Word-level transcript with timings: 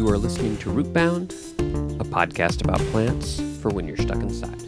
You 0.00 0.08
are 0.08 0.16
listening 0.16 0.56
to 0.60 0.70
Rootbound, 0.70 1.32
a 2.00 2.04
podcast 2.04 2.62
about 2.62 2.78
plants 2.90 3.38
for 3.60 3.68
when 3.68 3.86
you're 3.86 3.98
stuck 3.98 4.16
inside. 4.16 4.58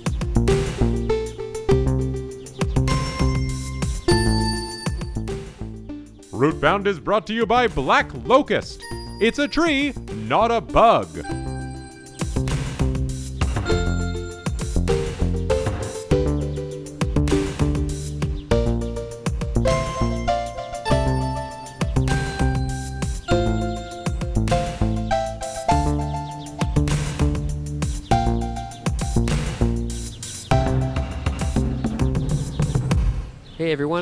Rootbound 6.33 6.87
is 6.87 7.01
brought 7.01 7.27
to 7.29 7.33
you 7.33 7.47
by 7.47 7.67
Black 7.67 8.13
Locust. 8.27 8.83
It's 9.23 9.39
a 9.39 9.49
tree, 9.49 9.95
not 10.29 10.51
a 10.51 10.61
bug. 10.61 11.09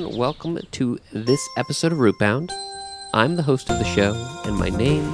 Everyone, 0.00 0.18
welcome 0.18 0.58
to 0.70 0.98
this 1.12 1.46
episode 1.58 1.92
of 1.92 1.98
Rootbound. 1.98 2.50
I'm 3.12 3.36
the 3.36 3.42
host 3.42 3.68
of 3.68 3.78
the 3.78 3.84
show, 3.84 4.14
and 4.46 4.56
my 4.56 4.70
name 4.70 5.04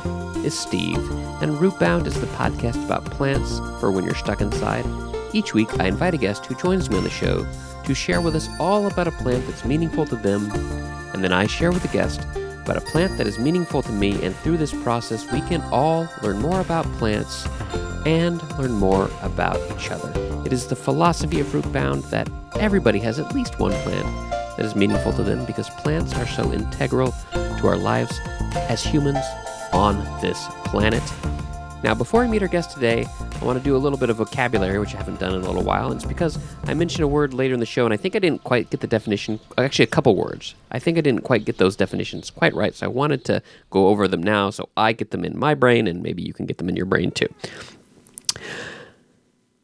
is 0.44 0.56
Steve. 0.56 0.98
And 1.42 1.56
Rootbound 1.56 2.06
is 2.06 2.20
the 2.20 2.28
podcast 2.28 2.84
about 2.84 3.04
plants 3.06 3.58
for 3.80 3.90
when 3.90 4.04
you're 4.04 4.14
stuck 4.14 4.40
inside. 4.40 4.84
Each 5.32 5.54
week, 5.54 5.80
I 5.80 5.86
invite 5.88 6.14
a 6.14 6.18
guest 6.18 6.46
who 6.46 6.54
joins 6.54 6.88
me 6.88 6.98
on 6.98 7.02
the 7.02 7.10
show 7.10 7.44
to 7.84 7.94
share 7.94 8.20
with 8.20 8.36
us 8.36 8.48
all 8.60 8.86
about 8.86 9.08
a 9.08 9.12
plant 9.12 9.44
that's 9.46 9.64
meaningful 9.64 10.06
to 10.06 10.14
them, 10.14 10.48
and 11.14 11.24
then 11.24 11.32
I 11.32 11.46
share 11.46 11.72
with 11.72 11.82
the 11.82 11.88
guest 11.88 12.20
about 12.62 12.76
a 12.76 12.82
plant 12.82 13.18
that 13.18 13.26
is 13.26 13.40
meaningful 13.40 13.82
to 13.82 13.92
me. 13.92 14.22
And 14.22 14.36
through 14.36 14.58
this 14.58 14.74
process, 14.84 15.30
we 15.32 15.40
can 15.42 15.62
all 15.72 16.06
learn 16.22 16.38
more 16.38 16.60
about 16.60 16.84
plants 16.92 17.44
and 18.06 18.40
learn 18.56 18.72
more 18.72 19.10
about 19.22 19.58
each 19.76 19.90
other. 19.90 20.12
It 20.44 20.52
is 20.52 20.68
the 20.68 20.76
philosophy 20.76 21.40
of 21.40 21.48
Rootbound 21.48 22.08
that 22.10 22.30
everybody 22.60 23.00
has 23.00 23.18
at 23.18 23.34
least 23.34 23.58
one 23.58 23.72
plant 23.82 24.35
that 24.56 24.64
is 24.64 24.74
meaningful 24.74 25.12
to 25.14 25.22
them 25.22 25.44
because 25.44 25.70
plants 25.70 26.14
are 26.14 26.26
so 26.26 26.52
integral 26.52 27.12
to 27.32 27.66
our 27.66 27.76
lives 27.76 28.20
as 28.68 28.82
humans 28.82 29.24
on 29.72 29.96
this 30.20 30.46
planet. 30.64 31.02
Now, 31.82 31.94
before 31.94 32.24
I 32.24 32.26
meet 32.26 32.42
our 32.42 32.48
guest 32.48 32.72
today, 32.72 33.06
I 33.40 33.44
want 33.44 33.58
to 33.58 33.64
do 33.64 33.76
a 33.76 33.78
little 33.78 33.98
bit 33.98 34.08
of 34.08 34.16
vocabulary, 34.16 34.78
which 34.78 34.94
I 34.94 34.96
haven't 34.96 35.20
done 35.20 35.34
in 35.34 35.42
a 35.42 35.46
little 35.46 35.62
while. 35.62 35.86
And 35.86 35.96
it's 35.96 36.08
because 36.08 36.38
I 36.64 36.74
mentioned 36.74 37.04
a 37.04 37.08
word 37.08 37.34
later 37.34 37.54
in 37.54 37.60
the 37.60 37.66
show, 37.66 37.84
and 37.84 37.92
I 37.92 37.98
think 37.98 38.16
I 38.16 38.18
didn't 38.18 38.42
quite 38.44 38.70
get 38.70 38.80
the 38.80 38.86
definition. 38.86 39.38
Actually, 39.58 39.84
a 39.84 39.88
couple 39.88 40.16
words. 40.16 40.54
I 40.72 40.78
think 40.78 40.96
I 40.96 41.02
didn't 41.02 41.22
quite 41.22 41.44
get 41.44 41.58
those 41.58 41.76
definitions 41.76 42.30
quite 42.30 42.54
right. 42.54 42.74
So 42.74 42.86
I 42.86 42.88
wanted 42.88 43.24
to 43.26 43.42
go 43.70 43.88
over 43.88 44.08
them 44.08 44.22
now 44.22 44.50
so 44.50 44.68
I 44.76 44.94
get 44.94 45.10
them 45.10 45.24
in 45.24 45.38
my 45.38 45.54
brain, 45.54 45.86
and 45.86 46.02
maybe 46.02 46.22
you 46.22 46.32
can 46.32 46.46
get 46.46 46.58
them 46.58 46.68
in 46.68 46.76
your 46.76 46.86
brain 46.86 47.10
too. 47.10 47.28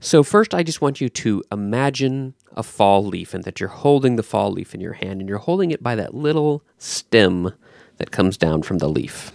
So, 0.01 0.23
first, 0.23 0.55
I 0.55 0.63
just 0.63 0.81
want 0.81 1.01
you 1.01 1.09
to 1.09 1.43
imagine 1.51 2.35
a 2.57 2.63
fall 2.63 3.05
leaf 3.05 3.35
and 3.35 3.45
that 3.45 3.61
you're 3.61 3.69
holding 3.69 4.17
the 4.17 4.23
fall 4.23 4.51
leaf 4.51 4.75
in 4.75 4.81
your 4.81 4.95
hand 4.95 5.21
and 5.21 5.29
you're 5.29 5.39
holding 5.39 5.71
it 5.71 5.83
by 5.83 5.95
that 5.95 6.15
little 6.15 6.63
stem 6.79 7.53
that 7.97 8.11
comes 8.11 8.37
down 8.37 8.63
from 8.63 8.79
the 8.79 8.89
leaf. 8.89 9.33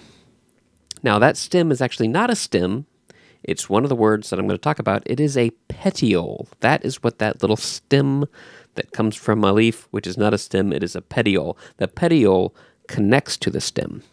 Now, 1.03 1.19
that 1.19 1.37
stem 1.37 1.71
is 1.71 1.81
actually 1.81 2.07
not 2.07 2.29
a 2.29 2.35
stem, 2.35 2.85
it's 3.43 3.69
one 3.69 3.83
of 3.83 3.89
the 3.89 3.95
words 3.95 4.29
that 4.29 4.39
I'm 4.39 4.47
going 4.47 4.57
to 4.57 4.61
talk 4.61 4.79
about. 4.79 5.03
It 5.05 5.19
is 5.19 5.37
a 5.37 5.51
petiole. 5.69 6.47
That 6.59 6.83
is 6.83 7.01
what 7.01 7.19
that 7.19 7.41
little 7.41 7.55
stem 7.55 8.25
that 8.75 8.91
comes 8.91 9.15
from 9.15 9.43
a 9.43 9.53
leaf, 9.53 9.87
which 9.91 10.05
is 10.05 10.17
not 10.17 10.33
a 10.33 10.37
stem, 10.37 10.73
it 10.73 10.83
is 10.83 10.95
a 10.95 11.01
petiole. 11.01 11.57
The 11.77 11.87
petiole 11.87 12.53
connects 12.87 13.37
to 13.37 13.49
the 13.49 13.61
stem. 13.61 14.03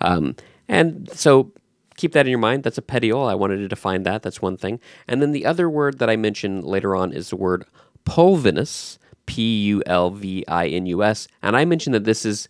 Um, 0.00 0.36
and 0.68 1.08
so 1.12 1.52
keep 1.96 2.12
that 2.12 2.26
in 2.26 2.30
your 2.30 2.38
mind. 2.38 2.64
That's 2.64 2.78
a 2.78 2.82
petiole. 2.82 3.26
I 3.26 3.34
wanted 3.34 3.58
to 3.58 3.68
define 3.68 4.02
that. 4.02 4.22
That's 4.22 4.42
one 4.42 4.56
thing. 4.56 4.80
And 5.08 5.22
then 5.22 5.32
the 5.32 5.46
other 5.46 5.70
word 5.70 5.98
that 5.98 6.10
I 6.10 6.16
mentioned 6.16 6.64
later 6.64 6.94
on 6.94 7.12
is 7.12 7.30
the 7.30 7.36
word 7.36 7.64
pulvinus, 8.06 8.98
P 9.26 9.64
U 9.64 9.82
L 9.86 10.10
V 10.10 10.44
I 10.48 10.68
N 10.68 10.86
U 10.86 11.02
S. 11.02 11.28
And 11.42 11.56
I 11.56 11.64
mentioned 11.64 11.94
that 11.94 12.04
this 12.04 12.24
is 12.24 12.48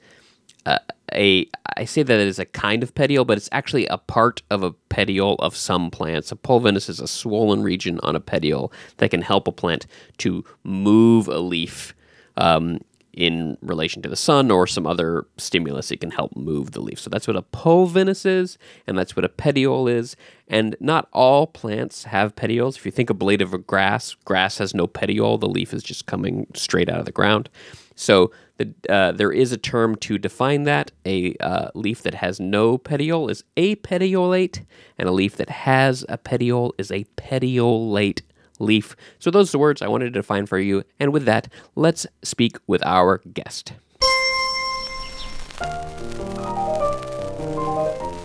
uh, 0.67 0.79
a, 1.15 1.49
I 1.77 1.85
say 1.85 2.03
that 2.03 2.21
it 2.21 2.27
is 2.27 2.39
a 2.39 2.45
kind 2.45 2.83
of 2.83 2.95
petiole, 2.95 3.25
but 3.25 3.37
it's 3.37 3.49
actually 3.53 3.87
a 3.87 3.99
part 3.99 4.43
of 4.51 4.63
a 4.63 4.73
petiole 4.89 5.37
of 5.37 5.57
some 5.57 5.91
plants. 5.91 6.33
A 6.33 6.37
pulvinus 6.37 6.89
is 6.89 7.01
a 7.01 7.09
swollen 7.09 7.63
region 7.63 8.01
on 8.03 8.17
a 8.17 8.21
petiole 8.21 8.73
that 8.99 9.11
can 9.11 9.23
help 9.23 9.49
a 9.49 9.53
plant 9.53 9.87
to 10.19 10.45
move 10.65 11.29
a 11.29 11.39
leaf. 11.39 11.95
Um, 12.37 12.81
in 13.17 13.57
relation 13.63 14.03
to 14.03 14.09
the 14.09 14.17
sun 14.17 14.51
or 14.51 14.67
some 14.67 14.87
other 14.87 15.27
stimulus, 15.39 15.91
it 15.91 16.01
can 16.01 16.11
help 16.11 16.37
move 16.37 16.73
the 16.73 16.81
leaf. 16.81 17.01
So 17.01 17.09
that's 17.09 17.27
what 17.27 17.37
a 17.37 17.43
pulvinus 17.43 18.27
is, 18.27 18.59
and 18.87 18.97
that's 18.97 19.17
what 19.17 19.25
a 19.25 19.31
petiole 19.31 19.89
is. 19.89 20.17
And 20.47 20.77
not 20.79 21.09
all 21.13 21.47
plants 21.47 22.05
have 22.05 22.37
petioles. 22.37 22.77
If 22.77 22.85
you 22.85 22.93
think 22.93 23.09
a 23.09 23.15
blade 23.15 23.41
of 23.41 23.55
a 23.55 23.59
grass, 23.59 24.15
grass 24.27 24.59
has 24.59 24.75
no 24.75 24.87
petiole, 24.87 25.39
the 25.39 25.49
leaf 25.49 25.73
is 25.73 25.83
just 25.83 26.07
coming 26.07 26.47
straight 26.55 26.91
out 26.91 27.01
of 27.01 27.07
the 27.07 27.13
ground. 27.13 27.49
So 27.95 28.31
the, 28.59 28.75
uh, 28.89 29.13
there 29.13 29.33
is 29.33 29.51
a 29.51 29.57
term 29.57 29.97
to 29.97 30.19
define 30.19 30.65
that. 30.65 30.93
A 31.07 31.35
uh, 31.41 31.71
leaf 31.75 32.03
that 32.03 32.15
has 32.15 32.39
no 32.39 32.77
petiole 32.77 33.31
is 33.31 33.45
apetiolate, 33.57 34.65
and 34.99 35.09
a 35.09 35.13
leaf 35.13 35.37
that 35.37 35.49
has 35.49 36.05
a 36.09 36.19
petiole 36.19 36.75
is 36.77 36.91
a 36.91 37.05
petiolate 37.17 38.23
leaf. 38.59 38.97
So 39.19 39.31
those 39.31 39.51
are 39.51 39.53
the 39.53 39.59
words 39.59 39.83
I 39.83 39.89
wanted 39.89 40.07
to 40.07 40.11
define 40.11 40.47
for 40.47 40.59
you. 40.59 40.85
And 40.99 41.13
with 41.13 41.25
that, 41.25 41.49
let's 41.75 42.07
speak 42.23 42.59
with 42.67 42.85
our 42.85 43.19
guest. 43.33 43.73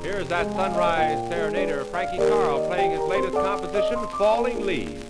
Here's 0.04 0.28
that 0.28 0.52
sunrise 0.52 1.18
serenader, 1.32 1.86
Frankie 1.86 2.18
Carle, 2.18 2.66
playing 2.68 2.92
his 2.92 3.02
latest 3.02 3.34
composition, 3.34 4.00
Falling 4.18 4.66
Leaves. 4.66 5.04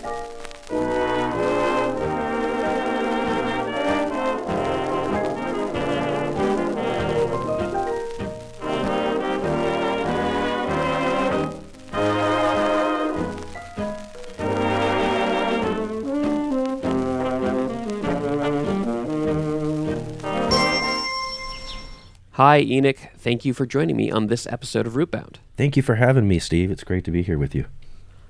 Hi, 22.44 22.58
Enoch. 22.58 22.98
Thank 23.18 23.44
you 23.44 23.54
for 23.54 23.66
joining 23.66 23.96
me 23.96 24.10
on 24.10 24.26
this 24.26 24.48
episode 24.48 24.84
of 24.84 24.94
Rootbound. 24.94 25.36
Thank 25.56 25.76
you 25.76 25.82
for 25.84 25.94
having 25.94 26.26
me, 26.26 26.40
Steve. 26.40 26.72
It's 26.72 26.82
great 26.82 27.04
to 27.04 27.12
be 27.12 27.22
here 27.22 27.38
with 27.38 27.54
you. 27.54 27.66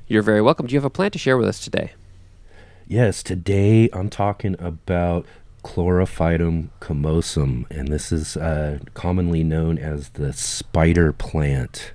You're 0.07 0.21
very 0.21 0.43
welcome. 0.43 0.67
Do 0.67 0.75
you 0.75 0.79
have 0.79 0.85
a 0.85 0.91
plant 0.91 1.15
to 1.15 1.19
share 1.19 1.39
with 1.39 1.49
us 1.49 1.59
today? 1.59 1.95
Yes, 2.87 3.23
today 3.23 3.89
I'm 3.95 4.11
talking 4.11 4.55
about 4.59 5.25
Chlorophytum 5.65 6.69
comosum, 6.79 7.65
and 7.71 7.89
this 7.89 8.13
is 8.13 8.37
uh, 8.37 8.81
commonly 8.93 9.43
known 9.43 9.79
as 9.79 10.11
the 10.11 10.35
spider 10.35 11.15
plant. 11.15 11.95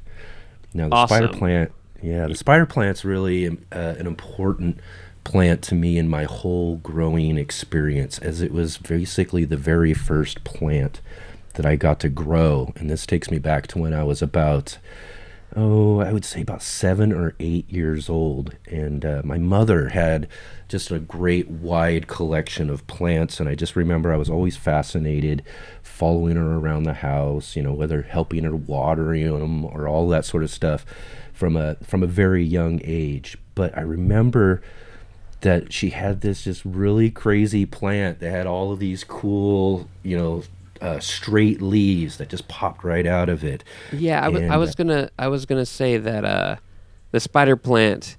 Now, 0.74 0.90
the 0.90 0.96
Awesome. 0.96 1.18
spider 1.18 1.38
plant, 1.38 1.72
yeah, 2.02 2.26
the 2.26 2.34
spider 2.34 2.66
plant's 2.66 3.06
really 3.06 3.46
um, 3.46 3.60
uh, 3.72 3.94
an 4.00 4.08
important 4.08 4.80
plant 5.24 5.62
to 5.66 5.76
me 5.76 6.00
in 6.00 6.10
my 6.10 6.24
whole 6.24 6.78
growing 6.78 7.38
experience, 7.38 8.18
as 8.18 8.42
it 8.42 8.52
was 8.52 8.80
basically 8.80 9.46
the 9.46 9.56
very 9.56 9.94
first 9.94 10.44
plant 10.44 11.00
that 11.58 11.66
I 11.66 11.76
got 11.76 12.00
to 12.00 12.10
grow. 12.10 12.72
And 12.78 12.90
this 12.90 13.06
takes 13.06 13.30
me 13.30 13.40
back 13.40 13.68
to 13.68 13.80
when 13.80 13.94
I 13.94 14.04
was 14.04 14.22
about 14.22 14.78
oh, 15.56 16.00
I 16.00 16.12
would 16.12 16.26
say 16.26 16.42
about 16.42 16.62
seven 16.62 17.12
or 17.12 17.34
eight 17.40 17.70
years 17.72 18.10
old. 18.10 18.56
And 18.70 19.04
uh, 19.04 19.22
my 19.24 19.38
mother 19.38 19.90
had 19.90 20.28
just 20.68 20.92
a 20.92 21.00
great 21.00 21.50
wide 21.50 22.08
collection 22.08 22.70
of 22.70 22.86
plants. 22.88 23.40
And 23.40 23.48
I 23.48 23.56
just 23.56 23.76
remember 23.76 24.14
I 24.14 24.18
was 24.18 24.30
always 24.30 24.58
fascinated 24.58 25.44
following 25.82 26.36
her 26.36 26.58
around 26.58 26.84
the 26.84 26.96
house, 26.96 27.56
you 27.56 27.64
know, 27.64 27.74
whether 27.74 28.04
helping 28.04 28.44
her 28.44 28.56
watering 28.56 29.40
them 29.40 29.66
or 29.66 29.88
all 29.88 30.08
that 30.10 30.26
sort 30.26 30.44
of 30.44 30.52
stuff 30.52 30.86
from 31.34 31.56
a, 31.56 31.76
from 31.76 32.04
a 32.04 32.08
very 32.08 32.44
young 32.44 32.82
age. 32.84 33.38
But 33.56 33.76
I 33.76 33.82
remember 33.82 34.62
that 35.42 35.72
she 35.72 35.92
had 35.92 36.22
this 36.22 36.44
just 36.44 36.66
really 36.66 37.10
crazy 37.10 37.66
plant 37.66 38.20
that 38.20 38.30
had 38.30 38.48
all 38.48 38.72
of 38.72 38.80
these 38.80 39.04
cool, 39.04 39.88
you 40.04 40.18
know, 40.18 40.44
uh, 40.82 41.00
straight 41.00 41.62
leaves 41.62 42.18
that 42.18 42.30
just 42.30 42.48
popped 42.48 42.84
right 42.84 43.06
out 43.06 43.30
of 43.30 43.44
it. 43.44 43.64
Yeah, 43.92 44.24
I 44.24 44.30
was, 44.30 44.42
I 44.44 44.58
was 44.58 44.76
gonna 44.76 45.10
I 45.18 45.28
was 45.28 45.46
gonna 45.46 45.66
say 45.66 45.98
that 45.98 46.26
uh, 46.26 46.56
the 47.12 47.20
spider 47.20 47.56
plant. 47.56 48.18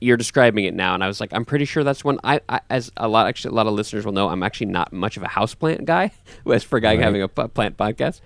You're 0.00 0.16
describing 0.16 0.64
it 0.64 0.74
now, 0.74 0.94
and 0.94 1.04
I 1.04 1.06
was 1.06 1.20
like, 1.20 1.32
I'm 1.32 1.44
pretty 1.44 1.64
sure 1.64 1.84
that's 1.84 2.02
one. 2.04 2.18
I, 2.24 2.40
I 2.48 2.60
as 2.68 2.90
a 2.96 3.06
lot 3.06 3.28
actually 3.28 3.52
a 3.52 3.54
lot 3.54 3.68
of 3.68 3.74
listeners 3.74 4.04
will 4.04 4.12
know, 4.12 4.28
I'm 4.28 4.42
actually 4.42 4.66
not 4.66 4.92
much 4.92 5.16
of 5.16 5.22
a 5.22 5.28
house 5.28 5.54
plant 5.54 5.84
guy. 5.84 6.10
As 6.50 6.64
for 6.64 6.76
a 6.76 6.80
guy 6.80 6.94
Right. 6.94 6.98
having 7.00 7.22
a 7.22 7.28
p- 7.28 7.46
plant 7.46 7.76
podcast, 7.76 8.20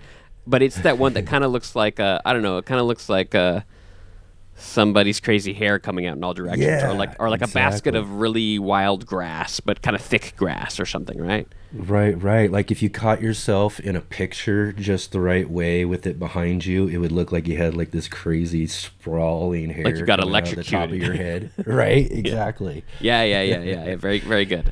but 0.47 0.63
it's 0.63 0.77
that 0.77 0.97
one 0.97 1.13
that 1.13 1.27
kind 1.27 1.43
of 1.43 1.51
looks 1.51 1.75
like 1.75 1.99
uh, 1.99 2.19
I 2.25 2.33
don't 2.33 2.41
know. 2.41 2.57
It 2.57 2.65
kind 2.65 2.81
of 2.81 2.87
looks 2.87 3.09
like 3.09 3.35
uh, 3.35 3.61
somebody's 4.57 5.19
crazy 5.19 5.53
hair 5.53 5.79
coming 5.79 6.07
out 6.07 6.17
in 6.17 6.23
all 6.23 6.33
directions, 6.33 6.65
Yeah, 6.65 6.89
or 6.89 6.93
like 6.93 7.15
or 7.19 7.29
like 7.29 7.41
a 7.41 7.47
basket 7.47 7.95
of 7.95 8.11
really 8.19 8.59
wild 8.59 9.05
grass, 9.05 9.59
but 9.59 9.81
kind 9.81 9.95
of 9.95 10.01
thick 10.01 10.33
grass 10.35 10.79
or 10.79 10.85
something, 10.85 11.19
right? 11.21 11.47
Right, 11.73 12.21
right. 12.21 12.51
Like 12.51 12.71
if 12.71 12.81
you 12.81 12.89
caught 12.89 13.21
yourself 13.21 13.79
in 13.79 13.95
a 13.95 14.01
picture 14.01 14.71
just 14.71 15.11
the 15.11 15.19
right 15.19 15.49
way 15.49 15.85
with 15.85 16.07
it 16.07 16.17
behind 16.17 16.65
you, 16.65 16.87
it 16.87 16.97
would 16.97 17.11
look 17.11 17.31
like 17.31 17.47
you 17.47 17.57
had 17.57 17.75
like 17.75 17.91
this 17.91 18.07
crazy 18.07 18.67
sprawling 18.67 19.69
hair. 19.69 19.85
Like 19.85 19.97
you 19.97 20.05
got 20.05 20.19
of 20.19 20.29
the 20.55 20.63
top 20.63 20.89
of 20.89 20.95
your 20.95 21.13
head. 21.13 21.51
right, 21.65 22.09
exactly. 22.09 22.83
Yeah, 22.99 23.23
yeah, 23.23 23.41
yeah, 23.41 23.61
yeah. 23.61 23.85
yeah. 23.85 23.95
Very, 24.07 24.19
very 24.19 24.45
good. 24.45 24.71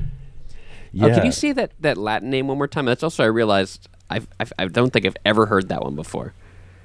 Yeah. 0.92 1.08
Oh, 1.08 1.16
can 1.16 1.26
you 1.26 1.32
see 1.32 1.52
that 1.52 1.74
that 1.82 1.98
Latin 1.98 2.30
name 2.30 2.48
one 2.48 2.58
more 2.58 2.68
time? 2.68 2.86
That's 2.86 3.04
also 3.04 3.24
I 3.24 3.28
realized 3.28 3.90
I've, 4.10 4.28
I've 4.40 4.54
I 4.58 4.66
don't 4.68 4.94
think 4.94 5.06
I've 5.06 5.18
ever 5.26 5.48
heard 5.48 5.68
that 5.70 5.84
one 5.84 5.96
before. 5.96 6.34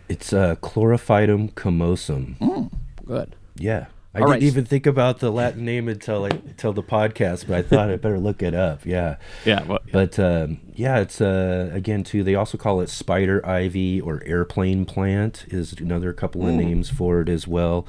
It's 0.09 0.33
uh, 0.33 0.57
chlorophytum 0.57 1.55
comosum. 1.55 2.71
Good. 3.11 3.35
Yeah. 3.57 3.87
I 4.15 4.21
All 4.21 4.27
didn't 4.27 4.31
right. 4.31 4.43
even 4.45 4.65
think 4.65 4.87
about 4.87 5.19
the 5.19 5.31
Latin 5.33 5.65
name 5.65 5.89
until 5.89 6.21
like 6.21 6.33
until 6.33 6.73
the 6.73 6.83
podcast, 6.83 7.49
but 7.49 7.59
I 7.59 7.63
thought 7.63 7.91
I 7.91 7.97
better 7.97 8.21
look 8.21 8.41
it 8.41 8.55
up. 8.55 8.87
Yeah. 8.87 9.17
Yeah. 9.45 9.65
Well, 9.65 9.81
But 9.93 10.17
um, 10.21 10.61
yeah, 10.75 11.01
it's 11.01 11.21
uh, 11.21 11.71
again 11.73 12.05
too. 12.05 12.23
They 12.23 12.37
also 12.37 12.57
call 12.57 12.81
it 12.81 12.89
spider 12.89 13.45
ivy 13.45 14.01
or 14.01 14.23
airplane 14.25 14.85
plant 14.85 15.45
is 15.49 15.73
another 15.73 16.13
couple 16.13 16.47
of 16.47 16.55
names 16.55 16.89
for 16.89 17.21
it 17.21 17.29
as 17.29 17.49
well. 17.49 17.85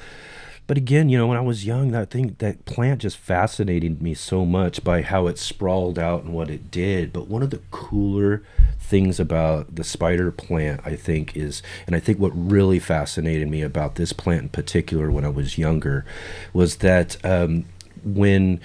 But 0.67 0.77
again, 0.77 1.09
you 1.09 1.17
know, 1.17 1.27
when 1.27 1.37
I 1.37 1.41
was 1.41 1.65
young, 1.65 1.91
that 1.91 2.09
thing, 2.11 2.35
that 2.39 2.65
plant 2.65 3.01
just 3.01 3.17
fascinated 3.17 4.01
me 4.01 4.13
so 4.13 4.45
much 4.45 4.83
by 4.83 5.01
how 5.01 5.27
it 5.27 5.37
sprawled 5.37 5.99
out 5.99 6.23
and 6.23 6.33
what 6.33 6.49
it 6.49 6.71
did. 6.71 7.11
But 7.11 7.27
one 7.27 7.43
of 7.43 7.49
the 7.49 7.61
cooler 7.71 8.43
things 8.79 9.19
about 9.19 9.75
the 9.75 9.83
spider 9.83 10.31
plant, 10.31 10.81
I 10.85 10.95
think, 10.95 11.35
is, 11.35 11.61
and 11.87 11.95
I 11.95 11.99
think 11.99 12.19
what 12.19 12.31
really 12.33 12.79
fascinated 12.79 13.49
me 13.49 13.61
about 13.61 13.95
this 13.95 14.13
plant 14.13 14.43
in 14.43 14.49
particular 14.49 15.11
when 15.11 15.25
I 15.25 15.29
was 15.29 15.57
younger, 15.57 16.05
was 16.53 16.77
that 16.77 17.17
um, 17.25 17.65
when 18.03 18.61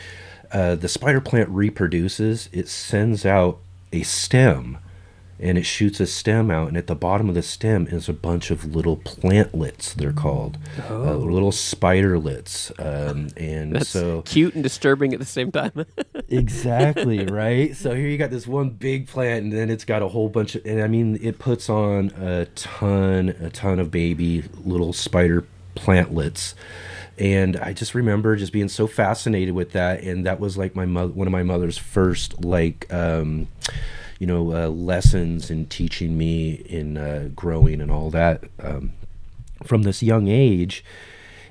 uh, 0.53 0.77
the 0.77 0.89
spider 0.89 1.21
plant 1.21 1.49
reproduces, 1.49 2.49
it 2.53 2.69
sends 2.69 3.27
out 3.27 3.59
a 3.93 4.03
stem 4.03 4.79
and 5.39 5.59
it 5.59 5.65
shoots 5.65 6.01
a 6.01 6.07
stem 6.07 6.51
out 6.51 6.69
and 6.69 6.77
at 6.77 6.87
the 6.87 6.95
bottom 6.95 7.29
of 7.29 7.35
the 7.35 7.43
stem 7.43 7.87
is 7.89 8.09
a 8.09 8.13
bunch 8.13 8.51
of 8.51 8.75
little 8.75 8.97
plantlets 8.97 9.95
they're 9.95 10.13
called 10.13 10.57
uh, 10.89 11.15
little 11.15 11.51
spiderlets 11.51 12.71
um, 12.81 13.29
and 13.37 13.75
that's 13.75 13.89
so 13.89 14.23
cute 14.23 14.55
and 14.55 14.63
disturbing 14.63 15.13
at 15.13 15.19
the 15.19 15.27
same 15.27 15.53
time. 15.53 15.85
exactly 16.29 17.25
right? 17.27 17.77
So 17.77 17.95
here 17.95 18.09
you 18.09 18.19
got 18.19 18.31
this 18.31 18.47
one 18.47 18.71
big 18.71 19.09
plant 19.09 19.45
and 19.45 19.53
then 19.53 19.71
it's 19.71 19.85
got 19.85 20.03
a 20.03 20.09
whole 20.09 20.29
bunch 20.29 20.55
of 20.55 20.65
and 20.65 20.83
i 20.83 20.87
mean 20.87 21.19
it 21.23 21.39
puts 21.39 21.69
on 21.69 22.11
a 22.19 22.47
ton 22.55 23.31
a 23.41 23.51
ton 23.51 23.79
of 23.79 23.91
baby 23.91 24.45
little 24.65 24.93
spider 24.93 25.47
plantlets. 25.75 26.55
And 27.19 27.57
i 27.57 27.73
just 27.73 27.95
remember 27.95 28.37
just 28.37 28.53
being 28.53 28.69
so 28.69 28.87
fascinated 28.87 29.55
with 29.55 29.73
that 29.73 30.03
and 30.03 30.27
that 30.27 30.41
was 30.41 30.57
like 30.57 30.75
my 30.75 30.87
mother 30.87 31.13
one 31.13 31.27
of 31.27 31.33
my 31.33 31.43
mother's 31.43 31.79
first 31.79 32.45
like 32.45 32.93
um 32.93 33.49
you 34.19 34.27
know 34.27 34.53
uh, 34.53 34.69
lessons 34.69 35.51
in 35.51 35.67
teaching 35.67 36.17
me 36.17 36.53
in 36.53 36.97
uh, 36.97 37.29
growing 37.35 37.81
and 37.81 37.91
all 37.91 38.11
that 38.11 38.45
um, 38.63 38.93
from 39.65 39.83
this 39.83 40.03
young 40.03 40.29
age. 40.29 40.85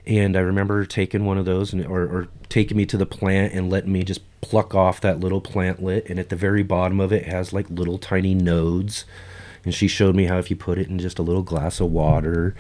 And 0.08 0.38
I 0.38 0.42
remember 0.42 0.86
taking 0.86 1.26
one 1.26 1.38
of 1.38 1.46
those 1.46 1.74
and 1.74 1.86
or, 1.86 2.04
or 2.04 2.28
taking 2.50 2.78
me 2.78 2.86
to 2.86 2.98
the 2.98 3.08
plant 3.08 3.54
and 3.54 3.72
letting 3.72 3.92
me 3.92 4.04
just 4.04 4.22
pluck 4.42 4.76
off 4.76 5.02
that 5.02 5.20
little 5.20 5.42
plantlet. 5.42 6.10
And 6.10 6.20
at 6.20 6.30
the 6.30 6.36
very 6.36 6.62
bottom 6.62 7.00
of 7.00 7.12
it 7.12 7.26
has 7.26 7.54
like 7.54 7.70
little 7.70 7.98
tiny 7.98 8.36
nodes. 8.36 9.06
And 9.64 9.74
she 9.74 9.88
showed 9.88 10.16
me 10.16 10.26
how 10.26 10.38
if 10.38 10.52
you 10.52 10.56
put 10.56 10.78
it 10.78 10.90
in 10.90 11.00
just 11.00 11.18
a 11.18 11.24
little 11.24 11.42
glass 11.42 11.80
of 11.80 11.90
water 11.92 12.56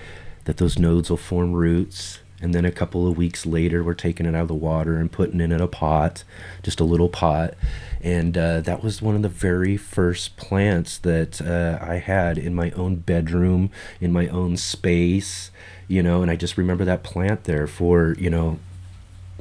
that 0.45 0.57
those 0.57 0.79
nodes 0.79 1.11
will 1.11 1.17
form 1.17 1.53
roots 1.53 2.19
and 2.41 2.53
then 2.53 2.65
a 2.65 2.71
couple 2.71 3.07
of 3.07 3.17
weeks 3.17 3.45
later 3.45 3.83
we're 3.83 3.93
taking 3.93 4.25
it 4.25 4.35
out 4.35 4.43
of 4.43 4.47
the 4.47 4.53
water 4.53 4.97
and 4.97 5.11
putting 5.11 5.39
it 5.39 5.51
in 5.51 5.61
a 5.61 5.67
pot 5.67 6.23
just 6.63 6.79
a 6.79 6.83
little 6.83 7.09
pot 7.09 7.53
and 8.01 8.37
uh, 8.37 8.61
that 8.61 8.83
was 8.83 9.01
one 9.01 9.15
of 9.15 9.21
the 9.21 9.29
very 9.29 9.77
first 9.77 10.37
plants 10.37 10.97
that 10.99 11.41
uh, 11.41 11.77
i 11.81 11.95
had 11.95 12.37
in 12.37 12.53
my 12.53 12.71
own 12.71 12.95
bedroom 12.95 13.69
in 13.99 14.11
my 14.11 14.27
own 14.27 14.57
space 14.57 15.51
you 15.87 16.03
know 16.03 16.21
and 16.21 16.29
i 16.29 16.35
just 16.35 16.57
remember 16.57 16.85
that 16.85 17.03
plant 17.03 17.45
there 17.45 17.67
for 17.67 18.15
you 18.19 18.29
know 18.29 18.59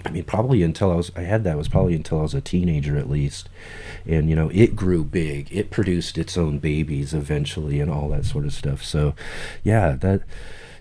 I 0.05 0.11
mean, 0.11 0.25
probably 0.25 0.63
until 0.63 0.91
I 0.91 0.97
was, 0.97 1.11
I 1.17 1.23
had 1.23 1.45
that 1.45 1.57
was 1.57 1.69
probably 1.69 1.95
until 1.95 2.19
I 2.19 2.23
was 2.23 2.35
a 2.35 2.41
teenager 2.41 2.99
at 2.99 3.09
least. 3.09 3.49
And, 4.07 4.29
you 4.29 4.37
know, 4.37 4.51
it 4.53 4.77
grew 4.77 5.03
big. 5.03 5.49
It 5.51 5.71
produced 5.71 6.19
its 6.19 6.37
own 6.37 6.59
babies 6.59 7.15
eventually 7.15 7.81
and 7.81 7.91
all 7.91 8.09
that 8.11 8.27
sort 8.27 8.45
of 8.45 8.53
stuff. 8.53 8.85
So, 8.85 9.15
yeah, 9.63 9.93
that 9.93 10.23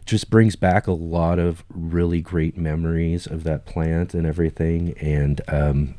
just 0.05 0.29
brings 0.29 0.55
back 0.55 0.87
a 0.87 0.91
lot 0.91 1.39
of 1.39 1.63
really 1.69 2.21
great 2.21 2.57
memories 2.57 3.25
of 3.25 3.43
that 3.43 3.65
plant 3.65 4.13
and 4.13 4.25
everything. 4.25 4.95
And, 4.99 5.41
um, 5.47 5.95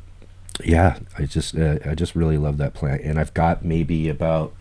yeah, 0.63 0.99
I 1.17 1.25
just, 1.25 1.57
uh, 1.57 1.79
I 1.85 1.95
just 1.95 2.15
really 2.15 2.37
love 2.37 2.57
that 2.57 2.73
plant. 2.73 3.01
And 3.01 3.19
I've 3.19 3.33
got 3.33 3.65
maybe 3.65 4.09
about 4.09 4.53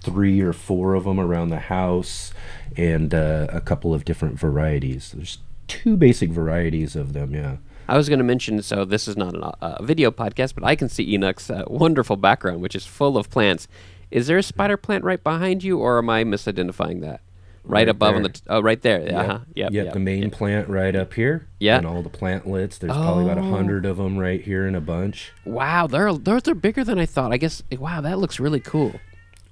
three 0.00 0.40
or 0.40 0.52
four 0.52 0.94
of 0.94 1.04
them 1.04 1.20
around 1.20 1.50
the 1.50 1.58
house 1.58 2.32
and 2.76 3.14
uh, 3.14 3.46
a 3.50 3.60
couple 3.60 3.94
of 3.94 4.04
different 4.04 4.38
varieties. 4.38 5.12
There's 5.14 5.38
two 5.68 5.96
basic 5.96 6.30
varieties 6.30 6.96
of 6.96 7.12
them, 7.12 7.34
yeah. 7.34 7.56
I 7.88 7.96
was 7.96 8.08
going 8.08 8.18
to 8.18 8.24
mention, 8.24 8.62
so 8.62 8.84
this 8.84 9.08
is 9.08 9.16
not 9.16 9.34
uh, 9.34 9.52
a 9.60 9.82
video 9.82 10.10
podcast, 10.10 10.54
but 10.54 10.64
I 10.64 10.76
can 10.76 10.88
see 10.88 11.14
Enoch's 11.14 11.50
uh, 11.50 11.64
wonderful 11.66 12.16
background, 12.16 12.62
which 12.62 12.74
is 12.74 12.86
full 12.86 13.16
of 13.18 13.28
plants. 13.28 13.68
Is 14.10 14.26
there 14.26 14.38
a 14.38 14.42
spider 14.42 14.76
plant 14.76 15.04
right 15.04 15.22
behind 15.22 15.64
you, 15.64 15.78
or 15.78 15.98
am 15.98 16.08
I 16.08 16.24
misidentifying 16.24 17.00
that? 17.00 17.20
Right, 17.64 17.80
Right 17.80 17.88
above 17.90 18.16
on 18.16 18.22
the 18.22 18.28
there. 18.28 18.32
t- 18.34 18.40
oh, 18.48 18.60
right 18.60 18.82
there. 18.82 19.02
Yep. 19.02 19.12
Uh-huh. 19.14 19.38
Yep, 19.54 19.70
Yep, 19.72 19.84
yep, 19.84 19.94
the 19.94 20.00
main 20.00 20.22
yep. 20.24 20.32
plant 20.32 20.68
right 20.68 20.96
up 20.96 21.14
here. 21.14 21.46
Yeah. 21.60 21.78
And 21.78 21.86
all 21.86 22.02
the 22.02 22.10
plantlets. 22.10 22.78
There's 22.78 22.92
probably 22.92 23.24
about 23.24 23.38
a 23.38 23.42
Oh. 23.42 23.50
hundred 23.50 23.86
of 23.86 23.98
them 23.98 24.18
right 24.18 24.40
here 24.42 24.66
in 24.66 24.74
a 24.74 24.80
bunch. 24.80 25.32
Wow, 25.44 25.86
they're 25.86 26.12
those 26.12 26.48
are 26.48 26.54
bigger 26.56 26.82
than 26.82 26.98
I 26.98 27.06
thought. 27.06 27.32
I 27.32 27.36
guess. 27.36 27.62
Wow, 27.78 28.00
that 28.00 28.18
looks 28.18 28.40
really 28.40 28.60
cool. 28.60 28.94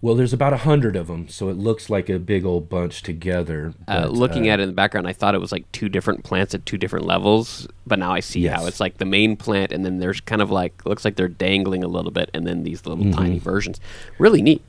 Well, 0.02 0.14
there's 0.14 0.32
about 0.32 0.54
a 0.54 0.56
hundred 0.56 0.96
of 0.96 1.08
them, 1.08 1.28
so 1.28 1.50
it 1.50 1.58
looks 1.58 1.90
like 1.90 2.08
a 2.08 2.18
big 2.18 2.46
old 2.46 2.70
bunch 2.70 3.02
together. 3.02 3.74
Uh, 3.86 4.06
looking 4.10 4.48
uh, 4.48 4.52
at 4.54 4.58
it 4.58 4.62
in 4.62 4.68
the 4.70 4.74
background, 4.74 5.06
I 5.06 5.12
thought 5.12 5.34
it 5.34 5.42
was 5.42 5.52
like 5.52 5.70
two 5.72 5.90
different 5.90 6.24
plants 6.24 6.54
at 6.54 6.64
two 6.64 6.78
different 6.78 7.04
levels, 7.04 7.68
but 7.86 7.98
now 7.98 8.10
I 8.10 8.20
see 8.20 8.46
how 8.46 8.64
it's 8.64 8.80
like 8.80 8.96
the 8.96 9.04
main 9.04 9.36
plant, 9.36 9.72
and 9.72 9.84
then 9.84 9.98
there's 9.98 10.22
kind 10.22 10.40
of 10.40 10.50
like 10.50 10.86
looks 10.86 11.04
like 11.04 11.16
they're 11.16 11.28
dangling 11.28 11.84
a 11.84 11.88
little 11.88 12.10
bit, 12.10 12.30
and 12.32 12.46
then 12.46 12.62
these 12.62 12.86
little 12.86 13.12
tiny 13.12 13.34
Mm-hmm. 13.36 13.44
versions. 13.44 13.78
Really 14.18 14.40
neat. 14.40 14.62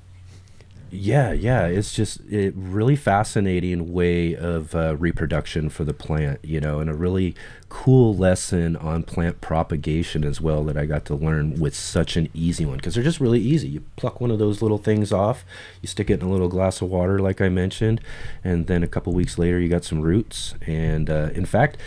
Yeah, 0.94 1.32
yeah, 1.32 1.68
it's 1.68 1.94
just 1.94 2.20
a 2.30 2.50
really 2.50 2.98
fascinating 2.98 3.94
way 3.94 4.36
of 4.36 4.76
uh, 4.76 4.98
reproduction 4.98 5.70
for 5.70 5.86
the 5.86 5.94
plant, 5.94 6.40
you 6.44 6.60
know, 6.60 6.80
and 6.82 6.90
a 6.90 6.94
really 6.94 7.34
cool 7.70 8.14
lesson 8.14 8.76
on 8.76 9.04
plant 9.04 9.40
propagation 9.40 10.26
as 10.26 10.42
well 10.42 10.66
that 10.66 10.76
I 10.76 10.86
got 10.86 11.06
to 11.06 11.16
learn 11.16 11.58
with 11.62 11.74
such 11.74 12.18
an 12.18 12.28
easy 12.34 12.66
one 12.66 12.76
because 12.76 12.96
they're 12.96 13.06
just 13.06 13.22
really 13.22 13.40
easy. 13.40 13.70
You 13.70 13.84
pluck 13.96 14.20
one 14.20 14.32
of 14.32 14.40
those 14.40 14.62
little 14.62 14.78
things 14.78 15.14
off, 15.14 15.46
you 15.82 15.88
stick 15.88 16.10
it 16.10 16.20
in 16.22 16.28
a 16.28 16.30
little 16.30 16.50
glass 16.50 16.82
of 16.82 16.90
water, 16.90 17.20
like 17.20 17.40
I 17.40 17.48
mentioned, 17.48 18.02
and 18.44 18.68
then 18.68 18.84
a 18.84 18.88
couple 18.88 19.14
weeks 19.14 19.38
later 19.38 19.62
you 19.62 19.70
got 19.70 19.86
some 19.86 20.02
roots. 20.02 20.56
And 20.68 21.10
uh, 21.10 21.30
in 21.34 21.46
fact, 21.46 21.78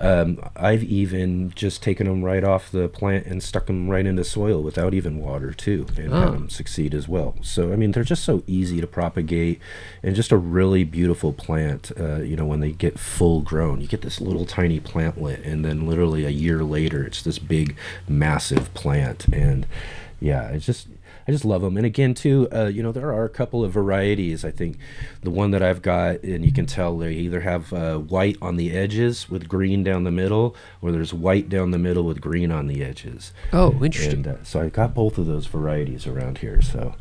um, 0.00 0.38
I've 0.56 0.82
even 0.82 1.52
just 1.54 1.82
taken 1.82 2.06
them 2.06 2.24
right 2.24 2.42
off 2.42 2.70
the 2.72 2.88
plant 2.88 3.26
and 3.26 3.42
stuck 3.42 3.66
them 3.66 3.88
right 3.90 4.06
into 4.06 4.24
soil 4.24 4.62
without 4.62 4.94
even 4.94 5.18
water 5.18 5.52
too, 5.52 5.86
and 5.96 6.12
had 6.12 6.28
Oh. 6.28 6.30
them 6.32 6.48
succeed 6.48 6.94
as 6.94 7.06
well. 7.06 7.36
So 7.42 7.72
I 7.72 7.76
mean, 7.76 7.92
they're 7.92 8.02
just 8.04 8.24
so 8.24 8.42
easy 8.46 8.80
to 8.80 8.86
propagate, 8.86 9.60
and 10.02 10.16
just 10.16 10.32
a 10.32 10.36
really 10.38 10.84
beautiful 10.84 11.32
plant. 11.32 11.92
Uh, 12.00 12.16
you 12.22 12.34
know, 12.36 12.46
when 12.46 12.60
they 12.60 12.72
get 12.72 12.98
full 12.98 13.40
grown, 13.42 13.80
you 13.80 13.86
get 13.86 14.00
this 14.02 14.20
little 14.20 14.46
tiny 14.46 14.80
plantlet, 14.80 15.46
and 15.46 15.64
then 15.64 15.86
literally 15.86 16.24
a 16.24 16.30
year 16.30 16.64
later, 16.64 17.04
it's 17.04 17.22
this 17.22 17.38
big, 17.38 17.76
massive 18.08 18.72
plant. 18.74 19.26
And 19.32 19.66
yeah, 20.20 20.48
it's 20.48 20.66
just. 20.66 20.86
I 21.30 21.32
just 21.32 21.44
love 21.44 21.62
them, 21.62 21.76
and 21.76 21.86
again, 21.86 22.12
too, 22.12 22.48
uh, 22.52 22.64
you 22.64 22.82
know, 22.82 22.90
there 22.90 23.12
are 23.12 23.24
a 23.24 23.28
couple 23.28 23.62
of 23.62 23.70
varieties. 23.70 24.44
I 24.44 24.50
think 24.50 24.78
the 25.22 25.30
one 25.30 25.52
that 25.52 25.62
I've 25.62 25.80
got, 25.80 26.24
and 26.24 26.44
you 26.44 26.50
can 26.50 26.66
tell 26.66 26.98
they 26.98 27.12
either 27.12 27.42
have 27.42 27.72
uh, 27.72 27.98
white 27.98 28.36
on 28.42 28.56
the 28.56 28.72
edges 28.72 29.30
with 29.30 29.48
green 29.48 29.84
down 29.84 30.02
the 30.02 30.10
middle, 30.10 30.56
or 30.82 30.90
there's 30.90 31.14
white 31.14 31.48
down 31.48 31.70
the 31.70 31.78
middle 31.78 32.02
with 32.02 32.20
green 32.20 32.50
on 32.50 32.66
the 32.66 32.82
edges. 32.82 33.32
Oh, 33.52 33.80
interesting. 33.80 34.26
And 34.26 34.26
uh, 34.26 34.42
so 34.42 34.60
I 34.60 34.70
got 34.70 34.92
both 34.92 35.18
of 35.18 35.26
those 35.26 35.46
varieties 35.46 36.04
around 36.04 36.38
here. 36.38 36.60
So 36.62 36.96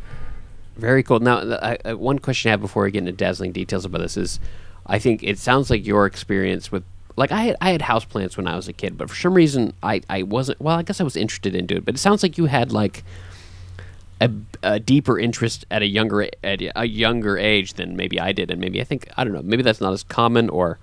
Very 0.77 1.01
cool. 1.01 1.19
Now, 1.19 1.39
I, 1.39 1.79
I, 1.83 1.93
one 1.95 2.19
question 2.19 2.49
I 2.49 2.51
have 2.51 2.61
before 2.61 2.83
we 2.83 2.91
get 2.91 2.99
into 2.99 3.11
dazzling 3.11 3.51
details 3.51 3.83
about 3.83 4.01
this 4.01 4.15
is, 4.15 4.39
I 4.85 4.99
think 4.99 5.23
it 5.23 5.39
sounds 5.39 5.71
like 5.71 5.87
your 5.87 6.05
experience 6.05 6.71
with, 6.71 6.83
like 7.15 7.31
I 7.31 7.41
had, 7.41 7.57
I 7.61 7.71
had 7.71 7.81
houseplants 7.81 8.37
when 8.37 8.45
I 8.45 8.55
was 8.55 8.67
a 8.67 8.73
kid, 8.73 8.95
but 8.95 9.09
for 9.09 9.15
some 9.15 9.33
reason 9.33 9.73
I, 9.81 10.01
I 10.07 10.21
wasn't. 10.21 10.61
Well, 10.61 10.77
I 10.77 10.83
guess 10.83 11.01
I 11.01 11.03
was 11.03 11.15
interested 11.17 11.55
into 11.55 11.77
it, 11.77 11.83
but 11.85 11.95
it 11.95 11.97
sounds 11.97 12.21
like 12.21 12.37
you 12.37 12.45
had 12.45 12.71
like 12.71 13.03
a, 14.21 14.31
a 14.63 14.79
deeper 14.79 15.17
interest 15.17 15.65
at 15.71 15.81
a 15.81 15.87
younger 15.87 16.27
at 16.43 16.61
a 16.75 16.85
younger 16.85 17.37
age 17.37 17.73
than 17.73 17.95
maybe 17.95 18.19
I 18.19 18.31
did, 18.31 18.51
and 18.51 18.59
maybe 18.59 18.81
I 18.81 18.83
think 18.83 19.09
I 19.17 19.23
don't 19.23 19.33
know. 19.33 19.41
Maybe 19.41 19.63
that's 19.63 19.81
not 19.81 19.93
as 19.93 20.03
common, 20.03 20.49
or 20.49 20.79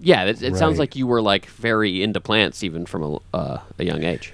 yeah, 0.00 0.24
it, 0.24 0.42
it 0.42 0.56
sounds 0.56 0.78
like 0.78 0.96
you 0.96 1.06
were 1.06 1.22
like 1.22 1.46
very 1.46 2.02
into 2.02 2.20
plants 2.20 2.64
even 2.64 2.86
from 2.86 3.02
a, 3.02 3.18
uh, 3.36 3.60
a 3.78 3.84
young 3.84 4.02
age. 4.02 4.32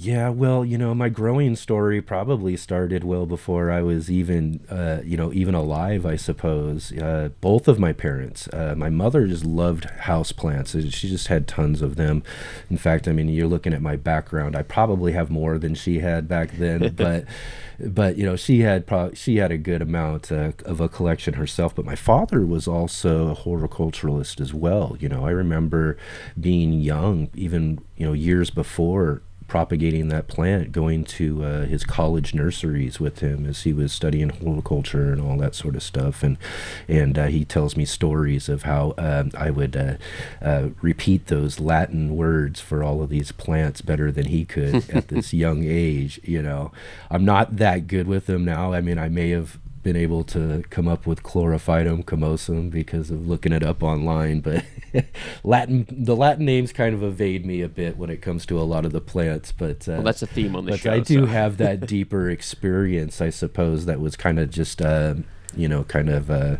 Yeah, 0.00 0.28
well, 0.28 0.64
you 0.64 0.78
know, 0.78 0.94
my 0.94 1.08
growing 1.08 1.56
story 1.56 2.00
probably 2.00 2.56
started 2.56 3.02
well 3.02 3.26
before 3.26 3.72
I 3.72 3.82
was 3.82 4.08
even, 4.08 4.60
uh, 4.70 5.00
you 5.04 5.16
know, 5.16 5.32
even 5.32 5.56
alive. 5.56 6.06
I 6.06 6.14
suppose. 6.14 6.92
Uh, 6.92 7.30
both 7.40 7.66
of 7.66 7.80
my 7.80 7.92
parents. 7.92 8.46
Uh, 8.52 8.74
my 8.76 8.90
mother 8.90 9.26
just 9.26 9.44
loved 9.44 9.86
house 9.86 10.30
plants. 10.30 10.70
She 10.70 11.08
just 11.08 11.26
had 11.26 11.48
tons 11.48 11.82
of 11.82 11.96
them. 11.96 12.22
In 12.70 12.76
fact, 12.76 13.08
I 13.08 13.12
mean, 13.12 13.28
you're 13.28 13.48
looking 13.48 13.74
at 13.74 13.82
my 13.82 13.96
background. 13.96 14.54
I 14.54 14.62
probably 14.62 15.12
have 15.14 15.30
more 15.30 15.58
than 15.58 15.74
she 15.74 15.98
had 15.98 16.28
back 16.28 16.52
then, 16.52 16.92
but. 16.96 17.24
but 17.80 18.16
you 18.16 18.26
know 18.26 18.34
she 18.34 18.60
had 18.62 18.88
pro- 18.88 19.14
she 19.14 19.36
had 19.36 19.52
a 19.52 19.56
good 19.56 19.80
amount 19.80 20.32
uh, 20.32 20.50
of 20.64 20.80
a 20.80 20.88
collection 20.88 21.34
herself 21.34 21.76
but 21.76 21.84
my 21.84 21.94
father 21.94 22.44
was 22.44 22.66
also 22.66 23.28
a 23.28 23.36
horticulturalist 23.36 24.40
as 24.40 24.52
well 24.52 24.96
you 24.98 25.08
know 25.08 25.24
i 25.24 25.30
remember 25.30 25.96
being 26.40 26.72
young 26.72 27.28
even 27.36 27.78
you 27.96 28.04
know 28.04 28.12
years 28.12 28.50
before 28.50 29.22
propagating 29.48 30.08
that 30.08 30.28
plant, 30.28 30.70
going 30.70 31.02
to 31.02 31.42
uh, 31.42 31.64
his 31.64 31.82
college 31.82 32.34
nurseries 32.34 33.00
with 33.00 33.20
him 33.20 33.46
as 33.46 33.62
he 33.62 33.72
was 33.72 33.92
studying 33.92 34.28
horticulture 34.28 35.10
and 35.10 35.20
all 35.20 35.38
that 35.38 35.54
sort 35.54 35.74
of 35.74 35.82
stuff. 35.82 36.22
And 36.22 36.36
and 36.86 37.18
uh, 37.18 37.26
he 37.26 37.44
tells 37.44 37.76
me 37.76 37.84
stories 37.84 38.48
of 38.48 38.62
how 38.62 38.90
uh, 38.98 39.24
I 39.36 39.50
would 39.50 39.76
uh, 39.76 39.94
uh, 40.42 40.68
repeat 40.82 41.26
those 41.26 41.58
Latin 41.58 42.14
words 42.14 42.60
for 42.60 42.84
all 42.84 43.02
of 43.02 43.08
these 43.08 43.32
plants 43.32 43.80
better 43.80 44.12
than 44.12 44.26
he 44.26 44.44
could 44.44 44.88
at 44.90 45.08
this 45.08 45.32
young 45.44 45.64
age. 45.64 46.20
You 46.22 46.42
know, 46.42 46.70
I'm 47.10 47.24
not 47.24 47.56
that 47.56 47.86
good 47.88 48.06
with 48.06 48.26
them 48.26 48.44
now. 48.44 48.74
I 48.74 48.82
mean, 48.82 48.98
I 48.98 49.08
may 49.08 49.30
have 49.30 49.58
been 49.82 49.96
able 49.96 50.24
to 50.24 50.64
come 50.70 50.88
up 50.88 51.06
with 51.06 51.22
chlorophytum 51.22 52.04
comosum 52.04 52.70
because 52.70 53.10
of 53.10 53.26
looking 53.26 53.52
it 53.52 53.62
up 53.62 53.82
online, 53.82 54.40
but 54.40 54.64
Latin 55.44 55.86
the 55.90 56.16
Latin 56.16 56.44
names 56.44 56.72
kind 56.72 56.94
of 56.94 57.02
evade 57.02 57.46
me 57.46 57.62
a 57.62 57.68
bit 57.68 57.96
when 57.96 58.10
it 58.10 58.22
comes 58.22 58.44
to 58.46 58.58
a 58.58 58.62
lot 58.62 58.84
of 58.84 58.92
the 58.92 59.00
plants. 59.00 59.52
But 59.52 59.88
uh, 59.88 59.92
well, 59.92 60.02
that's 60.02 60.22
a 60.22 60.26
theme 60.26 60.56
on 60.56 60.64
the 60.64 60.72
but 60.72 60.80
show. 60.80 60.92
I 60.92 61.00
do 61.00 61.20
so. 61.20 61.26
have 61.26 61.56
that 61.58 61.80
deeper 61.86 62.28
experience, 62.30 63.20
I 63.20 63.30
suppose, 63.30 63.86
that 63.86 64.00
was 64.00 64.16
kind 64.16 64.38
of 64.38 64.50
just 64.50 64.82
uh, 64.82 65.14
you 65.54 65.68
know 65.68 65.84
kind 65.84 66.08
of 66.08 66.30
uh, 66.30 66.56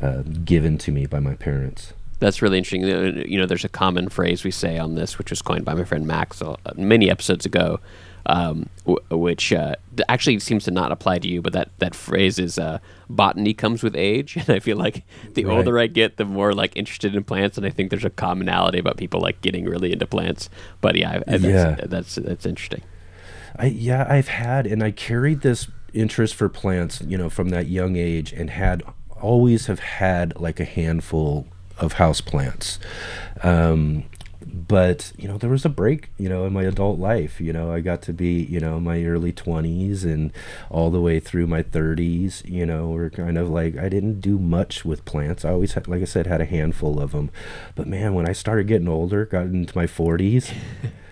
uh, 0.00 0.22
given 0.44 0.78
to 0.78 0.92
me 0.92 1.06
by 1.06 1.20
my 1.20 1.34
parents. 1.34 1.92
That's 2.18 2.40
really 2.40 2.58
interesting. 2.58 2.82
You 3.28 3.38
know, 3.38 3.46
there's 3.46 3.64
a 3.64 3.68
common 3.68 4.08
phrase 4.08 4.44
we 4.44 4.52
say 4.52 4.78
on 4.78 4.94
this, 4.94 5.18
which 5.18 5.30
was 5.30 5.42
coined 5.42 5.64
by 5.64 5.74
my 5.74 5.82
friend 5.82 6.06
Max 6.06 6.40
uh, 6.40 6.54
many 6.76 7.10
episodes 7.10 7.44
ago, 7.44 7.80
um, 8.26 8.68
w- 8.86 9.00
which 9.10 9.52
uh, 9.52 9.74
actually 10.08 10.38
seems 10.38 10.64
to 10.64 10.70
not 10.70 10.92
apply 10.92 11.18
to 11.18 11.28
you, 11.28 11.42
but 11.42 11.52
that, 11.52 11.70
that 11.78 11.94
phrase 11.94 12.38
is 12.38 12.58
uh, 12.58 12.78
botany 13.08 13.54
comes 13.54 13.82
with 13.82 13.96
age. 13.96 14.36
And 14.42 14.50
I 14.50 14.58
feel 14.60 14.76
like 14.76 15.04
the 15.34 15.44
right. 15.44 15.56
older 15.56 15.78
I 15.78 15.86
get, 15.86 16.16
the 16.16 16.24
more 16.24 16.52
like 16.52 16.76
interested 16.76 17.14
in 17.14 17.24
plants. 17.24 17.56
And 17.56 17.66
I 17.66 17.70
think 17.70 17.90
there's 17.90 18.04
a 18.04 18.10
commonality 18.10 18.78
about 18.78 18.96
people 18.96 19.20
like 19.20 19.40
getting 19.40 19.64
really 19.64 19.92
into 19.92 20.06
plants. 20.06 20.50
But 20.80 20.96
yeah, 20.96 21.22
that's, 21.26 21.42
yeah. 21.42 21.76
that's, 21.84 22.14
that's 22.16 22.46
interesting. 22.46 22.82
I, 23.56 23.66
yeah, 23.66 24.06
I've 24.08 24.28
had, 24.28 24.66
and 24.66 24.82
I 24.82 24.90
carried 24.90 25.42
this 25.42 25.68
interest 25.92 26.34
for 26.34 26.48
plants, 26.48 27.02
you 27.06 27.18
know, 27.18 27.28
from 27.28 27.50
that 27.50 27.66
young 27.66 27.96
age 27.96 28.32
and 28.32 28.50
had 28.50 28.82
always 29.20 29.66
have 29.66 29.80
had 29.80 30.38
like 30.38 30.58
a 30.58 30.64
handful 30.64 31.46
of 31.78 31.94
house 31.94 32.20
plants. 32.20 32.78
Um, 33.42 34.04
but 34.52 35.12
you 35.16 35.26
know 35.26 35.38
there 35.38 35.50
was 35.50 35.64
a 35.64 35.70
break 35.70 36.10
you 36.18 36.28
know 36.28 36.44
in 36.44 36.52
my 36.52 36.62
adult 36.62 36.98
life 36.98 37.40
you 37.40 37.52
know 37.52 37.72
i 37.72 37.80
got 37.80 38.02
to 38.02 38.12
be 38.12 38.42
you 38.44 38.60
know 38.60 38.78
my 38.78 39.02
early 39.02 39.32
20s 39.32 40.04
and 40.04 40.30
all 40.68 40.90
the 40.90 41.00
way 41.00 41.18
through 41.18 41.46
my 41.46 41.62
30s 41.62 42.44
you 42.48 42.66
know 42.66 42.90
were 42.90 43.08
kind 43.08 43.38
of 43.38 43.48
like 43.48 43.76
i 43.78 43.88
didn't 43.88 44.20
do 44.20 44.38
much 44.38 44.84
with 44.84 45.04
plants. 45.04 45.44
I 45.44 45.50
always 45.50 45.72
had 45.72 45.88
like 45.88 46.02
i 46.02 46.06
said 46.06 46.26
had 46.26 46.40
a 46.40 46.46
handful 46.46 47.00
of 47.00 47.12
them 47.12 47.30
but 47.74 47.86
man 47.86 48.14
when 48.14 48.28
i 48.28 48.32
started 48.32 48.66
getting 48.66 48.88
older 48.88 49.24
got 49.24 49.46
into 49.46 49.76
my 49.76 49.86
40s 49.86 50.52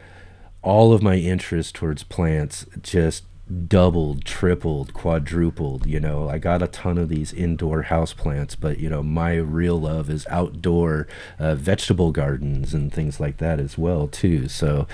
all 0.63 0.93
of 0.93 1.03
my 1.03 1.17
interest 1.17 1.75
towards 1.75 2.03
plants 2.03 2.67
just 2.83 3.25
doubled, 3.50 4.25
tripled, 4.25 4.92
quadrupled. 4.95 5.87
You 5.87 6.00
know, 6.00 6.28
I 6.28 6.38
got 6.38 6.62
a 6.62 6.69
ton 6.69 6.99
of 6.99 7.09
these 7.09 7.33
indoor 7.33 7.83
house 7.83 8.12
plants, 8.12 8.54
but 8.54 8.78
you 8.78 8.88
know, 8.88 9.02
my 9.02 9.35
real 9.37 9.80
love 9.80 10.09
is 10.09 10.26
outdoor 10.28 11.09
uh, 11.38 11.54
vegetable 11.54 12.12
gardens 12.12 12.75
and 12.75 12.92
things 12.92 13.19
like 13.19 13.38
that 13.38 13.59
as 13.59 13.76
well 13.76 14.07
too. 14.09 14.49
So, 14.49 14.87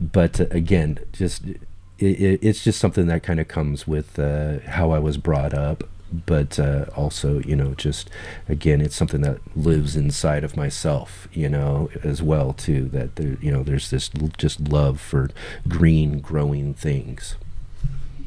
but 0.00 0.40
uh, 0.40 0.46
again, 0.50 0.98
just 1.12 1.44
it, 1.46 1.60
it, 1.98 2.40
it's 2.42 2.64
just 2.64 2.80
something 2.80 3.06
that 3.08 3.22
kind 3.22 3.40
of 3.40 3.48
comes 3.48 3.86
with 3.86 4.18
uh, 4.18 4.60
how 4.66 4.90
I 4.90 4.98
was 4.98 5.16
brought 5.16 5.54
up. 5.54 5.84
But 6.10 6.58
uh, 6.58 6.86
also, 6.96 7.40
you 7.40 7.54
know, 7.54 7.74
just 7.74 8.08
again, 8.48 8.80
it's 8.80 8.96
something 8.96 9.20
that 9.20 9.40
lives 9.54 9.94
inside 9.94 10.42
of 10.42 10.56
myself, 10.56 11.28
you 11.34 11.50
know, 11.50 11.90
as 12.02 12.22
well 12.22 12.54
too. 12.54 12.88
That 12.88 13.16
there, 13.16 13.36
you 13.42 13.52
know, 13.52 13.62
there's 13.62 13.90
this 13.90 14.10
just 14.38 14.58
love 14.58 15.02
for 15.02 15.28
green, 15.68 16.20
growing 16.20 16.72
things. 16.72 17.36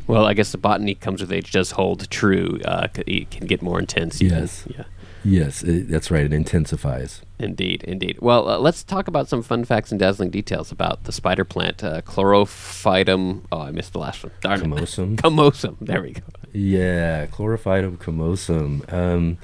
Well, 0.08 0.26
I 0.26 0.34
guess 0.34 0.52
the 0.52 0.58
botany 0.58 0.96
comes 0.96 1.22
with 1.22 1.32
age 1.32 1.52
does 1.52 1.72
hold 1.72 2.10
true. 2.10 2.60
Uh, 2.66 2.88
it 3.08 3.32
can 3.32 3.48
get 3.48 3.62
more 3.62 3.80
intense. 3.80 4.22
Yes. 4.22 4.66
Yeah. 4.68 4.84
Yes, 5.24 5.62
it, 5.62 5.88
that's 5.88 6.10
right. 6.10 6.26
It 6.26 6.34
intensifies. 6.34 7.22
Indeed, 7.38 7.84
indeed. 7.84 8.18
Well, 8.22 8.50
uh, 8.50 8.58
let's 8.58 8.84
talk 8.84 9.08
about 9.08 9.28
some 9.28 9.44
fun 9.44 9.66
facts 9.66 9.92
and 9.92 10.00
dazzling 10.00 10.32
details 10.32 10.72
about 10.72 11.04
the 11.04 11.12
spider 11.12 11.46
plant, 11.46 11.84
uh, 11.84 12.02
Chlorophytum. 12.02 13.42
Oh, 13.52 13.62
I 13.62 13.72
missed 13.72 13.94
the 13.94 14.00
last 14.00 14.24
one. 14.24 14.32
Darn 14.42 14.62
Comosum. 14.62 15.16
Comosum. 15.22 15.78
There 15.80 16.02
we 16.02 16.14
go. 16.14 16.22
Yeah, 16.54 17.28
Chlorophytum 17.28 18.00
comosum. 18.00 18.84
Um, 18.90 19.38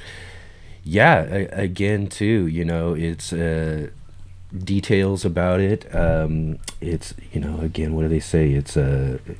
yeah, 0.84 1.22
a- 1.30 1.62
again, 1.64 2.08
too, 2.08 2.48
you 2.48 2.66
know, 2.66 2.94
it's. 2.96 3.32
Uh, 3.32 3.90
details 4.58 5.26
about 5.26 5.60
it 5.60 5.94
um, 5.94 6.58
it's 6.80 7.14
you 7.34 7.40
know 7.42 7.60
again 7.60 7.94
what 7.94 8.04
do 8.04 8.08
they 8.08 8.20
say 8.20 8.54
it's 8.54 8.78
a 8.78 9.20
it's 9.26 9.30
a 9.30 9.36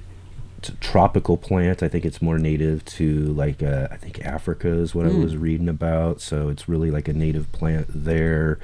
tropical 0.80 1.38
plant. 1.38 1.84
I 1.84 1.88
think 1.88 2.06
it's 2.06 2.22
more 2.22 2.38
native 2.38 2.84
to 2.86 3.26
like 3.34 3.62
uh, 3.64 3.88
I 3.92 3.98
think 3.98 4.24
Africa 4.26 4.70
is 4.70 4.94
what 4.94 5.06
mm. 5.06 5.10
I 5.10 5.14
hmm. 5.14 5.24
was 5.24 5.38
reading 5.38 5.70
about. 5.70 6.22
So 6.22 6.50
it's 6.50 6.70
really 6.70 6.92
like 6.92 7.08
a 7.08 7.14
native 7.14 7.52
plant 7.52 7.88
there. 7.90 8.60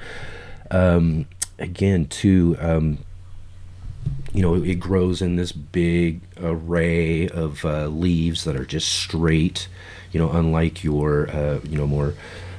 Um, 0.70 1.26
again, 1.58 2.06
too, 2.06 2.56
um, 2.60 2.98
you 4.32 4.42
know, 4.42 4.54
it 4.54 4.80
grows 4.80 5.22
in 5.22 5.36
this 5.36 5.52
big 5.52 6.20
array 6.40 7.28
of 7.28 7.64
uh, 7.64 7.86
leaves 7.86 8.44
that 8.44 8.56
are 8.56 8.64
just 8.64 8.88
straight. 8.88 9.68
You 10.12 10.20
know, 10.20 10.30
unlike 10.30 10.84
your 10.84 11.28
uh, 11.30 11.60
you 11.64 11.76
know 11.76 11.86
more 11.86 12.14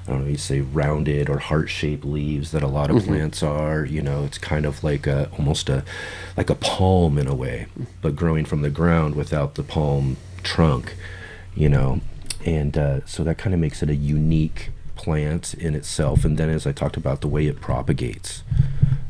I 0.08 0.12
don't 0.12 0.24
know, 0.24 0.30
you 0.30 0.38
say 0.38 0.62
rounded 0.62 1.30
or 1.30 1.40
heart-shaped 1.40 2.06
leaves 2.06 2.52
that 2.52 2.62
a 2.62 2.68
lot 2.68 2.92
of 2.92 2.98
mm-hmm. 2.98 3.08
plants 3.08 3.42
are. 3.42 3.86
You 3.86 4.02
know, 4.02 4.24
it's 4.24 4.38
kind 4.38 4.66
of 4.66 4.84
like 4.84 5.08
a 5.08 5.30
almost 5.38 5.68
a 5.68 5.84
like 6.38 6.50
a 6.50 6.56
palm 6.56 7.18
in 7.18 7.28
a 7.28 7.34
way, 7.34 7.68
but 8.02 8.16
growing 8.16 8.46
from 8.46 8.62
the 8.62 8.70
ground 8.70 9.16
without 9.16 9.56
the 9.56 9.64
palm 9.64 10.18
trunk. 10.44 10.96
You 11.56 11.70
know, 11.70 12.02
and 12.46 12.78
uh, 12.78 13.06
so 13.06 13.24
that 13.24 13.38
kind 13.38 13.54
of 13.54 13.60
makes 13.60 13.82
it 13.82 13.90
a 13.90 13.96
unique 13.96 14.70
plant 14.96 15.54
in 15.56 15.74
itself. 15.74 16.24
And 16.24 16.38
then, 16.38 16.50
as 16.50 16.68
I 16.68 16.72
talked 16.72 16.98
about, 16.98 17.22
the 17.22 17.28
way 17.28 17.48
it 17.48 17.60
propagates. 17.60 18.44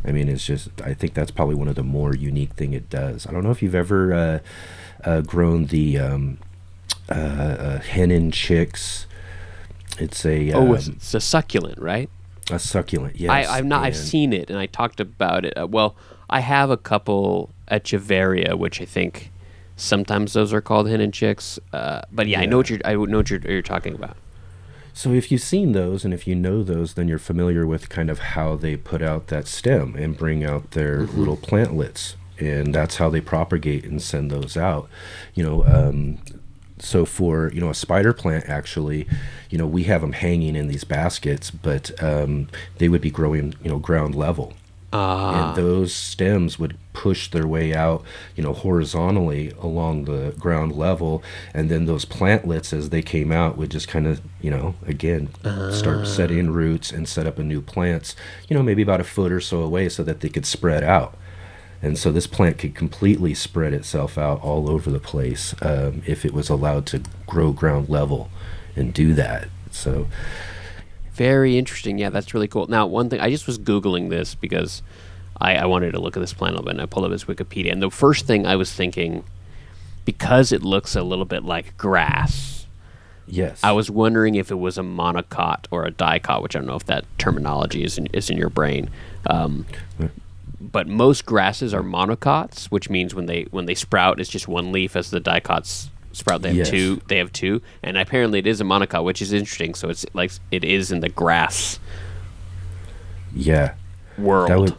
I 0.06 0.12
mean, 0.12 0.30
it's 0.30 0.46
just 0.46 0.70
I 0.82 0.94
think 0.94 1.14
that's 1.14 1.32
probably 1.32 1.56
one 1.56 1.68
of 1.68 1.76
the 1.76 1.84
more 1.84 2.16
unique 2.16 2.54
thing 2.54 2.74
it 2.74 2.90
does. 2.90 3.28
I 3.28 3.32
don't 3.32 3.44
know 3.44 3.52
if 3.52 3.62
you've 3.62 3.76
ever 3.76 4.14
uh, 4.14 4.40
uh, 5.04 5.22
grown 5.22 5.66
the 5.66 5.98
um, 5.98 6.38
uh, 7.10 7.14
uh, 7.14 7.80
hen 7.80 8.12
and 8.12 8.32
chicks 8.32 9.08
it's 10.00 10.26
a 10.26 10.52
oh, 10.52 10.76
um, 10.76 10.76
it's 10.76 11.14
a 11.14 11.20
succulent, 11.20 11.80
right? 11.80 12.10
A 12.52 12.60
succulent, 12.60 13.16
yes. 13.16 13.32
I, 13.32 13.58
I've 13.58 13.66
not. 13.66 13.84
I've 13.84 13.96
seen 13.96 14.34
it, 14.34 14.50
and 14.50 14.60
I 14.60 14.68
talked 14.68 15.00
about 15.00 15.46
it. 15.46 15.58
Uh, 15.58 15.68
well, 15.68 15.96
I 16.30 16.42
have 16.42 16.70
a 16.70 16.78
couple 16.78 17.50
Echeveria, 17.70 18.58
which 18.58 18.82
I 18.82 18.86
think 18.86 19.32
sometimes 19.76 20.34
those 20.34 20.54
are 20.54 20.62
called 20.62 20.88
hen 20.88 21.02
and 21.02 21.14
chicks. 21.14 21.60
Uh, 21.74 22.02
but 22.12 22.28
yeah, 22.28 22.40
yeah, 22.40 22.44
I 22.44 22.46
know 22.46 22.58
what 22.58 22.70
you're. 22.70 22.80
I 22.86 22.94
know 22.94 23.18
what 23.18 23.30
you're, 23.30 23.40
you're 23.42 23.62
talking 23.62 23.96
about. 23.96 24.18
So 24.94 25.12
if 25.12 25.30
you've 25.30 25.42
seen 25.42 25.74
those 25.74 26.06
and 26.06 26.14
if 26.14 26.26
you 26.26 26.36
know 26.36 26.64
those, 26.64 26.94
then 26.94 27.10
you're 27.10 27.20
familiar 27.20 27.68
with 27.68 27.90
kind 27.90 28.10
of 28.10 28.20
how 28.20 28.56
they 28.56 28.78
put 28.78 29.02
out 29.02 29.28
that 29.28 29.46
stem 29.46 29.94
and 29.98 30.16
bring 30.16 30.42
out 30.46 30.72
their 30.72 31.02
mm-hmm. 31.02 31.20
little 31.20 31.36
plantlets, 31.36 32.16
and 32.40 32.74
that's 32.74 32.96
how 32.96 33.10
they 33.10 33.20
propagate 33.20 33.84
and 33.84 34.02
send 34.02 34.32
those 34.32 34.56
out. 34.56 34.88
You 35.34 35.44
know, 35.44 35.66
um, 35.66 36.20
so 36.80 37.06
for 37.06 37.52
you 37.54 37.62
know 37.62 37.70
a 37.70 37.74
spider 37.74 38.14
plant 38.14 38.46
actually 38.48 39.08
you 39.50 39.58
know 39.58 39.68
we 39.68 39.84
have 39.84 40.02
them 40.02 40.12
hanging 40.12 40.56
in 40.56 40.68
these 40.68 40.84
baskets 40.84 41.50
but 41.52 41.92
um, 42.04 42.48
they 42.78 42.90
would 42.90 43.02
be 43.02 43.12
growing 43.12 43.54
you 43.64 43.70
know 43.70 43.80
ground 43.80 44.14
level 44.16 44.54
uh. 44.92 45.32
and 45.32 45.58
those 45.58 45.94
stems 45.94 46.60
would 46.60 46.78
push 46.94 47.30
their 47.30 47.48
way 47.48 47.74
out 47.74 48.04
you 48.36 48.44
know 48.44 48.54
horizontally 48.54 49.52
along 49.60 50.06
the 50.06 50.34
ground 50.40 50.74
level 50.74 51.24
and 51.54 51.70
then 51.70 51.86
those 51.86 52.06
plantlets 52.06 52.72
as 52.72 52.90
they 52.90 53.02
came 53.02 53.32
out 53.32 53.58
would 53.58 53.72
just 53.72 53.88
kind 53.88 54.08
of 54.08 54.22
you 54.42 54.52
know 54.52 54.76
again 54.86 55.30
uh. 55.44 55.72
start 55.72 56.00
ah. 56.00 56.06
setting 56.06 56.52
roots 56.52 56.92
and 56.92 57.08
set 57.08 57.26
up 57.26 57.40
a 57.40 57.44
new 57.44 57.62
plants 57.62 58.16
you 58.50 58.56
know 58.56 58.64
maybe 58.64 58.82
about 58.82 59.02
a 59.02 59.04
foot 59.04 59.32
or 59.32 59.42
so 59.42 59.62
away 59.62 59.88
so 59.88 60.04
that 60.04 60.20
they 60.20 60.30
could 60.30 60.46
spread 60.46 60.84
out 60.84 61.18
and 61.86 62.00
so 62.00 62.12
this 62.12 62.26
plant 62.26 62.58
could 62.58 62.74
completely 62.74 63.36
spread 63.36 63.72
itself 63.72 64.18
out 64.18 64.42
all 64.42 64.72
over 64.72 64.90
the 64.90 65.00
place 65.00 65.54
um, 65.62 66.02
if 66.08 66.26
it 66.26 66.34
was 66.34 66.50
allowed 66.50 66.88
to 66.88 67.04
grow 67.28 67.52
ground 67.52 67.90
level 67.90 68.32
and 68.76 68.92
do 68.92 69.14
that. 69.14 69.50
So 69.70 70.08
very 71.14 71.60
interesting. 71.60 72.00
Yeah, 72.00 72.10
that's 72.10 72.34
really 72.34 72.48
cool. 72.48 72.66
Now, 72.66 72.88
one 72.88 73.12
thing 73.12 73.20
I 73.20 73.30
just 73.30 73.46
was 73.46 73.60
googling 73.60 74.10
this 74.10 74.34
because 74.34 74.82
I, 75.40 75.58
I 75.58 75.66
wanted 75.68 75.92
to 75.92 76.00
look 76.00 76.18
at 76.18 76.22
this 76.22 76.34
plant 76.34 76.54
a 76.54 76.56
little 76.56 76.66
bit, 76.66 76.72
and 76.72 76.82
I 76.82 76.88
pulled 76.88 77.06
up 77.06 77.12
his 77.12 77.26
Wikipedia. 77.26 77.72
And 77.72 77.84
the 77.84 77.92
first 77.92 78.26
thing 78.26 78.48
I 78.48 78.56
was 78.56 78.74
thinking, 78.74 79.24
because 80.06 80.52
it 80.52 80.64
looks 80.64 80.96
a 80.96 81.04
little 81.04 81.26
bit 81.26 81.44
like 81.44 81.78
grass, 81.78 82.66
Yes. 83.28 83.60
I 83.64 83.72
was 83.72 83.90
wondering 83.90 84.36
if 84.36 84.52
it 84.52 84.56
was 84.56 84.78
a 84.78 84.82
monocot 84.82 85.66
or 85.72 85.86
a 85.86 85.92
dicot, 85.92 86.42
which 86.42 86.56
I 86.56 86.60
don't 86.60 86.68
know 86.68 86.76
if 86.76 86.86
that 86.86 87.06
terminology 87.18 87.84
is 87.84 87.98
in, 87.98 88.08
is 88.08 88.30
in 88.30 88.38
your 88.38 88.50
brain. 88.50 88.90
Um, 89.28 89.66
but 90.72 90.88
most 90.88 91.26
grasses 91.26 91.74
are 91.74 91.84
monocots, 91.84 92.66
which 92.66 92.90
means 92.90 93.14
when 93.14 93.26
they 93.26 93.44
when 93.52 93.66
they 93.66 93.76
sprout, 93.76 94.20
it's 94.20 94.30
just 94.30 94.48
one 94.48 94.72
leaf. 94.72 94.96
As 94.96 95.12
the 95.12 95.20
dicots 95.20 95.90
sprout, 96.12 96.42
they 96.42 96.50
have 96.50 96.58
Yes. 96.58 96.70
two. 96.70 97.02
They 97.08 97.18
have 97.18 97.32
two, 97.32 97.62
and 97.84 97.98
apparently 97.98 98.40
it 98.40 98.48
is 98.48 98.62
a 98.62 98.64
monocot, 98.64 99.04
which 99.04 99.22
is 99.22 99.34
interesting. 99.34 99.74
So 99.76 99.90
it's 99.90 100.06
like 100.14 100.32
it 100.52 100.64
is 100.64 100.92
in 100.92 101.00
the 101.02 101.10
grass 101.10 101.80
yeah. 103.34 103.74
world. 104.18 104.50
That 104.50 104.60
would. 104.60 104.76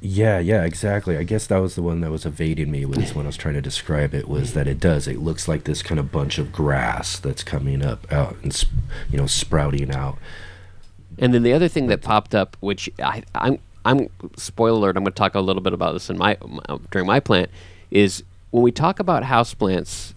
Yeah, 0.00 0.38
yeah, 0.38 0.64
exactly. 0.64 1.16
I 1.16 1.22
guess 1.22 1.46
that 1.46 1.58
was 1.58 1.76
the 1.76 1.82
one 1.82 2.02
that 2.02 2.10
was 2.10 2.26
evading 2.26 2.70
me 2.70 2.84
was 2.84 3.14
when 3.14 3.24
I 3.24 3.28
was 3.28 3.38
trying 3.38 3.54
to 3.54 3.62
describe 3.62 4.12
it 4.12 4.28
was 4.28 4.52
that 4.52 4.66
it 4.68 4.78
does. 4.78 5.08
It 5.08 5.20
looks 5.20 5.48
like 5.48 5.64
this 5.64 5.82
kind 5.82 5.98
of 5.98 6.12
bunch 6.12 6.36
of 6.36 6.52
grass 6.52 7.18
that's 7.18 7.42
coming 7.42 7.82
up 7.82 8.10
out 8.12 8.36
and 8.42 8.52
sp- 8.52 8.68
you 9.10 9.16
know 9.16 9.26
sprouting 9.26 9.90
out. 9.94 10.18
And 11.18 11.32
then 11.32 11.42
the 11.42 11.54
other 11.54 11.68
thing 11.68 11.86
that 11.86 12.02
popped 12.02 12.34
up, 12.34 12.54
which 12.60 12.90
I, 13.02 13.22
I'm, 13.34 13.60
I'm 13.84 14.08
spoiler 14.36 14.78
alert. 14.78 14.96
I'm 14.96 15.04
going 15.04 15.12
to 15.12 15.16
talk 15.18 15.34
a 15.34 15.40
little 15.40 15.62
bit 15.62 15.72
about 15.72 15.92
this 15.92 16.08
in 16.10 16.16
my, 16.18 16.36
my 16.46 16.62
during 16.90 17.06
my 17.06 17.20
plant, 17.20 17.50
is 17.90 18.22
when 18.50 18.62
we 18.62 18.72
talk 18.72 18.98
about 19.00 19.24
houseplants, 19.24 20.14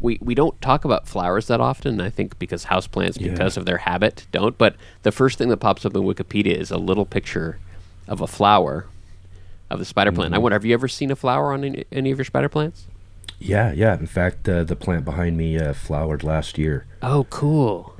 we 0.00 0.18
we 0.20 0.34
don't 0.34 0.60
talk 0.62 0.84
about 0.84 1.06
flowers 1.08 1.48
that 1.48 1.60
often. 1.60 2.00
I 2.00 2.08
think 2.10 2.38
because 2.38 2.66
houseplants, 2.66 3.20
Yeah. 3.20 3.32
because 3.32 3.56
of 3.56 3.66
their 3.66 3.78
habit, 3.78 4.26
don't. 4.32 4.56
But 4.56 4.76
the 5.02 5.12
first 5.12 5.38
thing 5.38 5.48
that 5.48 5.58
pops 5.58 5.84
up 5.84 5.94
in 5.94 6.02
Wikipedia 6.02 6.54
is 6.54 6.70
a 6.70 6.78
little 6.78 7.04
picture 7.06 7.58
of 8.06 8.20
a 8.20 8.26
flower 8.26 8.86
of 9.70 9.78
the 9.78 9.84
spider 9.84 10.12
plant. 10.12 10.34
I 10.34 10.38
wonder, 10.38 10.54
have 10.54 10.64
you 10.64 10.72
ever 10.72 10.88
seen 10.88 11.10
a 11.10 11.16
flower 11.16 11.52
on 11.52 11.62
any, 11.64 11.84
any 11.92 12.10
of 12.10 12.16
your 12.18 12.24
spider 12.24 12.48
plants? 12.48 12.86
Yeah, 13.38 13.70
yeah. 13.72 13.94
In 13.98 14.06
fact, 14.06 14.48
uh, 14.48 14.64
the 14.64 14.74
plant 14.74 15.04
behind 15.04 15.36
me 15.36 15.58
uh, 15.58 15.72
flowered 15.74 16.24
last 16.24 16.56
year. 16.58 16.86
Oh, 17.02 17.26
cool. 17.28 17.94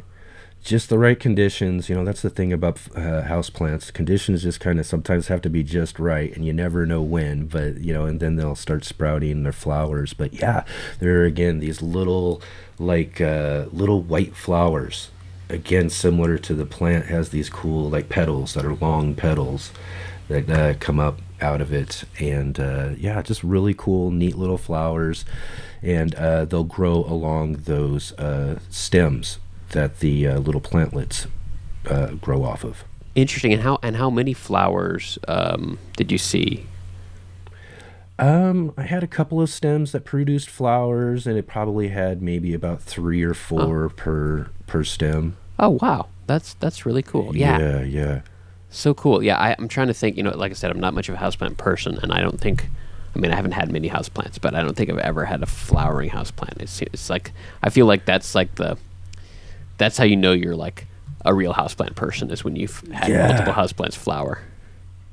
Just 0.68 0.90
the 0.90 0.98
right 0.98 1.18
conditions. 1.18 1.88
You 1.88 1.94
know, 1.94 2.04
that's 2.04 2.20
the 2.20 2.28
thing 2.28 2.52
about 2.52 2.78
uh, 2.94 3.22
house 3.22 3.48
plants. 3.48 3.90
Conditions 3.90 4.42
just 4.42 4.60
kind 4.60 4.78
of 4.78 4.84
sometimes 4.84 5.28
have 5.28 5.40
to 5.40 5.48
be 5.48 5.62
just 5.62 5.98
right, 5.98 6.30
and 6.36 6.44
you 6.44 6.52
never 6.52 6.84
know 6.84 7.00
when. 7.00 7.46
But 7.46 7.78
you 7.78 7.94
know, 7.94 8.04
and 8.04 8.20
then 8.20 8.36
they'll 8.36 8.54
start 8.54 8.84
sprouting 8.84 9.44
their 9.44 9.52
flowers. 9.54 10.12
But 10.12 10.34
yeah, 10.34 10.64
there 10.98 11.22
are 11.22 11.24
again 11.24 11.60
these 11.60 11.80
little, 11.80 12.42
like 12.78 13.18
uh, 13.18 13.68
little 13.72 14.02
white 14.02 14.36
flowers. 14.36 15.08
Again, 15.48 15.88
similar 15.88 16.36
to 16.36 16.52
the 16.52 16.66
plant, 16.66 17.06
has 17.06 17.30
these 17.30 17.48
cool 17.48 17.88
like 17.88 18.10
petals 18.10 18.52
that 18.52 18.66
are 18.66 18.74
long 18.74 19.14
petals 19.14 19.72
that 20.28 20.50
uh, 20.50 20.74
come 20.78 21.00
up 21.00 21.22
out 21.40 21.62
of 21.62 21.72
it, 21.72 22.04
and 22.20 22.60
uh, 22.60 22.90
yeah, 22.98 23.22
just 23.22 23.42
really 23.42 23.72
cool, 23.72 24.10
neat 24.10 24.36
little 24.36 24.58
flowers, 24.58 25.24
and 25.80 26.14
uh, 26.16 26.44
they'll 26.44 26.62
grow 26.62 26.96
along 27.06 27.54
those 27.54 28.12
uh, 28.18 28.58
stems 28.68 29.38
that 29.70 30.00
the 30.00 30.26
uh, 30.26 30.38
little 30.38 30.60
plantlets 30.60 31.26
uh, 31.88 32.12
grow 32.12 32.44
off 32.44 32.64
of. 32.64 32.84
Interesting. 33.14 33.52
And 33.52 33.62
how 33.62 33.78
and 33.82 33.96
how 33.96 34.10
many 34.10 34.32
flowers 34.32 35.18
um, 35.26 35.78
did 35.96 36.12
you 36.12 36.18
see? 36.18 36.66
Um, 38.18 38.72
I 38.76 38.82
had 38.82 39.04
a 39.04 39.06
couple 39.06 39.40
of 39.40 39.48
stems 39.48 39.92
that 39.92 40.04
produced 40.04 40.50
flowers, 40.50 41.26
and 41.26 41.38
it 41.38 41.46
probably 41.46 41.88
had 41.88 42.20
maybe 42.20 42.52
about 42.52 42.82
three 42.82 43.22
or 43.22 43.34
four 43.34 43.88
per 43.88 44.50
per 44.66 44.84
stem. 44.84 45.36
Oh 45.58 45.70
wow, 45.70 46.08
that's 46.26 46.54
that's 46.54 46.84
really 46.84 47.02
cool. 47.02 47.36
Yeah, 47.36 47.58
yeah, 47.58 47.82
yeah. 47.82 48.20
so 48.70 48.92
cool. 48.92 49.22
Yeah, 49.22 49.38
I, 49.38 49.54
I'm 49.58 49.68
trying 49.68 49.86
to 49.86 49.94
think. 49.94 50.16
You 50.16 50.24
know, 50.24 50.36
like 50.36 50.50
I 50.50 50.54
said, 50.54 50.70
I'm 50.70 50.80
not 50.80 50.94
much 50.94 51.08
of 51.08 51.14
a 51.14 51.18
houseplant 51.18 51.56
person, 51.58 51.98
and 52.02 52.12
I 52.12 52.20
don't 52.20 52.40
think. 52.40 52.68
I 53.16 53.20
mean, 53.20 53.32
I 53.32 53.36
haven't 53.36 53.52
had 53.52 53.72
many 53.72 53.88
houseplants, 53.88 54.40
but 54.40 54.54
I 54.54 54.62
don't 54.62 54.76
think 54.76 54.90
I've 54.90 54.98
ever 54.98 55.24
had 55.24 55.42
a 55.42 55.46
flowering 55.46 56.10
houseplant. 56.10 56.60
It's 56.60 56.82
it's 56.82 57.08
like 57.10 57.32
I 57.62 57.70
feel 57.70 57.86
like 57.86 58.04
that's 58.04 58.34
like 58.34 58.56
the 58.56 58.76
that's 59.78 59.96
how 59.96 60.04
you 60.04 60.16
know 60.16 60.32
you're 60.32 60.56
like 60.56 60.86
a 61.24 61.34
real 61.34 61.54
houseplant 61.54 61.94
person 61.96 62.30
is 62.30 62.44
when 62.44 62.56
you've 62.56 62.80
had 62.92 63.08
Yeah. 63.10 63.28
multiple 63.28 63.52
houseplants 63.54 63.94
flower. 63.96 64.40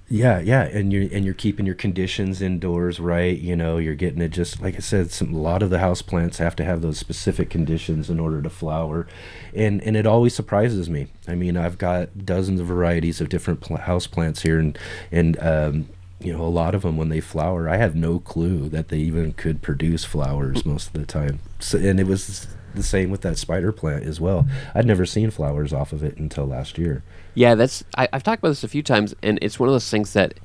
Yeah, 0.07 0.39
yeah, 0.39 0.61
and 0.65 0.93
you're 0.93 1.07
and 1.11 1.25
you're 1.25 1.33
keeping 1.33 1.65
your 1.65 1.73
conditions 1.73 2.39
indoors 2.39 2.99
right. 2.99 3.35
You 3.39 3.55
know, 3.55 3.77
you're 3.79 3.95
getting 3.95 4.21
it 4.21 4.29
just 4.29 4.61
like 4.61 4.75
I 4.75 4.79
said. 4.79 5.09
Some 5.09 5.33
a 5.33 5.39
lot 5.39 5.63
of 5.63 5.71
the 5.71 5.79
house 5.79 6.03
plants 6.03 6.37
have 6.37 6.55
to 6.57 6.63
have 6.63 6.83
those 6.83 6.99
specific 6.99 7.49
conditions 7.49 8.07
in 8.07 8.19
order 8.19 8.39
to 8.43 8.49
flower, 8.51 9.07
and 9.55 9.81
and 9.81 9.97
it 9.97 10.05
always 10.05 10.35
surprises 10.35 10.91
me. 10.91 11.07
I 11.27 11.33
mean, 11.33 11.57
I've 11.57 11.79
got 11.79 12.23
dozens 12.23 12.59
of 12.59 12.67
varieties 12.67 13.19
of 13.19 13.29
different 13.29 13.61
pl- 13.61 13.77
house 13.77 14.05
plants 14.05 14.43
here, 14.43 14.59
and 14.59 14.77
and 15.11 15.39
um, 15.41 15.89
you 16.19 16.33
know, 16.33 16.43
a 16.43 16.53
lot 16.53 16.75
of 16.75 16.83
them 16.83 16.97
when 16.97 17.09
they 17.09 17.19
flower, 17.19 17.67
I 17.67 17.77
have 17.77 17.95
no 17.95 18.19
clue 18.19 18.69
that 18.69 18.89
they 18.89 18.99
even 18.99 19.33
could 19.33 19.63
produce 19.63 20.05
flowers 20.05 20.67
most 20.67 20.87
of 20.89 20.93
the 20.93 21.07
time. 21.07 21.39
So, 21.59 21.79
and 21.79 21.99
it 21.99 22.05
was 22.05 22.45
the 22.75 22.83
same 22.83 23.09
with 23.09 23.21
that 23.21 23.37
spider 23.37 23.71
plant 23.71 24.03
as 24.03 24.19
well. 24.19 24.47
I'd 24.73 24.85
never 24.85 25.05
seen 25.05 25.31
flowers 25.31 25.73
off 25.73 25.93
of 25.93 26.03
it 26.03 26.17
until 26.17 26.45
last 26.45 26.77
year. 26.77 27.03
Yeah, 27.33 27.55
that's 27.55 27.83
I, 27.97 28.07
I've 28.13 28.23
talked 28.23 28.41
about 28.41 28.49
this 28.49 28.63
a 28.63 28.67
few 28.67 28.83
times, 28.83 29.13
and 29.21 29.39
it's 29.41 29.59
one 29.59 29.69
of 29.69 29.73
those 29.73 29.89
things 29.89 30.13
that 30.13 30.35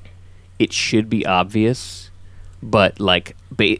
it 0.59 0.73
should 0.73 1.09
be 1.09 1.25
obvious, 1.25 2.11
but 2.61 2.99
like, 2.99 3.35
ba- 3.51 3.79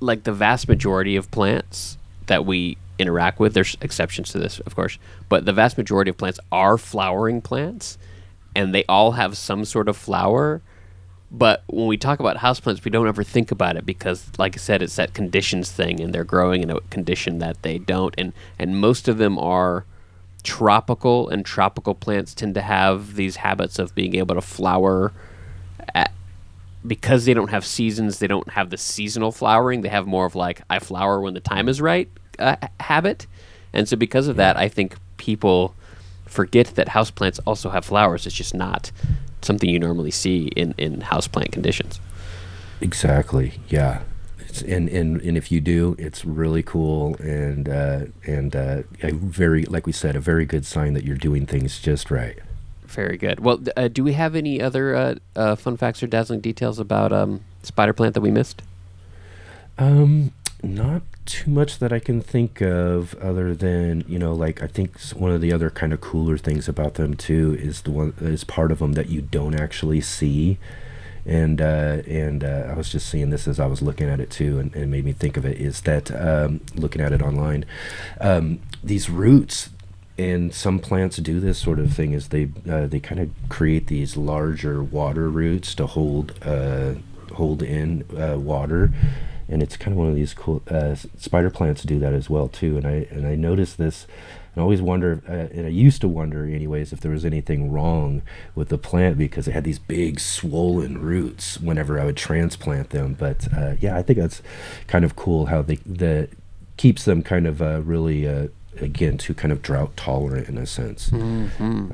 like 0.00 0.24
the 0.24 0.32
vast 0.32 0.68
majority 0.68 1.16
of 1.16 1.30
plants 1.30 1.98
that 2.26 2.46
we 2.46 2.78
interact 2.98 3.40
with, 3.40 3.54
there's 3.54 3.76
exceptions 3.80 4.30
to 4.32 4.38
this, 4.38 4.60
of 4.60 4.74
course, 4.74 4.98
but 5.28 5.44
the 5.44 5.52
vast 5.52 5.76
majority 5.76 6.10
of 6.10 6.16
plants 6.16 6.38
are 6.52 6.78
flowering 6.78 7.42
plants, 7.42 7.98
and 8.54 8.74
they 8.74 8.84
all 8.88 9.12
have 9.12 9.36
some 9.36 9.64
sort 9.64 9.88
of 9.88 9.96
flower. 9.96 10.62
But 11.30 11.64
when 11.66 11.88
we 11.88 11.96
talk 11.96 12.20
about 12.20 12.36
houseplants, 12.36 12.84
we 12.84 12.90
don't 12.92 13.08
ever 13.08 13.24
think 13.24 13.50
about 13.50 13.76
it 13.76 13.84
because, 13.84 14.30
like 14.38 14.54
I 14.54 14.58
said, 14.58 14.82
it's 14.82 14.96
that 14.96 15.14
conditions 15.14 15.70
thing, 15.72 16.00
and 16.00 16.14
they're 16.14 16.22
growing 16.22 16.62
in 16.62 16.70
a 16.70 16.80
condition 16.90 17.38
that 17.40 17.62
they 17.62 17.78
don't, 17.78 18.14
and 18.16 18.32
and 18.58 18.80
most 18.80 19.08
of 19.08 19.18
them 19.18 19.38
are 19.38 19.84
tropical, 20.44 21.28
and 21.28 21.44
tropical 21.44 21.94
plants 21.94 22.34
tend 22.34 22.54
to 22.54 22.60
have 22.60 23.16
these 23.16 23.36
habits 23.36 23.78
of 23.78 23.94
being 23.94 24.14
able 24.14 24.36
to 24.36 24.40
flower 24.40 25.12
at, 25.94 26.12
because 26.86 27.24
they 27.24 27.34
don't 27.34 27.50
have 27.50 27.64
seasons. 27.64 28.20
They 28.20 28.28
don't 28.28 28.50
have 28.50 28.70
the 28.70 28.78
seasonal 28.78 29.32
flowering. 29.32 29.80
They 29.80 29.88
have 29.88 30.06
more 30.06 30.26
of 30.26 30.36
like 30.36 30.62
I 30.70 30.78
flower 30.78 31.20
when 31.20 31.34
the 31.34 31.40
time 31.40 31.68
is 31.68 31.80
right 31.80 32.08
uh, 32.38 32.56
habit, 32.78 33.26
and 33.72 33.88
so 33.88 33.96
because 33.96 34.28
of 34.28 34.36
that, 34.36 34.56
I 34.56 34.68
think 34.68 34.96
people 35.16 35.74
forget 36.26 36.66
that 36.74 36.88
houseplants 36.88 37.40
also 37.46 37.70
have 37.70 37.84
flowers. 37.84 38.26
It's 38.26 38.36
just 38.36 38.54
not 38.54 38.92
something 39.44 39.68
you 39.68 39.78
normally 39.78 40.10
see 40.10 40.46
in 40.56 40.74
in 40.78 41.00
houseplant 41.00 41.52
conditions. 41.52 42.00
Exactly. 42.80 43.60
Yeah. 43.68 44.02
It's, 44.38 44.62
and, 44.62 44.88
and 44.88 45.20
and 45.20 45.36
if 45.36 45.50
you 45.50 45.60
do, 45.60 45.96
it's 45.98 46.24
really 46.24 46.62
cool 46.62 47.16
and 47.16 47.68
uh, 47.68 48.06
and 48.26 48.54
uh, 48.54 48.82
a 49.02 49.12
very 49.12 49.64
like 49.64 49.86
we 49.86 49.92
said, 49.92 50.16
a 50.16 50.20
very 50.20 50.46
good 50.46 50.64
sign 50.64 50.94
that 50.94 51.04
you're 51.04 51.16
doing 51.16 51.46
things 51.46 51.80
just 51.80 52.10
right. 52.10 52.38
Very 52.86 53.16
good. 53.16 53.40
Well, 53.40 53.60
uh, 53.76 53.88
do 53.88 54.04
we 54.04 54.12
have 54.12 54.36
any 54.36 54.62
other 54.62 54.94
uh, 54.94 55.14
uh, 55.34 55.56
fun 55.56 55.76
facts 55.76 56.02
or 56.02 56.06
dazzling 56.06 56.40
details 56.40 56.78
about 56.78 57.12
um, 57.12 57.40
spider 57.62 57.92
plant 57.92 58.14
that 58.14 58.20
we 58.20 58.30
missed? 58.30 58.62
Um, 59.78 60.32
not 60.64 61.02
too 61.26 61.50
much 61.50 61.78
that 61.78 61.92
I 61.92 61.98
can 61.98 62.20
think 62.20 62.60
of, 62.60 63.14
other 63.14 63.54
than 63.54 64.04
you 64.08 64.18
know, 64.18 64.32
like 64.34 64.62
I 64.62 64.66
think 64.66 64.98
one 65.10 65.30
of 65.30 65.40
the 65.40 65.52
other 65.52 65.70
kind 65.70 65.92
of 65.92 66.00
cooler 66.00 66.36
things 66.38 66.68
about 66.68 66.94
them 66.94 67.14
too 67.14 67.56
is 67.60 67.82
the 67.82 67.90
one 67.90 68.14
is 68.20 68.44
part 68.44 68.72
of 68.72 68.78
them 68.78 68.92
that 68.94 69.08
you 69.08 69.20
don't 69.20 69.54
actually 69.54 70.00
see, 70.00 70.58
and 71.24 71.60
uh, 71.60 72.02
and 72.06 72.44
uh, 72.44 72.68
I 72.70 72.74
was 72.74 72.90
just 72.90 73.08
seeing 73.08 73.30
this 73.30 73.46
as 73.48 73.60
I 73.60 73.66
was 73.66 73.82
looking 73.82 74.08
at 74.08 74.20
it 74.20 74.30
too, 74.30 74.58
and, 74.58 74.74
and 74.74 74.84
it 74.84 74.88
made 74.88 75.04
me 75.04 75.12
think 75.12 75.36
of 75.36 75.44
it 75.44 75.58
is 75.58 75.82
that 75.82 76.10
um, 76.10 76.60
looking 76.74 77.00
at 77.00 77.12
it 77.12 77.22
online, 77.22 77.64
um, 78.20 78.60
these 78.82 79.08
roots. 79.10 79.70
And 80.16 80.54
some 80.54 80.78
plants 80.78 81.16
do 81.16 81.40
this 81.40 81.58
sort 81.58 81.80
of 81.80 81.92
thing 81.92 82.12
is 82.12 82.28
they 82.28 82.48
uh, 82.70 82.86
they 82.86 83.00
kind 83.00 83.20
of 83.20 83.30
create 83.48 83.88
these 83.88 84.16
larger 84.16 84.80
water 84.80 85.28
roots 85.28 85.74
to 85.74 85.88
hold 85.88 86.38
uh, 86.46 86.94
hold 87.32 87.64
in 87.64 88.04
uh, 88.16 88.38
water, 88.38 88.92
and 89.54 89.62
it's 89.62 89.78
kind 89.78 89.92
of 89.92 89.98
one 89.98 90.08
of 90.08 90.14
these 90.14 90.34
cool 90.34 90.60
uh, 90.68 90.94
spider 91.16 91.48
plants 91.48 91.82
do 91.84 91.98
that 92.00 92.12
as 92.12 92.28
well 92.28 92.48
too. 92.48 92.76
And 92.76 92.86
I 92.86 93.06
and 93.10 93.26
I 93.26 93.36
noticed 93.36 93.78
this, 93.78 94.06
and 94.52 94.60
I 94.60 94.62
always 94.62 94.82
wonder, 94.82 95.22
uh, 95.28 95.56
and 95.56 95.64
I 95.64 95.70
used 95.70 96.00
to 96.02 96.08
wonder, 96.08 96.44
anyways, 96.44 96.92
if 96.92 97.00
there 97.00 97.12
was 97.12 97.24
anything 97.24 97.70
wrong 97.72 98.20
with 98.54 98.68
the 98.68 98.78
plant 98.78 99.16
because 99.16 99.48
it 99.48 99.52
had 99.52 99.64
these 99.64 99.78
big 99.78 100.20
swollen 100.20 101.00
roots 101.00 101.58
whenever 101.60 101.98
I 102.00 102.04
would 102.04 102.16
transplant 102.18 102.90
them. 102.90 103.14
But 103.18 103.48
uh, 103.56 103.76
yeah, 103.80 103.96
I 103.96 104.02
think 104.02 104.18
that's 104.18 104.42
kind 104.88 105.04
of 105.04 105.16
cool 105.16 105.46
how 105.46 105.62
they 105.62 105.78
the 105.86 106.28
keeps 106.76 107.04
them 107.04 107.22
kind 107.22 107.46
of 107.46 107.62
uh, 107.62 107.80
really. 107.82 108.28
Uh, 108.28 108.48
Again, 108.80 109.18
to 109.18 109.34
kind 109.34 109.52
of 109.52 109.62
drought 109.62 109.96
tolerant 109.96 110.48
in 110.48 110.58
a 110.58 110.66
sense. 110.66 111.12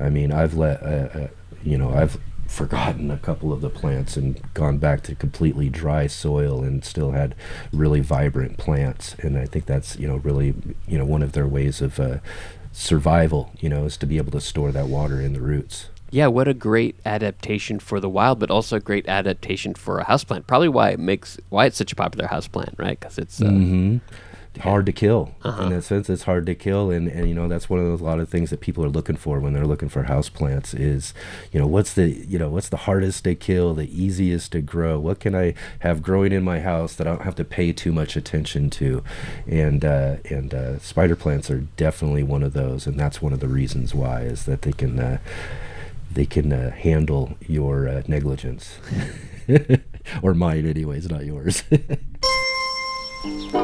I 0.01 0.09
mean, 0.09 0.31
I've 0.31 0.55
let, 0.55 0.81
uh, 0.81 1.09
uh, 1.13 1.27
you 1.63 1.77
know, 1.77 1.91
I've 1.93 2.17
forgotten 2.51 3.09
a 3.09 3.17
couple 3.17 3.53
of 3.53 3.61
the 3.61 3.69
plants 3.69 4.17
and 4.17 4.41
gone 4.53 4.77
back 4.77 5.01
to 5.03 5.15
completely 5.15 5.69
dry 5.69 6.05
soil 6.05 6.63
and 6.63 6.83
still 6.83 7.11
had 7.11 7.33
really 7.71 8.01
vibrant 8.01 8.57
plants. 8.57 9.15
And 9.19 9.37
I 9.37 9.45
think 9.45 9.65
that's, 9.65 9.97
you 9.97 10.07
know, 10.07 10.17
really, 10.17 10.53
you 10.85 10.97
know, 10.97 11.05
one 11.05 11.23
of 11.23 11.31
their 11.31 11.47
ways 11.47 11.81
of 11.81 11.99
uh, 11.99 12.17
survival, 12.73 13.51
you 13.59 13.69
know, 13.69 13.85
is 13.85 13.95
to 13.97 14.05
be 14.05 14.17
able 14.17 14.33
to 14.33 14.41
store 14.41 14.71
that 14.73 14.87
water 14.87 15.21
in 15.21 15.31
the 15.31 15.41
roots. 15.41 15.89
Yeah, 16.11 16.27
what 16.27 16.49
a 16.49 16.53
great 16.53 16.99
adaptation 17.05 17.79
for 17.79 18.01
the 18.01 18.09
wild, 18.09 18.39
but 18.39 18.51
also 18.51 18.75
a 18.75 18.81
great 18.81 19.07
adaptation 19.07 19.73
for 19.73 19.99
a 19.99 20.05
houseplant. 20.05 20.45
Probably 20.45 20.67
why 20.67 20.89
it 20.89 20.99
makes 20.99 21.39
why 21.47 21.67
it's 21.67 21.77
such 21.77 21.93
a 21.93 21.95
popular 21.95 22.27
houseplant, 22.27 22.77
right? 22.77 22.99
Because 22.99 23.17
it's 23.17 23.41
uh, 23.41 23.45
hmm 23.45 23.97
hard 24.59 24.85
to 24.85 24.91
kill. 24.91 25.33
Uh-huh. 25.43 25.63
in 25.63 25.69
that 25.69 25.81
sense 25.83 26.09
it's 26.09 26.23
hard 26.23 26.45
to 26.45 26.53
kill 26.53 26.91
and, 26.91 27.07
and 27.07 27.27
you 27.27 27.33
know 27.33 27.47
that's 27.47 27.69
one 27.69 27.79
of 27.79 27.85
those, 27.85 28.01
a 28.01 28.03
lot 28.03 28.19
of 28.19 28.29
things 28.29 28.49
that 28.49 28.59
people 28.59 28.83
are 28.83 28.89
looking 28.89 29.15
for 29.15 29.39
when 29.39 29.53
they're 29.53 29.65
looking 29.65 29.89
for 29.89 30.03
house 30.03 30.29
plants 30.29 30.73
is 30.73 31.13
you 31.51 31.59
know 31.59 31.65
what's 31.65 31.93
the 31.93 32.09
you 32.09 32.37
know 32.37 32.49
what's 32.49 32.69
the 32.69 32.77
hardest 32.77 33.23
to 33.23 33.33
kill 33.33 33.73
the 33.73 33.89
easiest 33.89 34.51
to 34.51 34.61
grow? 34.61 34.99
What 34.99 35.19
can 35.19 35.35
i 35.35 35.53
have 35.79 36.01
growing 36.03 36.31
in 36.31 36.43
my 36.43 36.59
house 36.59 36.95
that 36.95 37.07
i 37.07 37.11
don't 37.11 37.23
have 37.23 37.35
to 37.35 37.45
pay 37.45 37.71
too 37.73 37.91
much 37.91 38.15
attention 38.15 38.69
to? 38.71 39.03
And 39.47 39.85
uh, 39.85 40.17
and 40.29 40.53
uh, 40.53 40.79
spider 40.79 41.15
plants 41.15 41.49
are 41.49 41.61
definitely 41.77 42.23
one 42.23 42.43
of 42.43 42.53
those 42.53 42.85
and 42.87 42.99
that's 42.99 43.21
one 43.21 43.33
of 43.33 43.39
the 43.39 43.47
reasons 43.47 43.95
why 43.95 44.21
is 44.21 44.45
that 44.45 44.63
they 44.63 44.73
can 44.73 44.99
uh, 44.99 45.17
they 46.11 46.25
can 46.25 46.51
uh, 46.51 46.71
handle 46.71 47.37
your 47.47 47.87
uh, 47.87 48.03
negligence. 48.07 48.77
Or 50.23 50.33
mine 50.33 50.65
anyways 50.65 51.09
not 51.09 51.25
yours 51.25 51.63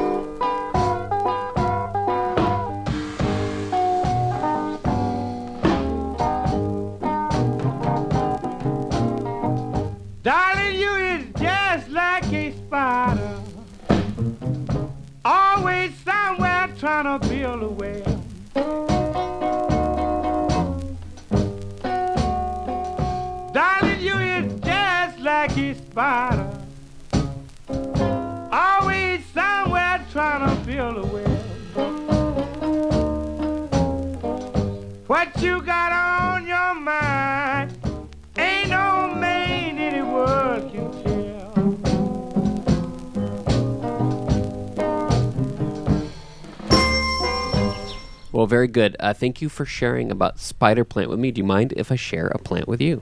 well, 48.38 48.45
very 48.45 48.67
good. 48.67 48.95
Uh, 49.00 49.15
thank 49.15 49.41
you 49.41 49.50
for 49.50 49.65
sharing 49.65 50.12
about 50.12 50.38
spider 50.38 50.86
plant 50.86 51.10
with 51.10 51.17
me. 51.17 51.32
Do 51.32 51.39
you 51.39 51.43
mind 51.43 51.73
if 51.76 51.91
I 51.91 51.95
share 51.95 52.28
a 52.28 52.38
plant 52.38 52.67
with 52.67 52.80
you? 52.80 53.02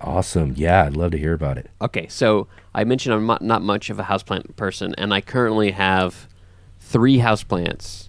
awesome 0.00 0.52
yeah 0.56 0.84
i'd 0.84 0.96
love 0.96 1.10
to 1.10 1.18
hear 1.18 1.32
about 1.32 1.58
it 1.58 1.68
Okay, 1.80 2.06
so 2.08 2.46
I 2.74 2.84
mentioned 2.84 3.14
I'm 3.14 3.26
not, 3.26 3.42
not 3.42 3.62
much 3.62 3.90
of 3.90 3.98
a 3.98 4.04
houseplant 4.04 4.54
person, 4.56 4.94
and 4.96 5.12
I 5.12 5.20
currently 5.20 5.72
have 5.72 6.28
three 6.78 7.18
houseplants. 7.18 8.08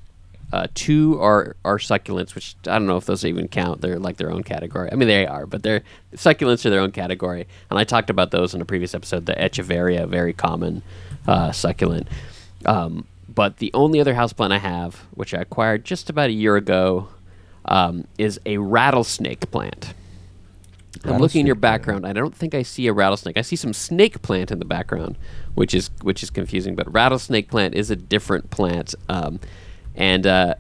Uh, 0.51 0.67
two 0.73 1.19
are, 1.19 1.55
are 1.65 1.77
succulents, 1.77 2.35
which 2.35 2.55
I 2.67 2.73
don't 2.73 2.85
know 2.87 2.97
if 2.97 3.05
those 3.05 3.25
even 3.25 3.47
count. 3.47 3.81
They're 3.81 3.99
like 3.99 4.17
their 4.17 4.31
own 4.31 4.43
category. 4.43 4.89
I 4.91 4.95
mean, 4.95 5.07
they 5.07 5.25
are, 5.25 5.45
but 5.45 5.63
they're 5.63 5.83
succulents 6.15 6.65
are 6.65 6.69
their 6.69 6.81
own 6.81 6.91
category. 6.91 7.47
And 7.69 7.79
I 7.79 7.83
talked 7.83 8.09
about 8.09 8.31
those 8.31 8.53
in 8.53 8.61
a 8.61 8.65
previous 8.65 8.93
episode. 8.93 9.25
The 9.25 9.33
Echeveria, 9.33 10.07
very 10.07 10.33
common 10.33 10.81
uh, 11.27 11.51
succulent. 11.51 12.07
Um, 12.65 13.07
but 13.33 13.57
the 13.57 13.71
only 13.73 13.99
other 14.01 14.13
houseplant 14.15 14.51
I 14.51 14.57
have, 14.57 14.95
which 15.11 15.33
I 15.33 15.41
acquired 15.41 15.85
just 15.85 16.09
about 16.09 16.29
a 16.29 16.33
year 16.33 16.55
ago, 16.55 17.09
um, 17.65 18.07
is 18.17 18.39
a 18.45 18.57
rattlesnake 18.57 19.51
plant. 19.51 19.93
I'm 21.05 21.17
looking 21.17 21.41
in 21.41 21.47
your 21.47 21.55
Rattlesnake 21.55 21.61
plant. 21.61 21.61
background. 21.61 22.07
I 22.07 22.13
don't 22.13 22.35
think 22.35 22.55
I 22.55 22.63
see 22.63 22.87
a 22.87 22.93
rattlesnake. 22.93 23.37
I 23.37 23.41
see 23.41 23.55
some 23.55 23.73
snake 23.73 24.21
plant 24.21 24.51
in 24.51 24.59
the 24.59 24.65
background, 24.65 25.17
which 25.55 25.73
is 25.73 25.91
which 26.01 26.23
is 26.23 26.29
confusing. 26.29 26.75
But 26.75 26.91
rattlesnake 26.91 27.49
plant 27.49 27.75
is 27.75 27.91
a 27.91 27.95
different 27.95 28.49
plant, 28.49 28.95
um, 29.07 29.39
and 29.95 30.25
uh, 30.25 30.55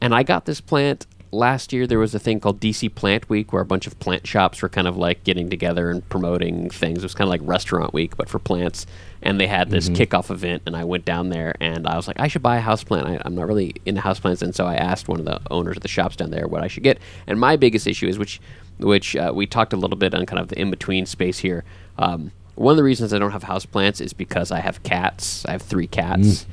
and 0.00 0.14
I 0.14 0.22
got 0.22 0.46
this 0.46 0.60
plant 0.60 1.06
last 1.36 1.72
year. 1.72 1.86
There 1.86 1.98
was 1.98 2.14
a 2.14 2.18
thing 2.18 2.40
called 2.40 2.60
DC 2.60 2.94
Plant 2.94 3.28
Week, 3.28 3.52
where 3.52 3.62
a 3.62 3.66
bunch 3.66 3.86
of 3.86 3.98
plant 4.00 4.26
shops 4.26 4.62
were 4.62 4.68
kind 4.68 4.88
of 4.88 4.96
like 4.96 5.24
getting 5.24 5.50
together 5.50 5.90
and 5.90 6.06
promoting 6.08 6.70
things. 6.70 6.98
It 6.98 7.02
was 7.04 7.14
kind 7.14 7.26
of 7.26 7.30
like 7.30 7.40
Restaurant 7.44 7.92
Week, 7.92 8.16
but 8.16 8.28
for 8.28 8.38
plants. 8.38 8.86
And 9.22 9.40
they 9.40 9.46
had 9.46 9.70
this 9.70 9.88
kickoff 9.88 10.30
event, 10.30 10.62
and 10.66 10.76
I 10.76 10.84
went 10.84 11.04
down 11.04 11.30
there, 11.30 11.54
and 11.60 11.86
I 11.86 11.96
was 11.96 12.06
like, 12.06 12.20
I 12.20 12.28
should 12.28 12.42
buy 12.42 12.56
a 12.56 12.60
house 12.60 12.84
plant. 12.84 13.06
I, 13.06 13.20
I'm 13.24 13.34
not 13.34 13.46
really 13.46 13.74
into 13.84 14.00
house 14.00 14.20
plants, 14.20 14.42
and 14.42 14.54
so 14.54 14.66
I 14.66 14.74
asked 14.76 15.08
one 15.08 15.18
of 15.18 15.26
the 15.26 15.40
owners 15.50 15.76
of 15.76 15.82
the 15.82 15.88
shops 15.88 16.16
down 16.16 16.30
there 16.30 16.46
what 16.46 16.62
I 16.62 16.68
should 16.68 16.82
get. 16.82 16.98
And 17.26 17.38
my 17.40 17.56
biggest 17.56 17.86
issue 17.86 18.08
is 18.08 18.18
which 18.18 18.40
which 18.78 19.16
uh, 19.16 19.32
we 19.34 19.46
talked 19.46 19.72
a 19.72 19.76
little 19.76 19.96
bit 19.96 20.14
on 20.14 20.26
kind 20.26 20.38
of 20.38 20.48
the 20.48 20.60
in 20.60 20.70
between 20.70 21.06
space 21.06 21.38
here. 21.38 21.64
Um, 21.98 22.30
one 22.56 22.72
of 22.72 22.76
the 22.76 22.82
reasons 22.82 23.12
I 23.12 23.18
don't 23.18 23.32
have 23.32 23.44
houseplants 23.44 24.00
is 24.00 24.12
because 24.12 24.50
I 24.50 24.60
have 24.60 24.82
cats. 24.82 25.44
I 25.46 25.52
have 25.52 25.62
three 25.62 25.86
cats, 25.86 26.46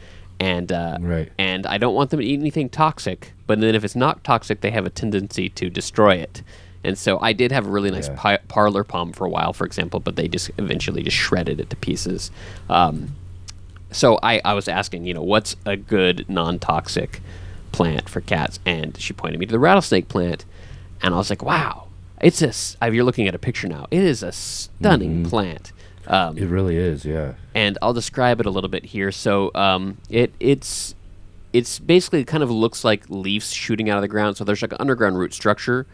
and 0.43 0.71
uh, 0.71 0.97
Right. 0.99 1.31
and 1.37 1.65
I 1.65 1.77
don't 1.77 1.95
want 1.95 2.09
them 2.09 2.19
to 2.19 2.25
eat 2.25 2.39
anything 2.39 2.69
toxic. 2.69 3.33
But 3.47 3.59
then 3.61 3.75
if 3.75 3.83
it's 3.83 3.95
not 3.95 4.23
toxic, 4.23 4.61
they 4.61 4.71
have 4.71 4.85
a 4.85 4.89
tendency 4.89 5.49
to 5.49 5.69
destroy 5.69 6.15
it. 6.15 6.41
And 6.83 6.97
so 6.97 7.17
I 7.21 7.31
did 7.33 7.51
have 7.51 7.65
a 7.65 7.69
really 7.69 7.91
nice 7.91 8.09
Yeah. 8.09 8.15
pi- 8.17 8.39
parlor 8.49 8.83
palm 8.83 9.13
for 9.13 9.25
a 9.25 9.29
while, 9.29 9.53
for 9.53 9.65
example, 9.65 9.99
but 10.01 10.15
they 10.17 10.27
just 10.27 10.51
eventually 10.57 11.01
just 11.03 11.15
shredded 11.15 11.59
it 11.61 11.69
to 11.69 11.75
pieces. 11.77 12.29
Um, 12.69 13.15
so 13.91 14.19
I, 14.21 14.41
I 14.43 14.53
was 14.53 14.67
asking, 14.67 15.05
you 15.05 15.13
know, 15.13 15.21
what's 15.21 15.55
a 15.65 15.77
good 15.77 16.25
non-toxic 16.27 17.21
plant 17.71 18.09
for 18.09 18.21
cats? 18.21 18.59
And 18.65 18.97
she 18.99 19.13
pointed 19.13 19.39
me 19.39 19.45
to 19.45 19.51
the 19.51 19.59
rattlesnake 19.59 20.09
plant, 20.09 20.43
and 21.01 21.13
I 21.13 21.17
was 21.17 21.29
like, 21.29 21.43
wow, 21.43 21.87
it's 22.21 22.41
a. 22.41 22.51
uh, 22.83 22.89
You're 22.91 23.03
looking 23.05 23.27
at 23.27 23.35
a 23.35 23.39
picture 23.39 23.67
now. 23.67 23.87
It 23.91 24.03
is 24.03 24.23
a 24.23 24.31
stunning 24.31 25.23
plant. 25.29 25.71
Um, 26.07 26.37
It 26.37 26.47
really 26.47 26.75
is, 26.75 27.05
yeah. 27.05 27.33
and 27.55 27.77
I'll 27.81 27.93
describe 27.93 28.39
it 28.39 28.45
a 28.45 28.49
little 28.49 28.69
bit 28.69 28.85
here. 28.85 29.11
So 29.11 29.51
um, 29.55 29.97
it 30.09 30.33
it's 30.39 30.95
it's 31.53 31.79
basically 31.79 32.21
it 32.21 32.27
kind 32.27 32.43
of 32.43 32.49
looks 32.51 32.83
like 32.83 33.09
leaves 33.09 33.51
shooting 33.53 33.89
out 33.89 33.97
of 33.97 34.01
the 34.01 34.07
ground. 34.07 34.37
So 34.37 34.43
there's 34.43 34.61
like 34.61 34.71
an 34.73 34.77
underground 34.81 35.17
root 35.19 35.33
structure, 35.33 35.85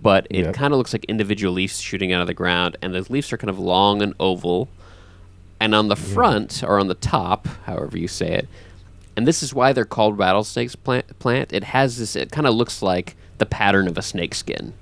but 0.00 0.26
it 0.30 0.44
Yep. 0.46 0.54
kind 0.54 0.72
of 0.74 0.78
looks 0.78 0.92
like 0.92 1.04
individual 1.06 1.52
leaves 1.54 1.80
shooting 1.80 2.12
out 2.12 2.20
of 2.20 2.26
the 2.26 2.34
ground, 2.34 2.76
and 2.82 2.94
those 2.94 3.10
leaves 3.10 3.32
are 3.32 3.36
kind 3.38 3.50
of 3.50 3.58
long 3.58 4.02
and 4.02 4.12
oval. 4.20 4.68
And 5.60 5.74
on 5.74 5.88
the 5.88 5.96
front 5.96 6.62
or 6.66 6.78
on 6.78 6.88
the 6.88 6.94
top, 6.96 7.46
however 7.64 7.96
you 7.96 8.08
say 8.08 8.32
it, 8.34 8.48
and 9.16 9.26
this 9.26 9.42
is 9.42 9.54
why 9.54 9.72
they're 9.72 9.84
called 9.86 10.18
rattlesnakes 10.18 10.74
plant. 10.76 11.18
Plant. 11.20 11.52
It 11.52 11.64
has 11.64 11.96
this. 11.98 12.16
It 12.16 12.30
kind 12.32 12.46
of 12.46 12.54
looks 12.54 12.82
like 12.82 13.16
the 13.38 13.46
pattern 13.46 13.86
of 13.88 13.96
a 13.96 14.02
snake 14.02 14.34
skin. 14.34 14.74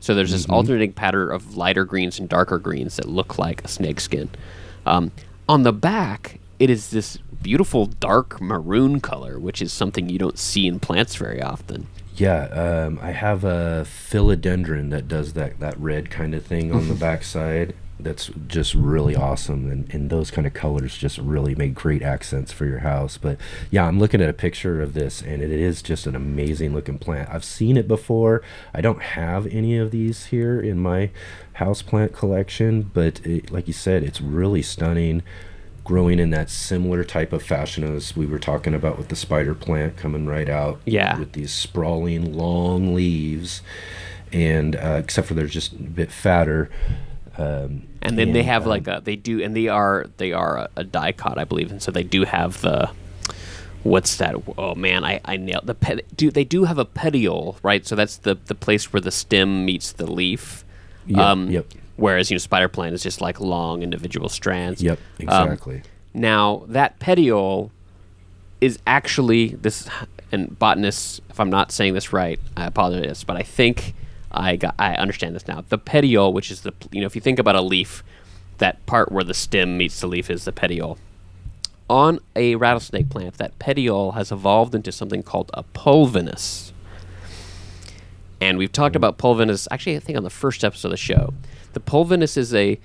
So 0.00 0.14
there's 0.14 0.32
this 0.32 0.46
alternating 0.46 0.94
pattern 0.94 1.30
of 1.30 1.56
lighter 1.56 1.84
greens 1.84 2.18
and 2.18 2.28
darker 2.28 2.58
greens 2.58 2.96
that 2.96 3.06
look 3.06 3.38
like 3.38 3.62
a 3.64 3.68
snake 3.68 4.00
skin. 4.00 4.30
Um, 4.86 5.12
on 5.48 5.62
the 5.62 5.72
back, 5.72 6.40
it 6.58 6.70
is 6.70 6.90
this 6.90 7.18
beautiful 7.42 7.86
dark 7.86 8.40
maroon 8.40 9.00
color, 9.00 9.38
which 9.38 9.60
is 9.60 9.72
something 9.72 10.08
you 10.08 10.18
don't 10.18 10.38
see 10.38 10.66
in 10.66 10.80
plants 10.80 11.16
very 11.16 11.42
often. 11.42 11.86
Yeah, 12.16 12.44
um, 12.44 12.98
I 13.02 13.12
have 13.12 13.44
a 13.44 13.86
philodendron 13.86 14.90
that 14.90 15.08
does 15.08 15.34
that, 15.34 15.60
that 15.60 15.78
red 15.78 16.10
kind 16.10 16.34
of 16.34 16.44
thing 16.44 16.72
on 16.72 16.88
the 16.88 16.94
backside. 17.06 17.74
That's 18.02 18.30
just 18.46 18.74
really 18.74 19.14
awesome, 19.16 19.70
and, 19.70 19.92
and 19.94 20.10
those 20.10 20.30
kind 20.30 20.46
of 20.46 20.54
colors 20.54 20.96
just 20.96 21.18
really 21.18 21.54
make 21.54 21.74
great 21.74 22.02
accents 22.02 22.52
for 22.52 22.64
your 22.66 22.80
house. 22.80 23.18
But 23.18 23.38
yeah, 23.70 23.86
I'm 23.86 23.98
looking 23.98 24.20
at 24.20 24.28
a 24.28 24.32
picture 24.34 24.80
of 24.82 24.94
this, 24.94 25.20
and 25.22 25.42
it 25.42 25.50
is 25.50 25.82
just 25.82 26.06
an 26.06 26.14
amazing 26.16 26.74
looking 26.74 26.98
plant. 26.98 27.28
I've 27.30 27.44
seen 27.44 27.76
it 27.76 27.86
before. 27.88 28.42
I 28.74 28.80
don't 28.80 29.02
have 29.02 29.46
any 29.46 29.76
of 29.76 29.90
these 29.90 30.26
here 30.26 30.60
in 30.60 30.78
my 30.78 31.10
house 31.54 31.82
plant 31.82 32.12
collection, 32.12 32.90
but 32.94 33.24
it, 33.26 33.50
like 33.50 33.66
you 33.66 33.72
said, 33.74 34.02
it's 34.02 34.20
really 34.20 34.62
stunning 34.62 35.22
growing 35.82 36.18
in 36.20 36.30
that 36.30 36.48
similar 36.50 37.02
type 37.02 37.32
of 37.32 37.42
fashion 37.42 37.82
as 37.96 38.14
we 38.14 38.24
were 38.26 38.38
talking 38.38 38.74
about 38.74 38.96
with 38.98 39.08
the 39.08 39.16
spider 39.16 39.54
plant 39.54 39.96
coming 39.96 40.24
right 40.26 40.48
out 40.48 40.78
Yeah. 40.84 41.18
with 41.18 41.32
these 41.32 41.50
sprawling 41.52 42.32
long 42.34 42.94
leaves 42.94 43.62
and 44.32 44.76
uh, 44.76 45.00
except 45.02 45.26
for 45.26 45.34
they're 45.34 45.46
just 45.46 45.72
a 45.72 45.76
bit 45.76 46.12
fatter 46.12 46.70
um, 47.38 47.82
And 48.02 48.18
then 48.18 48.32
they 48.32 48.42
have 48.42 48.64
um, 48.64 48.68
like 48.68 48.86
a 48.88 49.00
they 49.02 49.16
do 49.16 49.42
and 49.42 49.54
they 49.54 49.68
are 49.68 50.06
they 50.16 50.32
are 50.32 50.56
a, 50.58 50.68
a 50.76 50.84
dicot, 50.84 51.38
I 51.38 51.44
believe, 51.44 51.70
and 51.70 51.82
so 51.82 51.90
they 51.90 52.02
do 52.02 52.24
have 52.24 52.60
the 52.60 52.90
what's 53.82 54.16
that? 54.16 54.34
Oh 54.58 54.74
man, 54.74 55.04
I, 55.04 55.20
I 55.24 55.36
nailed 55.36 55.66
the 55.66 55.74
pet. 55.74 56.04
Do 56.16 56.30
they 56.30 56.44
do 56.44 56.64
have 56.64 56.78
a 56.78 56.84
petiole, 56.84 57.58
right? 57.62 57.86
So 57.86 57.94
that's 57.96 58.16
the 58.16 58.34
the 58.34 58.54
place 58.54 58.92
where 58.92 59.00
the 59.00 59.10
stem 59.10 59.64
meets 59.64 59.92
the 59.92 60.10
leaf. 60.10 60.64
Um, 61.16 61.50
Yep, 61.50 61.72
yep. 61.74 61.82
Whereas 61.96 62.30
you 62.30 62.34
know 62.34 62.38
spider 62.38 62.68
plant 62.68 62.94
is 62.94 63.02
just 63.02 63.20
like 63.20 63.40
long 63.40 63.82
individual 63.82 64.28
strands. 64.28 64.82
yep 64.82 64.98
Um, 65.20 65.24
exactly 65.48 65.82
now 66.12 66.64
that 66.68 66.98
petiole 66.98 67.70
is 68.60 68.78
actually 68.86 69.48
this, 69.48 69.88
and 70.32 70.58
botanists, 70.58 71.20
if 71.30 71.40
I'm 71.40 71.50
not 71.50 71.72
saying 71.72 71.94
this 71.94 72.12
right, 72.12 72.38
I 72.56 72.66
apologize, 72.66 73.24
but 73.24 73.36
I 73.36 73.42
think 73.42 73.94
I 74.32 74.56
got 74.56 74.74
I 74.78 74.94
understand 74.94 75.34
this 75.34 75.48
now. 75.48 75.64
The 75.68 75.78
petiole, 75.78 76.32
which 76.32 76.50
is 76.50 76.62
the 76.62 76.72
you 76.92 77.00
know 77.00 77.06
if 77.06 77.14
you 77.14 77.20
think 77.20 77.38
about 77.38 77.56
a 77.56 77.62
leaf, 77.62 78.02
that 78.58 78.84
part 78.86 79.10
where 79.10 79.24
the 79.24 79.34
stem 79.34 79.76
meets 79.76 80.00
the 80.00 80.06
leaf 80.06 80.30
is 80.30 80.44
the 80.44 80.52
petiole. 80.52 80.98
On 81.88 82.20
a 82.36 82.54
rattlesnake 82.54 83.10
plant, 83.10 83.38
that 83.38 83.58
petiole 83.58 84.12
has 84.12 84.30
evolved 84.30 84.74
into 84.74 84.92
something 84.92 85.24
called 85.24 85.50
a 85.54 85.64
pulvinus. 85.64 86.72
And 88.40 88.56
we've 88.56 88.72
talked 88.72 88.96
about 88.96 89.18
pulvinus. 89.18 89.66
Actually, 89.70 89.96
I 89.96 90.00
think 90.00 90.16
on 90.16 90.24
the 90.24 90.30
first 90.30 90.64
episode 90.64 90.88
of 90.88 90.92
the 90.92 90.96
show, 90.96 91.34
the 91.72 91.80
pulvinus 91.80 92.36
is 92.36 92.54
a 92.54 92.78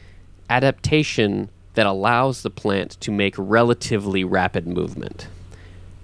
adaptation 0.50 1.50
that 1.76 1.86
allows 1.86 2.42
the 2.42 2.50
plant 2.50 3.00
to 3.02 3.12
make 3.12 3.36
relatively 3.38 4.24
rapid 4.24 4.68
movement. 4.68 5.28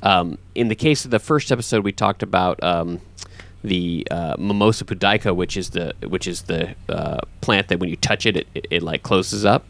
Um, 0.04 0.38
in 0.56 0.68
the 0.68 0.76
case 0.76 1.06
of 1.06 1.12
the 1.12 1.20
first 1.20 1.52
episode, 1.52 1.84
we 1.84 1.92
talked 1.92 2.24
about 2.24 2.62
um, 2.64 3.02
the 3.64 4.08
uh, 4.10 4.36
Mimosa 4.38 4.86
pudica, 4.86 5.36
which 5.36 5.56
is 5.56 5.72
the 5.72 5.94
which 6.08 6.28
is 6.28 6.44
the 6.44 6.76
uh, 6.90 7.20
plant 7.42 7.68
that 7.68 7.80
when 7.80 7.90
you 7.90 7.96
touch 7.96 8.26
it, 8.26 8.38
it, 8.38 8.48
it, 8.54 8.68
it 8.70 8.84
like 8.84 9.04
closes 9.04 9.46
up. 9.46 9.66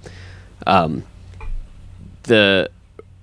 Um, 0.65 1.03
the 2.23 2.69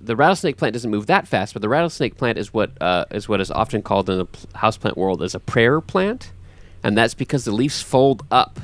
the 0.01 0.15
rattlesnake 0.15 0.57
plant 0.57 0.73
doesn't 0.73 0.91
move 0.91 1.07
that 1.07 1.27
fast, 1.27 1.53
but 1.53 1.61
the 1.61 1.69
rattlesnake 1.69 2.17
plant 2.17 2.37
is 2.37 2.53
what 2.53 2.71
uh, 2.81 3.05
is 3.11 3.27
what 3.27 3.41
is 3.41 3.51
often 3.51 3.81
called 3.81 4.09
in 4.09 4.17
the 4.19 4.25
pl- 4.25 4.49
houseplant 4.55 4.95
world 4.95 5.21
as 5.21 5.35
a 5.35 5.39
prayer 5.39 5.81
plant, 5.81 6.31
and 6.83 6.97
that's 6.97 7.13
because 7.13 7.45
the 7.45 7.51
leaves 7.51 7.81
fold 7.81 8.23
up, 8.31 8.59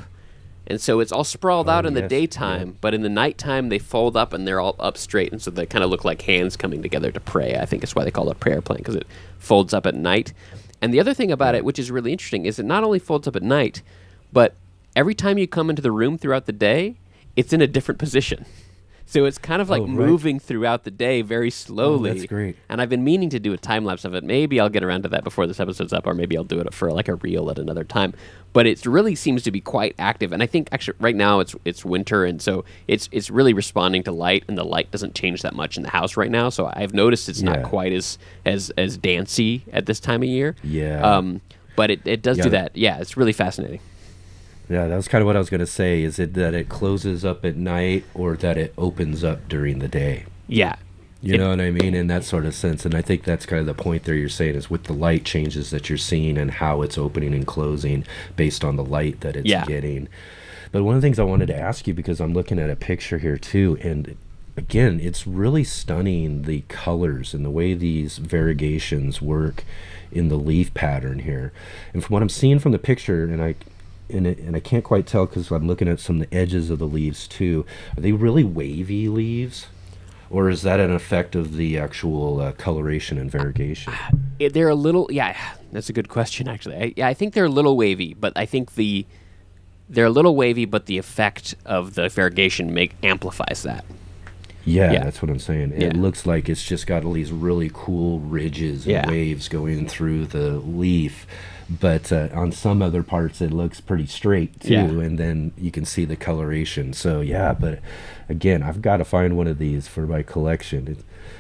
and 0.68 0.80
so 0.80 1.00
it's 1.00 1.12
all 1.12 1.24
sprawled 1.24 1.70
out 1.70 1.86
in 1.86 1.94
the 1.94 2.08
daytime, 2.08 2.70
yeah. 2.70 2.74
but 2.82 2.94
in 2.94 3.02
the 3.02 3.10
nighttime 3.10 3.70
they 3.70 3.80
fold 3.80 4.16
up 4.16 4.34
and 4.34 4.48
they're 4.48 4.60
all 4.62 4.76
up 4.80 4.98
straight, 4.98 5.32
and 5.32 5.42
so 5.42 5.52
they 5.52 5.66
kind 5.66 5.84
of 5.84 5.90
look 5.90 6.06
like 6.06 6.22
hands 6.22 6.56
coming 6.56 6.82
together 6.82 7.12
to 7.12 7.20
pray. 7.20 7.58
I 7.58 7.66
think 7.66 7.84
it's 7.84 7.96
why 7.96 8.04
they 8.04 8.12
call 8.12 8.30
it 8.30 8.34
a 8.34 8.40
prayer 8.40 8.62
plant 8.62 8.82
because 8.82 8.96
it 8.96 9.08
folds 9.38 9.74
up 9.74 9.86
at 9.86 9.96
night. 9.96 10.34
And 10.82 10.94
the 10.94 11.00
other 11.00 11.14
thing 11.14 11.32
about 11.32 11.56
it, 11.56 11.62
mm. 11.62 11.66
which 11.66 11.80
is 11.80 11.92
really 11.92 12.12
interesting, 12.12 12.46
is 12.46 12.60
it 12.60 12.66
not 12.66 12.84
only 12.84 13.00
folds 13.00 13.28
up 13.28 13.36
at 13.36 13.44
night, 13.44 13.82
but 14.32 14.56
every 14.96 15.16
time 15.16 15.38
you 15.38 15.48
come 15.48 15.70
into 15.70 15.82
the 15.82 15.92
room 15.92 16.18
throughout 16.18 16.46
the 16.46 16.52
day, 16.52 16.96
it's 17.36 17.54
in 17.54 17.62
a 17.62 17.68
different 17.68 18.00
position. 18.00 18.46
So 19.08 19.26
it's 19.26 19.38
kind 19.38 19.62
of 19.62 19.70
like 19.70 19.82
Oh, 19.82 19.86
right. 19.86 19.94
moving 20.08 20.40
throughout 20.40 20.84
the 20.84 20.92
day 20.92 21.22
very 21.22 21.52
slowly. 21.52 22.12
that's 22.12 22.26
great. 22.26 22.56
And 22.70 22.82
I've 22.82 22.90
been 22.90 23.04
meaning 23.04 23.30
to 23.30 23.40
do 23.40 23.54
a 23.54 23.58
time 23.58 23.86
lapse 23.86 24.04
of 24.04 24.14
it. 24.16 24.24
Maybe 24.24 24.60
I'll 24.60 24.68
get 24.70 24.84
around 24.84 25.04
to 25.04 25.10
that 25.10 25.24
before 25.24 25.46
this 25.48 25.60
episode's 25.60 25.94
up, 25.94 26.08
or 26.08 26.14
maybe 26.16 26.36
I'll 26.36 26.44
do 26.44 26.60
it 26.60 26.74
for 26.74 26.92
like 26.92 27.08
a 27.08 27.16
reel 27.16 27.50
at 27.52 27.60
another 27.60 27.84
time. 27.84 28.14
But 28.52 28.66
it 28.66 28.86
really 28.86 29.16
seems 29.16 29.44
to 29.44 29.52
be 29.52 29.62
quite 29.62 29.96
active, 30.00 30.32
and 30.32 30.42
I 30.42 30.48
think 30.48 30.70
actually 30.72 30.98
right 31.02 31.16
now 31.16 31.40
it's 31.42 31.54
it's 31.66 31.84
winter, 31.86 32.24
and 32.26 32.42
so 32.42 32.64
it's 32.88 33.10
it's 33.12 33.30
really 33.30 33.54
responding 33.54 34.02
to 34.04 34.12
light, 34.14 34.44
and 34.48 34.58
the 34.58 34.64
light 34.64 34.90
doesn't 34.92 35.14
change 35.14 35.42
that 35.44 35.54
much 35.54 35.76
in 35.78 35.84
the 35.84 35.90
house 35.90 36.16
right 36.18 36.32
now. 36.32 36.50
So 36.50 36.72
I've 36.74 36.94
noticed 36.94 37.28
it's 37.30 37.42
not 37.42 37.64
quite 37.64 37.92
as 37.92 38.18
as 38.46 38.70
as 38.78 38.98
dancy 38.98 39.64
at 39.74 39.86
this 39.88 40.00
time 40.00 40.24
of 40.24 40.30
year. 40.30 40.56
Yeah. 40.64 41.02
Um, 41.02 41.42
but 41.76 41.92
it, 41.92 42.08
it 42.08 42.22
does 42.22 42.38
Yeah, 42.38 42.44
do 42.46 42.50
that. 42.52 42.78
Yeah, 42.78 42.98
it's 43.00 43.18
really 43.18 43.34
fascinating. 43.34 43.82
Yeah, 44.70 44.88
that 44.88 44.96
was 44.96 45.08
kind 45.08 45.22
of 45.22 45.26
what 45.28 45.36
I 45.36 45.40
was 45.40 45.50
going 45.50 45.60
to 45.60 45.66
say. 45.68 46.02
Is 46.04 46.18
it 46.20 46.34
that 46.36 46.54
it 46.54 46.70
closes 46.70 47.24
up 47.24 47.46
at 47.46 47.56
night 47.56 48.04
or 48.14 48.36
that 48.38 48.58
it 48.58 48.74
opens 48.78 49.24
up 49.24 49.48
during 49.48 49.80
the 49.80 49.88
day? 49.88 50.26
Yeah. 50.48 50.76
You 51.22 51.36
It- 51.36 51.38
know 51.38 51.50
what 51.50 51.62
I 51.62 51.72
mean? 51.72 51.94
In 51.94 52.08
that 52.08 52.24
sort 52.24 52.46
of 52.46 52.54
sense. 52.56 52.86
And 52.86 52.96
I 52.96 53.02
think 53.02 53.24
that's 53.24 53.46
kind 53.46 53.60
of 53.60 53.66
the 53.66 53.74
point 53.82 54.04
there 54.04 54.16
you're 54.16 54.30
saying 54.30 54.56
is 54.56 54.70
with 54.70 54.84
the 54.86 54.94
light 54.94 55.24
changes 55.24 55.70
that 55.70 55.90
you're 55.90 55.98
seeing 55.98 56.38
and 56.38 56.52
how 56.52 56.82
it's 56.82 56.98
opening 56.98 57.34
and 57.34 57.46
closing 57.46 58.06
based 58.36 58.64
on 58.64 58.76
the 58.76 58.84
light 58.84 59.22
that 59.22 59.36
it's 59.36 59.48
Yeah. 59.48 59.66
getting. 59.66 60.08
But 60.72 60.84
one 60.84 60.96
of 60.96 61.02
the 61.02 61.06
things 61.06 61.20
I 61.20 61.24
wanted 61.24 61.48
to 61.48 61.58
ask 61.58 61.88
you, 61.88 61.94
because 61.94 62.20
I'm 62.20 62.34
looking 62.34 62.60
at 62.60 62.70
a 62.70 62.76
picture 62.76 63.18
here 63.20 63.38
too, 63.38 63.78
and 63.82 64.16
again, 64.58 65.00
it's 65.02 65.26
really 65.28 65.64
stunning 65.64 66.44
the 66.44 66.64
colors 66.70 67.34
and 67.34 67.46
the 67.46 67.50
way 67.50 67.74
these 67.76 68.18
variegations 68.18 69.22
work 69.22 69.64
in 70.12 70.28
the 70.30 70.38
leaf 70.38 70.74
pattern 70.74 71.20
here. 71.20 71.52
And 71.94 72.04
from 72.04 72.14
what 72.14 72.22
I'm 72.22 72.30
seeing 72.30 72.60
from 72.60 72.72
the 72.72 72.80
picture, 72.80 73.24
and 73.26 73.42
I 73.42 73.56
and, 74.10 74.28
it, 74.28 74.38
and 74.40 74.56
I 74.56 74.60
can't 74.60 74.84
quite 74.84 75.06
tell 75.08 75.26
because 75.26 75.52
I'm 75.52 75.68
looking 75.68 75.88
at 75.88 76.00
some 76.00 76.22
of 76.22 76.30
the 76.30 76.36
edges 76.36 76.70
of 76.70 76.80
the 76.80 76.88
leaves 76.88 77.28
too. 77.28 77.66
Are 77.98 78.02
they 78.02 78.12
really 78.12 78.44
wavy 78.44 79.08
leaves? 79.10 79.68
Or 80.30 80.50
is 80.50 80.64
that 80.64 80.80
an 80.80 80.92
effect 80.92 81.36
of 81.36 81.56
the 81.56 81.78
actual 81.78 82.42
uh, 82.42 82.52
coloration 82.54 83.18
and 83.18 83.30
variegation? 83.32 83.94
it, 84.40 84.54
they're 84.54 84.70
a 84.70 84.76
little 84.76 85.08
yeah 85.12 85.38
that's 85.72 85.88
a 85.90 85.94
good 85.94 86.10
question 86.10 86.48
actually 86.50 86.76
I, 86.76 86.94
yeah 86.98 87.08
i 87.08 87.14
think 87.14 87.34
they're 87.34 87.46
a 87.46 87.50
little 87.50 87.78
wavy 87.78 88.14
but 88.14 88.34
i 88.36 88.46
think 88.46 88.76
the 88.76 89.06
they're 89.88 90.08
a 90.08 90.10
little 90.10 90.36
wavy 90.36 90.66
but 90.66 90.88
the 90.88 90.98
effect 90.98 91.56
of 91.66 91.94
the 91.96 92.10
variegation 92.10 92.74
make 92.74 92.96
amplifies 93.02 93.64
that 93.64 93.86
Yeah, 94.66 94.92
Yeah. 94.94 95.04
that's 95.06 95.22
what 95.22 95.30
I'm 95.32 95.40
saying. 95.40 95.72
It 95.74 95.94
Yeah. 95.96 96.02
looks 96.02 96.26
like 96.26 96.50
it's 96.50 96.66
just 96.66 96.86
got 96.88 97.06
all 97.06 97.14
these 97.14 97.32
really 97.32 97.70
cool 97.74 98.20
ridges 98.20 98.86
and 98.86 98.92
Yeah. 98.94 99.08
waves 99.08 99.48
going 99.48 99.88
through 99.88 100.26
the 100.26 100.54
leaf. 100.58 101.28
But 101.68 102.12
uh, 102.12 102.30
on 102.34 102.52
some 102.52 102.82
other 102.84 103.02
parts, 103.02 103.42
it 103.42 103.52
looks 103.52 103.82
pretty 103.82 104.06
straight 104.06 104.60
too, 104.60 104.74
Yeah. 104.74 104.84
and 104.86 105.18
then 105.18 105.52
you 105.58 105.72
can 105.72 105.84
see 105.84 106.06
the 106.06 106.16
coloration. 106.16 106.94
So 106.94 107.22
yeah, 107.22 107.54
but 107.54 107.80
again, 108.30 108.62
I've 108.62 108.84
got 108.84 108.98
to 108.98 109.06
find 109.06 109.36
one 109.36 109.48
of 109.48 109.58
these 109.58 109.88
for 109.88 110.06
my 110.06 110.22
collection. 110.22 110.88
It, 110.88 110.98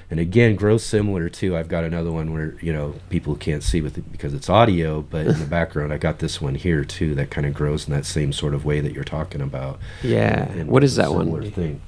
and 0.09 0.19
again, 0.19 0.55
grows 0.55 0.83
similar 0.83 1.29
too. 1.29 1.55
I've 1.55 1.67
got 1.67 1.83
another 1.83 2.11
one 2.11 2.33
where 2.33 2.55
you 2.59 2.73
know 2.73 2.95
people 3.11 3.35
can't 3.35 3.61
see 3.61 3.81
with 3.81 3.99
it 3.99 4.11
because 4.11 4.33
it's 4.33 4.49
audio, 4.49 5.01
but 5.03 5.27
in 5.27 5.37
the 5.39 5.45
background, 5.59 5.93
I 5.93 5.97
got 5.97 6.17
this 6.19 6.41
one 6.41 6.55
here 6.55 6.83
too 6.83 7.13
that 7.15 7.29
kind 7.29 7.45
of 7.45 7.53
grows 7.53 7.87
in 7.87 7.93
that 7.93 8.05
same 8.07 8.33
sort 8.33 8.55
of 8.55 8.65
way 8.65 8.79
that 8.81 8.93
you're 8.93 9.03
talking 9.03 9.41
about. 9.41 9.79
Yeah. 10.01 10.47
And- 10.49 10.61
and 10.61 10.69
What 10.71 10.83
is 10.83 10.95
that 10.95 11.13
one? 11.13 11.51
Thing. 11.51 11.81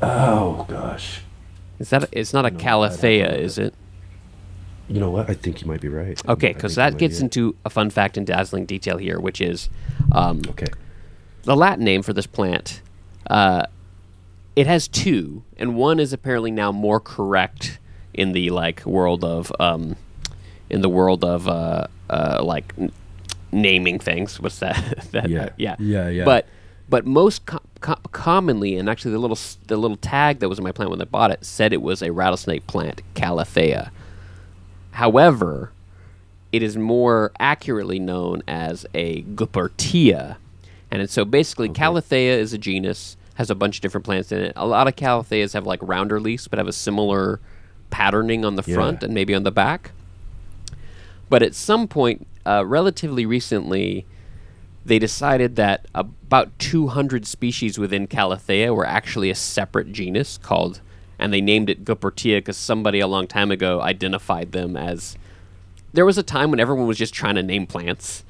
Oh 0.00 0.64
gosh. 0.68 1.22
is 1.78 1.90
that 1.90 2.08
it's 2.12 2.32
not 2.32 2.46
a 2.46 2.50
No, 2.50 2.58
calathea 2.58 3.36
is 3.36 3.58
it 3.58 3.74
You 4.92 5.00
know 5.00 5.10
what? 5.10 5.30
I 5.30 5.34
think 5.34 5.60
you 5.62 5.66
might 5.66 5.80
be 5.80 5.88
right. 5.88 6.20
okay 6.28 6.52
because 6.52 6.74
that 6.74 6.98
gets 6.98 7.20
into 7.20 7.56
a 7.64 7.70
fun 7.70 7.90
fact 7.90 8.16
and 8.16 8.26
dazzling 8.26 8.66
detail 8.66 8.98
here 8.98 9.18
which 9.18 9.40
is 9.40 9.68
um, 10.12 10.42
Okay. 10.50 10.66
the 11.44 11.56
Latin 11.56 11.84
name 11.84 12.02
for 12.02 12.12
this 12.12 12.26
plant, 12.26 12.82
uh, 13.28 13.64
it 14.54 14.66
has 14.66 14.86
two, 14.88 15.42
and 15.56 15.76
one 15.76 15.98
is 15.98 16.12
apparently 16.12 16.50
now 16.50 16.70
more 16.72 17.00
correct 17.00 17.78
in 18.12 18.32
the 18.32 18.50
like 18.50 18.84
world 18.84 19.24
of 19.24 19.50
um, 19.58 19.96
in 20.68 20.82
the 20.82 20.88
world 20.90 21.24
of 21.24 21.48
uh, 21.48 21.86
uh, 22.10 22.42
like 22.44 22.74
n- 22.78 22.92
naming 23.50 23.98
things. 23.98 24.38
What's 24.40 24.58
that? 24.58 24.76
that 25.12 25.30
Yeah. 25.30 25.48
yeah, 25.56 25.76
Yeah, 25.78 26.08
yeah. 26.10 26.24
But 26.26 26.46
but 26.90 27.06
most 27.06 27.46
co- 27.46 27.62
co- 27.80 27.96
commonly, 28.12 28.76
and 28.76 28.90
actually 28.90 29.12
the 29.12 29.18
little 29.18 29.38
the 29.68 29.76
little 29.78 29.96
tag 29.96 30.40
that 30.40 30.50
was 30.50 30.58
in 30.58 30.64
my 30.64 30.72
plant 30.72 30.90
when 30.90 31.00
I 31.00 31.06
bought 31.06 31.30
it 31.30 31.42
said 31.46 31.72
it 31.72 31.80
was 31.80 32.02
a 32.02 32.12
rattlesnake 32.12 32.66
plant, 32.66 33.00
Calathea. 33.14 33.90
However, 34.92 35.72
it 36.52 36.62
is 36.62 36.76
more 36.76 37.32
accurately 37.40 37.98
known 37.98 38.42
as 38.46 38.86
a 38.94 39.22
Goeppertia. 39.22 40.36
And 40.90 41.08
so 41.08 41.24
basically, 41.24 41.68
Calathea 41.70 42.36
is 42.38 42.52
a 42.52 42.58
genus, 42.58 43.16
has 43.34 43.50
a 43.50 43.54
bunch 43.54 43.76
of 43.76 43.82
different 43.82 44.04
plants 44.04 44.30
in 44.30 44.40
it. 44.40 44.52
A 44.54 44.66
lot 44.66 44.86
of 44.86 44.94
Calatheas 44.94 45.54
have 45.54 45.66
like 45.66 45.80
rounder 45.82 46.20
leaves, 46.20 46.46
but 46.48 46.58
have 46.58 46.68
a 46.68 46.72
similar 46.72 47.40
patterning 47.90 48.44
on 48.44 48.56
the 48.56 48.62
front 48.74 49.02
and 49.02 49.14
maybe 49.14 49.34
on 49.34 49.42
the 49.42 49.50
back. 49.50 49.92
But 51.30 51.42
at 51.42 51.54
some 51.54 51.88
point, 51.88 52.26
uh, 52.44 52.64
relatively 52.66 53.24
recently, 53.24 54.04
they 54.84 54.98
decided 54.98 55.56
that 55.56 55.86
about 55.94 56.58
200 56.58 57.24
species 57.26 57.78
within 57.78 58.06
Calathea 58.06 58.74
were 58.74 58.86
actually 58.86 59.30
a 59.30 59.34
separate 59.34 59.92
genus 59.92 60.36
called, 60.38 60.80
and 61.22 61.32
they 61.32 61.40
named 61.40 61.70
it 61.70 61.84
Goeppertia 61.84 62.38
because 62.38 62.56
somebody 62.56 63.00
a 63.00 63.06
long 63.06 63.26
time 63.26 63.50
ago 63.50 63.80
identified 63.80 64.52
them 64.52 64.76
as. 64.76 65.16
There 65.94 66.06
was 66.06 66.16
a 66.18 66.22
time 66.22 66.50
when 66.50 66.58
everyone 66.60 66.86
was 66.86 66.96
just 66.98 67.12
trying 67.14 67.34
to 67.34 67.42
name 67.42 67.66
plants, 67.66 68.24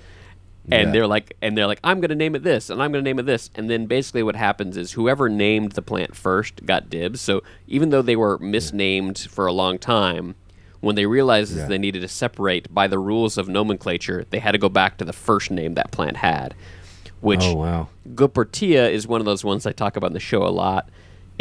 and 0.71 0.89
Yeah. 0.89 0.93
they're 0.93 1.07
like, 1.07 1.37
and 1.41 1.57
they're 1.57 1.67
like, 1.69 1.79
I'm 1.85 2.01
going 2.01 2.09
to 2.11 2.15
name 2.17 2.35
it 2.35 2.43
this, 2.43 2.71
and 2.71 2.83
I'm 2.83 2.91
going 2.93 3.05
to 3.05 3.09
name 3.09 3.19
it 3.21 3.27
this, 3.27 3.51
and 3.55 3.71
then 3.71 3.87
basically 3.87 4.23
what 4.25 4.35
happens 4.37 4.77
is 4.77 4.93
whoever 4.93 5.29
named 5.29 5.73
the 5.73 5.83
plant 5.83 6.17
first 6.17 6.67
got 6.67 6.91
dibs. 6.91 7.21
So 7.21 7.43
even 7.69 7.91
though 7.91 8.03
they 8.03 8.17
were 8.17 8.37
misnamed 8.39 9.19
for 9.19 9.47
a 9.47 9.53
long 9.53 9.79
time, 9.79 10.35
when 10.81 10.97
they 10.97 11.07
realized 11.07 11.57
Yeah. 11.57 11.67
they 11.67 11.79
needed 11.79 12.03
to 12.03 12.09
separate 12.09 12.75
by 12.75 12.89
the 12.89 12.99
rules 12.99 13.39
of 13.39 13.49
nomenclature, 13.49 14.25
they 14.31 14.41
had 14.41 14.53
to 14.53 14.59
go 14.59 14.69
back 14.69 14.97
to 14.99 15.05
the 15.05 15.13
first 15.13 15.51
name 15.53 15.75
that 15.75 15.93
plant 15.93 16.17
had, 16.17 16.55
which 17.21 17.43
Oh 17.45 17.55
wow. 17.55 17.89
Goeppertia 18.17 18.91
is 18.91 19.07
one 19.07 19.21
of 19.21 19.25
those 19.25 19.45
ones 19.45 19.67
I 19.67 19.73
talk 19.73 19.97
about 19.97 20.09
in 20.09 20.15
the 20.15 20.19
show 20.21 20.43
a 20.43 20.51
lot. 20.51 20.89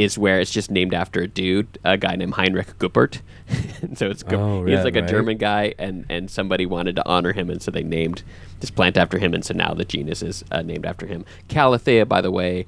Is 0.01 0.17
where 0.17 0.39
it's 0.39 0.51
just 0.51 0.71
named 0.71 0.93
after 0.93 1.21
a 1.21 1.27
dude, 1.27 1.77
a 1.83 1.95
guy 1.97 2.15
named 2.15 2.33
Heinrich 2.33 2.77
Göppert. 2.79 3.21
so 3.95 4.09
it's 4.09 4.23
Oh, 4.29 4.65
he's 4.65 4.73
yeah, 4.73 4.83
like 4.83 4.95
a 4.95 5.01
right. 5.01 5.09
German 5.09 5.37
guy, 5.37 5.73
and 5.77 6.05
and 6.09 6.31
somebody 6.31 6.65
wanted 6.65 6.95
to 6.95 7.07
honor 7.07 7.33
him, 7.33 7.49
and 7.49 7.61
so 7.61 7.69
they 7.71 7.83
named 7.83 8.23
this 8.61 8.71
plant 8.71 8.97
after 8.97 9.19
him, 9.19 9.33
and 9.33 9.45
so 9.45 9.53
now 9.53 9.73
the 9.73 9.85
genus 9.85 10.21
is 10.23 10.43
uh, 10.51 10.61
named 10.61 10.85
after 10.85 11.05
him. 11.05 11.23
Calathea, 11.49 12.07
by 12.07 12.21
the 12.21 12.31
way, 12.31 12.65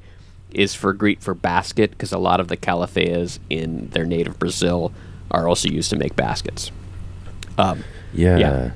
is 0.52 0.76
for 0.76 0.94
Greek 0.94 1.22
for 1.22 1.34
basket 1.34 1.92
because 1.92 2.12
a 2.12 2.18
lot 2.20 2.40
of 2.40 2.50
the 2.50 2.58
calatheas 2.58 3.40
in 3.50 3.90
their 3.90 4.06
native 4.06 4.38
Brazil 4.38 4.92
are 5.32 5.48
also 5.48 5.68
used 5.70 5.90
to 5.90 5.96
make 5.96 6.16
baskets. 6.16 6.72
Um, 7.58 7.84
Yeah. 8.14 8.38
Yeah. 8.38 8.72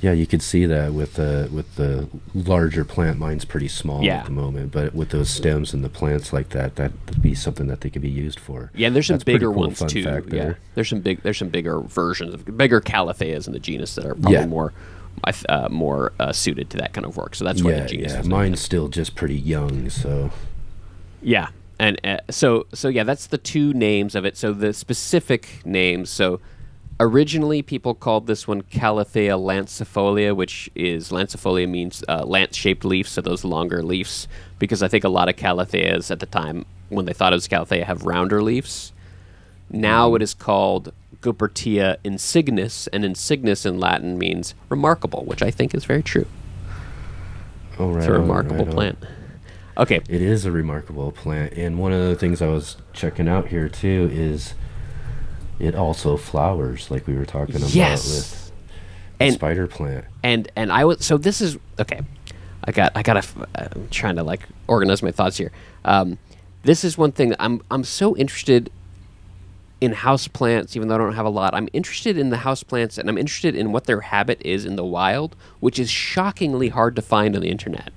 Yeah. 0.00 0.12
you 0.12 0.26
could 0.26 0.42
see 0.42 0.66
that 0.66 0.92
with 0.92 1.14
the 1.14 1.48
with 1.52 1.76
the 1.76 2.08
larger 2.34 2.84
plant. 2.84 3.18
Mine's 3.18 3.44
pretty 3.44 3.68
small 3.68 4.02
Yeah. 4.02 4.18
at 4.18 4.24
the 4.26 4.30
moment, 4.32 4.72
but 4.72 4.94
with 4.94 5.10
those 5.10 5.30
stems 5.30 5.72
and 5.74 5.82
the 5.84 5.88
plants 5.88 6.32
like 6.32 6.50
that, 6.50 6.76
that 6.76 6.92
would 7.06 7.22
be 7.22 7.34
something 7.34 7.66
that 7.68 7.80
they 7.82 7.90
could 7.90 8.02
be 8.02 8.08
used 8.10 8.38
for. 8.40 8.70
Yeah, 8.74 8.86
and 8.88 8.96
there's 8.96 9.06
some 9.06 9.14
That's 9.14 9.24
bigger 9.24 9.46
cool 9.52 9.60
ones 9.68 9.78
too. 9.86 10.02
fact 10.04 10.26
Yeah, 10.32 10.42
there. 10.42 10.58
there's 10.74 10.88
some 10.88 11.00
big, 11.00 11.22
there's 11.22 11.38
some 11.38 11.48
bigger 11.48 11.80
versions 11.80 12.34
of 12.34 12.56
bigger 12.56 12.80
calatheas 12.80 13.46
in 13.46 13.52
the 13.52 13.58
genus 13.60 13.94
that 13.96 14.04
are 14.06 14.14
probably 14.14 14.32
Yeah. 14.34 14.46
more, 14.46 14.72
I 15.24 15.32
th- 15.32 15.44
uh, 15.48 15.68
more 15.70 16.12
uh, 16.18 16.32
suited 16.32 16.70
to 16.70 16.78
that 16.78 16.92
kind 16.92 17.04
of 17.04 17.16
work. 17.16 17.34
So 17.34 17.44
that's 17.44 17.62
why 17.62 17.72
yeah, 17.72 17.80
the 17.82 17.88
genus. 17.88 18.12
yeah. 18.12 18.22
Mine's 18.22 18.60
still 18.60 18.88
just 18.88 19.14
pretty 19.14 19.36
young, 19.36 19.90
so 19.90 20.30
Yeah, 21.22 21.48
and 21.78 22.00
uh, 22.04 22.18
so 22.30 22.66
so 22.72 22.88
yeah, 22.88 23.04
that's 23.04 23.26
the 23.26 23.38
two 23.38 23.72
names 23.74 24.14
of 24.14 24.24
it. 24.24 24.36
So 24.36 24.52
the 24.52 24.72
specific 24.72 25.60
names. 25.64 26.08
So 26.10 26.40
Originally, 27.02 27.62
people 27.62 27.94
called 27.94 28.26
this 28.26 28.46
one 28.46 28.60
Calathea 28.60 29.38
lancifolia, 29.38 30.36
which 30.36 30.68
is 30.74 31.08
lancifolia 31.08 31.66
means 31.66 32.04
uh, 32.08 32.24
lance-shaped 32.26 32.84
leaves, 32.84 33.10
so 33.10 33.22
those 33.22 33.42
longer 33.42 33.82
leaves. 33.82 34.28
Because 34.58 34.82
I 34.82 34.88
think 34.88 35.04
a 35.04 35.08
lot 35.08 35.30
of 35.30 35.36
Calatheas 35.36 36.10
at 36.10 36.20
the 36.20 36.26
time, 36.26 36.66
when 36.90 37.06
they 37.06 37.14
thought 37.14 37.32
it 37.32 37.36
was 37.36 37.48
Calathea, 37.48 37.84
have 37.84 38.04
rounder 38.04 38.42
leaves. 38.42 38.92
Now 39.70 40.14
it 40.14 40.20
is 40.20 40.34
called 40.34 40.92
Goeppertia 41.22 41.96
insignis, 42.04 42.86
and 42.92 43.02
insignis 43.02 43.64
in 43.64 43.80
Latin 43.80 44.18
means 44.18 44.54
remarkable, 44.68 45.24
which 45.24 45.42
I 45.42 45.50
think 45.50 45.74
is 45.74 45.86
very 45.86 46.02
true. 46.02 46.26
Oh, 47.78 47.92
right. 47.92 47.98
It's 47.98 48.08
a 48.08 48.14
on, 48.14 48.20
remarkable 48.20 48.66
right 48.66 48.74
plant. 48.74 48.98
Okay, 49.78 50.00
It 50.06 50.20
is 50.20 50.44
a 50.44 50.50
remarkable 50.50 51.12
plant, 51.12 51.54
and 51.54 51.78
one 51.78 51.94
of 51.94 52.02
the 52.02 52.14
things 52.14 52.42
I 52.42 52.48
was 52.48 52.76
checking 52.92 53.26
out 53.26 53.48
here 53.48 53.70
too 53.70 54.10
is 54.12 54.52
it 55.60 55.74
also 55.74 56.16
flowers, 56.16 56.90
like 56.90 57.06
we 57.06 57.14
were 57.14 57.24
talking 57.26 57.56
about 57.56 57.74
Yes. 57.74 58.06
with 58.06 58.52
the 59.18 59.24
And- 59.26 59.34
spider 59.34 59.66
plant. 59.66 60.04
and 60.22 60.50
and 60.56 60.72
I 60.72 60.84
was 60.84 61.04
so 61.04 61.16
this 61.18 61.40
is 61.40 61.58
okay. 61.78 62.00
I 62.64 62.72
got 62.72 62.92
I 62.94 63.02
got 63.02 63.22
to 63.22 63.28
I'm 63.54 63.88
trying 63.90 64.16
to 64.16 64.22
like 64.22 64.40
organize 64.66 65.02
my 65.02 65.10
thoughts 65.10 65.36
here. 65.38 65.52
Um, 65.84 66.18
this 66.62 66.84
is 66.84 66.98
one 66.98 67.12
thing 67.12 67.34
I'm 67.38 67.60
I'm 67.70 67.84
so 67.84 68.16
interested 68.16 68.70
in 69.80 69.92
house 69.92 70.28
plants, 70.28 70.76
even 70.76 70.88
though 70.88 70.96
I 70.96 70.98
don't 70.98 71.14
have 71.14 71.24
a 71.24 71.30
lot. 71.30 71.54
I'm 71.54 71.68
interested 71.72 72.18
in 72.18 72.28
the 72.28 72.36
house 72.38 72.62
plants, 72.62 72.98
and 72.98 73.08
I'm 73.08 73.16
interested 73.16 73.56
in 73.56 73.72
what 73.72 73.84
their 73.84 74.02
habit 74.02 74.42
is 74.44 74.66
in 74.66 74.76
the 74.76 74.84
wild, 74.84 75.36
which 75.60 75.78
is 75.78 75.88
shockingly 75.88 76.68
hard 76.68 76.94
to 76.96 77.02
find 77.02 77.34
on 77.34 77.40
the 77.40 77.48
internet. 77.48 77.90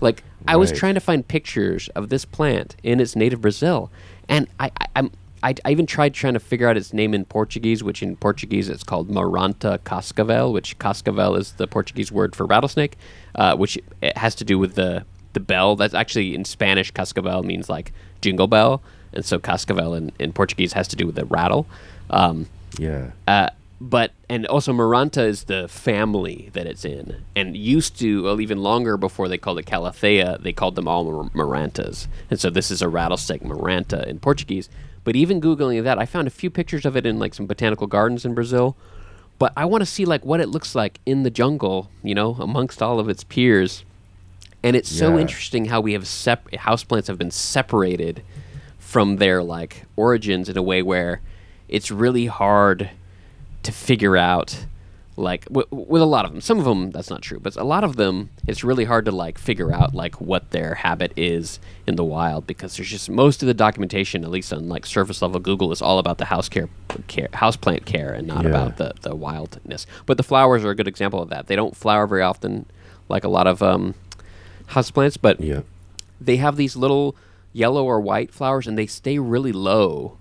Like 0.00 0.22
I 0.46 0.56
was 0.56 0.70
trying 0.72 0.94
to 0.94 1.00
find 1.00 1.26
pictures 1.26 1.88
of 1.96 2.08
this 2.08 2.24
plant 2.24 2.76
in 2.84 3.00
its 3.00 3.14
native 3.16 3.40
Brazil, 3.40 3.90
and 4.28 4.46
I, 4.60 4.70
I 4.80 4.86
I'm. 4.96 5.10
I, 5.42 5.54
I 5.64 5.70
even 5.72 5.86
tried 5.86 6.14
trying 6.14 6.34
to 6.34 6.40
figure 6.40 6.68
out 6.68 6.76
its 6.76 6.92
name 6.92 7.14
in 7.14 7.24
Portuguese, 7.24 7.82
which 7.82 8.02
in 8.02 8.16
Portuguese 8.16 8.68
it's 8.68 8.84
called 8.84 9.08
Maranta 9.08 9.78
cascavel, 9.78 10.52
which 10.52 10.78
cascavel 10.78 11.36
is 11.38 11.52
the 11.52 11.66
Portuguese 11.66 12.12
word 12.12 12.36
for 12.36 12.46
rattlesnake, 12.46 12.96
uh, 13.34 13.56
which 13.56 13.78
it 14.00 14.16
has 14.16 14.34
to 14.36 14.44
do 14.44 14.58
with 14.58 14.74
the 14.74 15.04
the 15.32 15.40
bell. 15.40 15.76
That's 15.76 15.94
actually 15.94 16.34
in 16.34 16.44
Spanish, 16.44 16.92
cascavel 16.92 17.42
means 17.44 17.68
like 17.68 17.92
jingle 18.20 18.46
bell, 18.46 18.82
and 19.12 19.24
so 19.24 19.38
cascavel 19.38 19.96
in, 19.96 20.12
in 20.18 20.32
Portuguese 20.32 20.74
has 20.74 20.86
to 20.88 20.96
do 20.96 21.06
with 21.06 21.16
the 21.16 21.24
rattle. 21.24 21.66
Um, 22.10 22.46
Yeah. 22.78 23.10
uh, 23.26 23.48
but 23.80 24.12
and 24.28 24.46
also 24.46 24.72
Maranta 24.72 25.26
is 25.26 25.44
the 25.44 25.66
family 25.66 26.50
that 26.52 26.66
it's 26.66 26.84
in, 26.84 27.22
and 27.34 27.56
used 27.56 27.98
to 27.98 28.22
well, 28.22 28.40
even 28.40 28.58
longer 28.62 28.96
before 28.96 29.26
they 29.26 29.38
called 29.38 29.58
it 29.58 29.66
Calathea, 29.66 30.40
they 30.40 30.52
called 30.52 30.76
them 30.76 30.86
all 30.86 31.04
Mar- 31.04 31.30
Marantas, 31.46 32.06
and 32.30 32.38
so 32.38 32.48
this 32.48 32.70
is 32.70 32.80
a 32.80 32.88
rattlesnake 32.88 33.42
Maranta 33.42 34.06
in 34.06 34.20
Portuguese. 34.20 34.68
But 35.04 35.16
even 35.16 35.40
googling 35.40 35.82
that, 35.82 35.98
I 35.98 36.06
found 36.06 36.26
a 36.28 36.30
few 36.30 36.50
pictures 36.50 36.84
of 36.84 36.96
it 36.96 37.04
in 37.06 37.18
like 37.18 37.34
some 37.34 37.46
botanical 37.46 37.86
gardens 37.86 38.24
in 38.24 38.34
Brazil. 38.34 38.76
But 39.38 39.52
I 39.56 39.64
want 39.64 39.82
to 39.82 39.86
see 39.86 40.04
like 40.04 40.24
what 40.24 40.40
it 40.40 40.48
looks 40.48 40.74
like 40.74 41.00
in 41.04 41.24
the 41.24 41.30
jungle, 41.30 41.90
you 42.02 42.14
know, 42.14 42.36
amongst 42.38 42.80
all 42.82 43.00
of 43.00 43.08
its 43.08 43.24
peers. 43.24 43.84
And 44.62 44.76
it's 44.76 44.88
so 44.88 45.16
Yeah. 45.16 45.22
interesting 45.22 45.64
how 45.66 45.80
we 45.80 45.92
have 45.94 46.06
sep- 46.06 46.48
houseplants 46.52 47.08
have 47.08 47.18
been 47.18 47.32
separated 47.32 48.22
from 48.78 49.16
their 49.16 49.42
like 49.42 49.84
origins 49.96 50.48
in 50.48 50.56
a 50.56 50.62
way 50.62 50.82
where 50.82 51.20
it's 51.68 51.90
really 51.90 52.26
hard 52.26 52.90
to 53.64 53.72
figure 53.72 54.16
out 54.16 54.66
like 55.16 55.44
w- 55.46 55.66
with 55.70 56.00
a 56.00 56.06
lot 56.06 56.24
of 56.24 56.32
them 56.32 56.40
some 56.40 56.58
of 56.58 56.64
them 56.64 56.90
that's 56.90 57.10
not 57.10 57.20
true 57.20 57.38
but 57.38 57.54
a 57.56 57.64
lot 57.64 57.84
of 57.84 57.96
them 57.96 58.30
it's 58.46 58.64
really 58.64 58.84
hard 58.84 59.04
to 59.04 59.12
like 59.12 59.36
figure 59.36 59.70
out 59.70 59.94
like 59.94 60.20
what 60.22 60.50
their 60.52 60.74
habit 60.76 61.12
is 61.16 61.58
in 61.86 61.96
the 61.96 62.04
wild 62.04 62.46
because 62.46 62.76
there's 62.76 62.88
just 62.88 63.10
most 63.10 63.42
of 63.42 63.46
the 63.46 63.52
documentation 63.52 64.24
at 64.24 64.30
least 64.30 64.52
on 64.54 64.68
like 64.70 64.86
surface 64.86 65.20
level 65.20 65.38
google 65.38 65.70
is 65.70 65.82
all 65.82 65.98
about 65.98 66.16
the 66.16 66.24
house 66.24 66.48
care, 66.48 66.68
care 67.08 67.28
house 67.34 67.56
plant 67.56 67.84
care 67.84 68.12
and 68.14 68.26
not 68.26 68.44
Yeah. 68.44 68.50
about 68.50 68.78
the 68.78 68.94
the 69.02 69.14
wildness 69.14 69.86
but 70.06 70.16
the 70.16 70.22
flowers 70.22 70.64
are 70.64 70.70
a 70.70 70.74
good 70.74 70.88
example 70.88 71.20
of 71.20 71.28
that 71.28 71.46
they 71.46 71.56
don't 71.56 71.76
flower 71.76 72.06
very 72.06 72.22
often 72.22 72.64
like 73.10 73.22
a 73.24 73.28
lot 73.28 73.46
of 73.46 73.62
um 73.62 73.94
house 74.68 74.90
plants 74.90 75.18
but 75.18 75.38
Yeah. 75.40 75.60
they 76.20 76.36
have 76.36 76.56
these 76.56 76.74
little 76.74 77.14
yellow 77.52 77.84
or 77.84 78.00
white 78.00 78.32
flowers 78.32 78.66
and 78.66 78.78
they 78.78 78.86
stay 78.86 79.18
really 79.18 79.52
low 79.52 80.16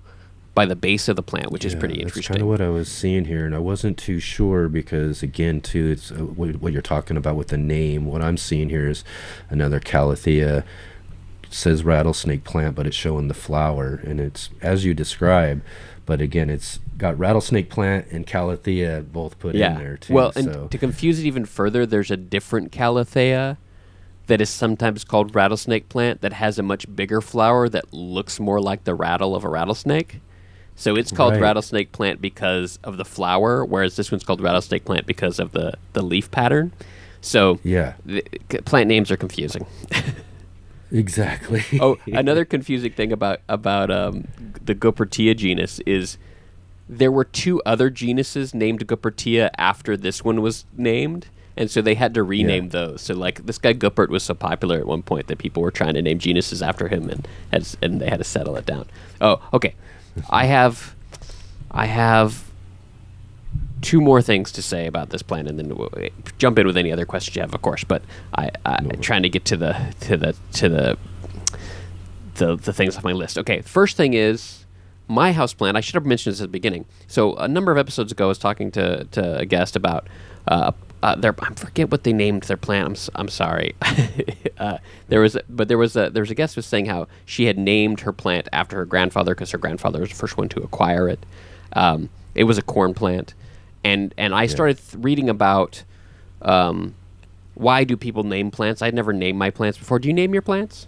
by 0.53 0.65
the 0.65 0.75
base 0.75 1.07
of 1.07 1.15
the 1.15 1.23
plant 1.23 1.51
which 1.51 1.63
is 1.63 1.73
Yeah, 1.73 1.79
pretty 1.79 1.95
That's 1.95 2.07
interesting 2.07 2.33
kind 2.35 2.41
of 2.41 2.47
what 2.47 2.61
I 2.61 2.69
was 2.69 2.89
seeing 2.89 3.25
here, 3.25 3.45
and 3.45 3.55
I 3.55 3.59
wasn't 3.59 3.97
too 3.97 4.19
sure 4.19 4.67
because, 4.67 5.23
again, 5.23 5.61
too, 5.61 5.89
it's 5.89 6.11
uh, 6.11 6.15
what, 6.15 6.57
what 6.57 6.73
you're 6.73 6.81
talking 6.81 7.17
about 7.17 7.35
with 7.35 7.47
the 7.47 7.57
name. 7.57 8.05
What 8.05 8.21
I'm 8.21 8.37
seeing 8.37 8.69
here 8.69 8.87
is 8.87 9.03
another 9.49 9.79
Calathea. 9.79 10.63
Says 11.53 11.83
rattlesnake 11.83 12.45
plant, 12.45 12.75
but 12.75 12.87
it's 12.87 12.95
showing 12.95 13.27
the 13.27 13.33
flower, 13.33 13.99
and 14.05 14.21
it's 14.21 14.49
as 14.61 14.85
you 14.85 14.93
describe. 14.93 15.61
But 16.05 16.21
again, 16.21 16.49
it's 16.49 16.79
got 16.97 17.17
rattlesnake 17.17 17.69
plant 17.69 18.07
and 18.11 18.27
Calathea 18.27 19.11
both 19.11 19.39
put 19.39 19.55
in 19.55 19.75
there 19.77 19.97
too. 19.97 20.13
Well, 20.13 20.31
and 20.35 20.45
so 20.45 20.67
to 20.67 20.77
confuse 20.77 21.19
it 21.19 21.25
even 21.25 21.45
further, 21.45 21.85
there's 21.85 22.11
a 22.11 22.17
different 22.17 22.71
Calathea 22.71 23.57
that 24.27 24.39
is 24.39 24.49
sometimes 24.49 25.03
called 25.03 25.35
rattlesnake 25.35 25.89
plant 25.89 26.21
that 26.21 26.33
has 26.33 26.59
a 26.59 26.63
much 26.63 26.85
bigger 26.95 27.21
flower 27.21 27.67
that 27.67 27.91
looks 27.93 28.39
more 28.39 28.61
like 28.61 28.83
the 28.83 28.95
rattle 28.95 29.35
of 29.35 29.43
a 29.43 29.49
rattlesnake. 29.49 30.21
So 30.75 30.95
it's 30.95 31.11
called 31.11 31.33
Right. 31.33 31.41
rattlesnake 31.41 31.91
plant 31.91 32.21
because 32.21 32.79
of 32.83 32.97
the 32.97 33.05
flower, 33.05 33.63
whereas 33.63 33.95
this 33.95 34.11
one's 34.11 34.23
called 34.23 34.41
rattlesnake 34.41 34.83
plant 34.85 35.05
because 35.05 35.39
of 35.39 35.51
the, 35.51 35.73
the 35.93 36.01
leaf 36.01 36.31
pattern. 36.31 36.71
So 37.21 37.59
yeah, 37.63 37.93
the, 38.05 38.23
plant 38.65 38.87
names 38.87 39.11
are 39.11 39.17
confusing. 39.17 39.67
exactly. 40.91 41.63
oh, 41.79 41.97
another 42.07 42.45
confusing 42.45 42.91
thing 42.91 43.11
about 43.11 43.41
about 43.47 43.91
um, 43.91 44.27
the 44.63 44.73
Goeppertia 44.75 45.35
genus 45.37 45.79
is 45.85 46.17
there 46.89 47.11
were 47.11 47.23
two 47.23 47.61
other 47.63 47.89
genuses 47.89 48.53
named 48.53 48.87
Goeppertia 48.87 49.51
after 49.57 49.95
this 49.95 50.23
one 50.23 50.41
was 50.41 50.65
named, 50.75 51.27
and 51.55 51.69
so 51.69 51.81
they 51.81 51.93
had 51.95 52.13
to 52.15 52.23
rename 52.23 52.69
those. 52.69 53.01
So 53.01 53.13
like 53.13 53.45
this 53.45 53.59
guy 53.59 53.73
Göppert 53.73 54.09
was 54.09 54.23
so 54.23 54.33
popular 54.33 54.79
at 54.79 54.87
one 54.87 55.03
point 55.03 55.27
that 55.27 55.37
people 55.37 55.61
were 55.61 55.71
trying 55.71 55.93
to 55.93 56.01
name 56.01 56.17
genuses 56.19 56.61
after 56.63 56.87
him, 56.87 57.07
and 57.09 57.27
and 57.51 58.01
they 58.01 58.09
had 58.09 58.17
to 58.17 58.23
settle 58.23 58.55
it 58.57 58.65
down. 58.65 58.87
Oh, 59.21 59.41
okay. 59.53 59.75
I 60.29 60.45
have, 60.45 60.95
I 61.71 61.85
have 61.85 62.51
two 63.81 63.99
more 63.99 64.21
things 64.21 64.51
to 64.53 64.61
say 64.61 64.87
about 64.87 65.09
this 65.09 65.21
plan, 65.21 65.47
and 65.47 65.57
then 65.57 65.75
we'll 65.75 65.89
we'll 65.95 66.09
jump 66.37 66.59
in 66.59 66.67
with 66.67 66.77
any 66.77 66.91
other 66.91 67.05
questions 67.05 67.35
you 67.35 67.41
have, 67.41 67.53
of 67.53 67.61
course. 67.61 67.83
But 67.83 68.03
I, 68.37 68.51
I 68.65 68.81
trying 69.01 69.23
to 69.23 69.29
get 69.29 69.45
to 69.45 69.57
the 69.57 69.95
to 70.01 70.17
the 70.17 70.35
to 70.53 70.69
the 70.69 70.97
the 72.35 72.55
the 72.55 72.73
things 72.73 72.97
off 72.97 73.03
my 73.03 73.11
list. 73.11 73.37
Okay, 73.37 73.61
first 73.61 73.97
thing 73.97 74.13
is 74.13 74.65
my 75.07 75.33
house 75.33 75.53
plan. 75.53 75.75
I 75.75 75.81
should 75.81 75.95
have 75.95 76.05
mentioned 76.05 76.33
this 76.33 76.41
at 76.41 76.45
the 76.45 76.49
beginning. 76.49 76.85
So 77.07 77.35
a 77.35 77.47
number 77.47 77.71
of 77.71 77.77
episodes 77.77 78.11
ago, 78.11 78.25
I 78.25 78.27
was 78.27 78.37
talking 78.37 78.71
to 78.71 79.05
to 79.05 79.39
a 79.39 79.45
guest 79.45 79.75
about 79.75 80.07
uh, 80.47 80.71
uh, 81.03 81.15
their 81.15 81.35
I 81.39 81.53
forget 81.53 81.89
what 81.89 82.03
they 82.03 82.13
named 82.13 82.43
their 82.43 82.57
plant. 82.57 83.09
I'm 83.15 83.21
I'm 83.21 83.29
sorry. 83.29 83.75
uh, 84.57 84.77
there 85.07 85.21
was 85.21 85.35
a, 85.35 85.41
but 85.49 85.67
there 85.67 85.77
was 85.77 85.95
a 85.95 86.09
there 86.09 86.21
was 86.21 86.31
a 86.31 86.35
guest 86.35 86.55
who 86.55 86.59
was 86.59 86.65
saying 86.65 86.85
how 86.85 87.07
she 87.25 87.45
had 87.45 87.57
named 87.57 88.01
her 88.01 88.13
plant 88.13 88.47
after 88.53 88.77
her 88.77 88.85
grandfather 88.85 89.33
because 89.33 89.51
her 89.51 89.57
grandfather 89.57 89.99
was 89.99 90.09
the 90.09 90.15
first 90.15 90.37
one 90.37 90.49
to 90.49 90.61
acquire 90.61 91.09
it. 91.09 91.25
Um, 91.73 92.09
it 92.35 92.43
was 92.43 92.57
a 92.57 92.61
corn 92.61 92.93
plant, 92.93 93.33
and 93.83 94.13
and 94.17 94.35
I 94.35 94.45
started 94.47 94.77
th- 94.77 95.03
reading 95.03 95.29
about. 95.29 95.83
Um, 96.41 96.95
why 97.53 97.83
do 97.83 97.97
people 97.97 98.23
name 98.23 98.49
plants? 98.49 98.81
I'd 98.81 98.95
never 98.95 99.13
named 99.13 99.37
my 99.37 99.51
plants 99.51 99.77
before. 99.77 99.99
Do 99.99 100.07
you 100.07 100.13
name 100.13 100.33
your 100.33 100.41
plants? 100.41 100.87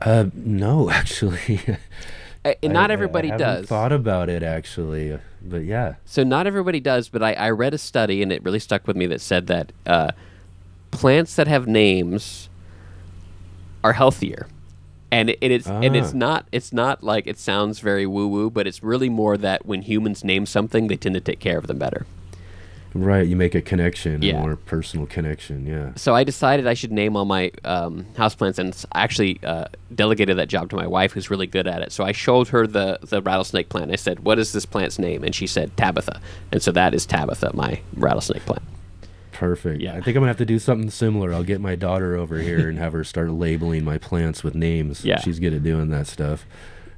Uh, 0.00 0.26
no, 0.34 0.90
actually. 1.00 1.60
And 2.62 2.72
not 2.72 2.90
I- 2.90 2.92
I 2.92 2.94
everybody 2.94 3.28
haven't 3.28 3.46
does. 3.46 3.66
Thought 3.66 3.92
about 3.92 4.28
it 4.28 4.42
actually, 4.42 5.18
but 5.42 5.64
yeah. 5.64 5.94
So 6.04 6.22
not 6.24 6.46
everybody 6.46 6.80
does, 6.80 7.08
but 7.08 7.22
I, 7.22 7.32
I 7.34 7.50
read 7.50 7.72
a 7.74 7.78
study 7.78 8.22
and 8.22 8.30
it 8.32 8.42
really 8.44 8.58
stuck 8.58 8.86
with 8.86 8.96
me 8.96 9.06
that 9.06 9.20
said 9.20 9.46
that 9.46 9.72
uh, 9.86 10.10
plants 10.90 11.36
that 11.36 11.46
have 11.48 11.66
names 11.66 12.48
are 13.82 13.94
healthier, 13.94 14.46
and 15.10 15.30
it, 15.30 15.38
it's 15.40 15.66
and 15.66 15.94
it's 15.96 16.12
Ah. 16.12 16.16
not 16.16 16.48
it's 16.52 16.72
not 16.72 17.02
like 17.02 17.26
it 17.26 17.38
sounds 17.38 17.80
very 17.80 18.06
woo 18.06 18.26
woo, 18.28 18.50
but 18.50 18.66
it's 18.66 18.82
really 18.82 19.08
more 19.10 19.36
that 19.36 19.64
when 19.66 19.82
humans 19.82 20.22
name 20.24 20.46
something, 20.46 20.86
they 20.88 20.96
tend 20.96 21.14
to 21.14 21.20
take 21.20 21.40
care 21.40 21.58
of 21.58 21.66
them 21.66 21.78
better. 21.78 22.06
Right, 22.94 23.26
you 23.26 23.34
make 23.34 23.56
a 23.56 23.60
connection, 23.60 24.22
Yeah. 24.22 24.36
a 24.38 24.40
more 24.42 24.54
personal 24.56 25.06
connection. 25.06 25.66
Yeah. 25.66 25.90
So 25.96 26.14
I 26.14 26.22
decided 26.22 26.68
I 26.68 26.74
should 26.74 26.92
name 26.92 27.16
all 27.16 27.24
my 27.24 27.50
um, 27.64 28.06
houseplants, 28.14 28.58
and 28.60 28.72
I 28.92 29.02
actually 29.02 29.40
uh, 29.42 29.64
delegated 29.92 30.38
that 30.38 30.48
job 30.48 30.70
to 30.70 30.76
my 30.76 30.86
wife, 30.86 31.10
who's 31.12 31.28
really 31.28 31.48
good 31.48 31.66
at 31.66 31.82
it. 31.82 31.90
So 31.90 32.04
I 32.04 32.12
showed 32.12 32.48
her 32.48 32.66
the 32.68 33.00
the 33.02 33.20
rattlesnake 33.20 33.68
plant. 33.68 33.90
I 33.90 33.96
said, 33.96 34.20
"What 34.20 34.38
is 34.38 34.52
this 34.52 34.64
plant's 34.64 34.98
name?" 34.98 35.24
And 35.24 35.34
she 35.34 35.48
said, 35.48 35.76
"Tabitha." 35.76 36.20
And 36.52 36.62
so 36.62 36.70
that 36.72 36.94
is 36.94 37.04
Tabitha, 37.04 37.50
my 37.54 37.80
rattlesnake 37.96 38.46
plant. 38.46 38.62
Perfect. 39.32 39.80
Yeah. 39.80 39.92
I 39.92 39.94
think 40.00 40.08
I'm 40.16 40.20
gonna 40.22 40.28
have 40.28 40.36
to 40.36 40.46
do 40.46 40.60
something 40.60 40.90
similar. 40.90 41.34
I'll 41.34 41.42
get 41.42 41.60
my 41.60 41.74
daughter 41.74 42.14
over 42.14 42.38
here 42.38 42.68
and 42.68 42.78
have 42.78 42.92
her 42.92 43.02
start 43.02 43.30
labeling 43.32 43.84
my 43.84 43.98
plants 43.98 44.44
with 44.44 44.54
names. 44.54 45.04
Yeah. 45.04 45.18
She's 45.20 45.40
good 45.40 45.52
at 45.52 45.64
doing 45.64 45.90
that 45.90 46.06
stuff. 46.06 46.46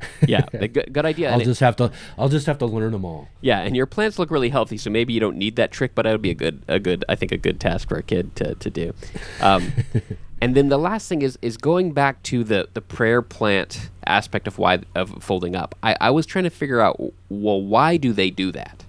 Yeah, 0.27 0.47
good, 0.51 0.93
good 0.93 1.05
idea. 1.07 1.29
I'll 1.29 1.35
And 1.35 1.43
it- 1.43 1.47
just 1.47 1.61
have 1.61 1.77
to. 1.77 1.91
I'll 2.19 2.29
just 2.29 2.47
have 2.47 2.59
to 2.59 2.67
learn 2.67 2.93
them 2.93 3.05
all. 3.05 3.29
Yeah, 3.41 3.61
and 3.61 3.77
your 3.77 3.87
plants 3.87 4.19
look 4.19 4.31
really 4.31 4.49
healthy, 4.49 4.77
so 4.79 4.91
maybe 4.91 5.13
you 5.13 5.21
don't 5.21 5.37
need 5.37 5.57
that 5.57 5.71
trick, 5.71 5.93
but 5.95 6.03
that 6.03 6.13
would 6.13 6.23
be 6.23 6.31
a 6.31 6.35
good, 6.35 6.63
a 6.69 6.79
good, 6.79 7.05
I 7.09 7.15
think, 7.15 7.33
a 7.33 7.37
good 7.37 7.61
task 7.61 7.89
for 7.89 7.97
a 7.97 8.03
kid 8.03 8.35
to, 8.37 8.55
to 8.57 8.71
do. 8.71 8.93
Um, 9.41 9.73
and 10.41 10.55
then 10.55 10.69
the 10.69 10.79
last 10.79 11.09
thing 11.09 11.23
is 11.23 11.39
is 11.43 11.57
going 11.57 11.93
back 11.93 12.23
to 12.25 12.45
the 12.45 12.69
the 12.75 12.81
prayer 12.81 13.23
plant 13.23 13.91
aspect 14.07 14.47
of 14.47 14.59
why 14.59 14.81
of 14.95 15.23
folding 15.23 15.55
up. 15.57 15.75
I, 15.83 15.97
I 16.01 16.11
was 16.11 16.27
trying 16.27 16.45
to 16.45 16.51
figure 16.51 16.81
out, 16.81 16.99
well, 17.29 17.61
why 17.63 17.97
do 17.97 18.13
they 18.13 18.31
do 18.31 18.53
that? 18.53 18.85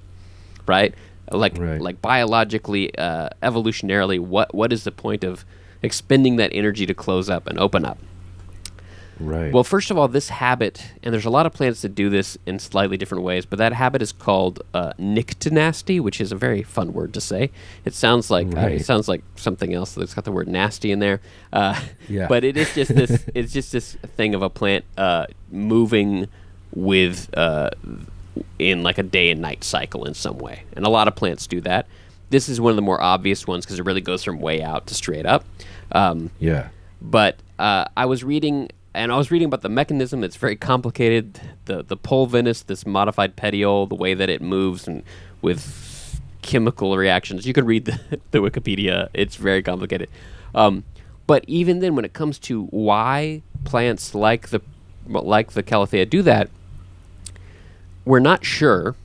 right? 0.66 0.94
Like 1.32 1.58
Right. 1.58 1.80
like 1.82 2.02
biologically, 2.02 2.96
uh, 2.98 3.30
evolutionarily, 3.44 4.20
what 4.20 4.54
what 4.56 4.72
is 4.74 4.84
the 4.86 4.92
point 4.92 5.24
of 5.24 5.46
expending 5.84 6.38
that 6.38 6.52
energy 6.54 6.86
to 6.86 6.94
close 6.94 7.30
up 7.30 7.48
and 7.48 7.60
open 7.60 7.86
up? 7.86 7.98
Right. 9.20 9.52
Well, 9.54 9.64
first 9.64 9.90
of 9.92 9.98
all, 9.98 10.08
this 10.08 10.30
habit, 10.30 10.84
and 11.04 11.14
there's 11.14 11.26
a 11.26 11.30
lot 11.30 11.46
of 11.46 11.54
plants 11.54 11.82
that 11.82 11.96
do 11.96 12.10
this 12.10 12.38
in 12.46 12.60
slightly 12.60 12.98
different 12.98 13.24
ways, 13.24 13.46
but 13.46 13.58
that 13.60 13.74
habit 13.74 14.02
is 14.02 14.12
called 14.12 14.62
uh, 14.74 14.94
nyctinasty, 15.00 16.00
which 16.00 16.22
is 16.22 16.32
a 16.32 16.36
very 16.36 16.64
fun 16.64 16.94
word 16.94 17.14
to 17.14 17.22
say. 17.22 17.52
It 17.86 17.94
sounds 17.94 18.30
like 18.30 18.48
uh, 18.56 18.68
it 18.68 18.86
sounds 18.86 19.08
like 19.08 19.24
something 19.36 19.74
else 19.74 19.94
that's 19.94 20.14
got 20.14 20.26
the 20.26 20.32
word 20.32 20.48
nasty 20.48 20.92
in 20.92 21.00
there. 21.00 21.22
Uh, 21.52 21.80
Yeah. 22.08 22.28
But 22.30 22.44
it 22.44 22.58
is 22.58 22.74
just 22.74 22.94
this. 22.94 23.26
it's 23.36 23.54
just 23.54 23.72
this 23.72 23.94
thing 24.16 24.36
of 24.36 24.42
a 24.42 24.50
plant 24.50 24.86
uh, 24.98 25.26
moving 25.52 26.28
with 26.74 27.36
uh, 27.38 27.70
in 28.60 28.84
like 28.84 28.98
a 28.98 29.04
day 29.04 29.32
and 29.32 29.42
night 29.42 29.64
cycle 29.64 30.06
in 30.06 30.14
some 30.14 30.38
way, 30.38 30.64
and 30.76 30.86
a 30.86 30.90
lot 30.90 31.08
of 31.08 31.16
plants 31.16 31.48
do 31.48 31.62
that. 31.62 31.88
This 32.30 32.50
is 32.50 32.60
one 32.60 32.72
of 32.72 32.76
the 32.76 32.82
more 32.82 33.02
obvious 33.02 33.48
ones 33.48 33.66
because 33.66 33.80
it 33.80 33.86
really 33.86 34.02
goes 34.02 34.24
from 34.24 34.40
way 34.40 34.62
out 34.62 34.88
to 34.88 34.94
straight 34.94 35.26
up. 35.26 35.46
Um, 35.94 36.30
yeah. 36.40 36.68
but 37.02 37.38
uh, 37.58 37.86
I 37.96 38.06
was 38.06 38.24
reading, 38.24 38.70
and 38.98 39.12
I 39.12 39.18
was 39.18 39.30
reading 39.30 39.46
about 39.46 39.62
the 39.62 39.70
mechanism. 39.70 40.24
It's 40.24 40.36
very 40.36 40.56
complicated. 40.56 41.40
The 41.66 41.84
the 41.84 41.96
pulvinus, 41.96 42.66
this 42.66 42.86
modified 42.86 43.36
petiole, 43.36 43.86
the 43.86 43.96
way 43.96 44.14
that 44.14 44.30
it 44.30 44.42
moves, 44.42 44.88
and 44.88 45.04
with 45.42 46.20
chemical 46.42 46.98
reactions. 46.98 47.46
You 47.46 47.54
can 47.54 47.66
read 47.66 47.86
the, 47.86 48.20
the 48.32 48.40
Wikipedia. 48.40 49.10
It's 49.14 49.36
very 49.36 49.62
complicated. 49.62 50.10
Um, 50.56 50.84
but 51.28 51.44
even 51.48 51.80
then, 51.80 51.96
when 51.96 52.06
it 52.06 52.14
comes 52.14 52.40
to 52.40 52.66
why 52.66 53.44
plants 53.66 54.16
like 54.16 54.50
the 54.50 54.62
like 55.08 55.52
the 55.52 55.64
Calathea 55.64 56.10
do 56.10 56.22
that, 56.24 56.50
we're 58.04 58.20
not 58.20 58.44
sure 58.44 58.96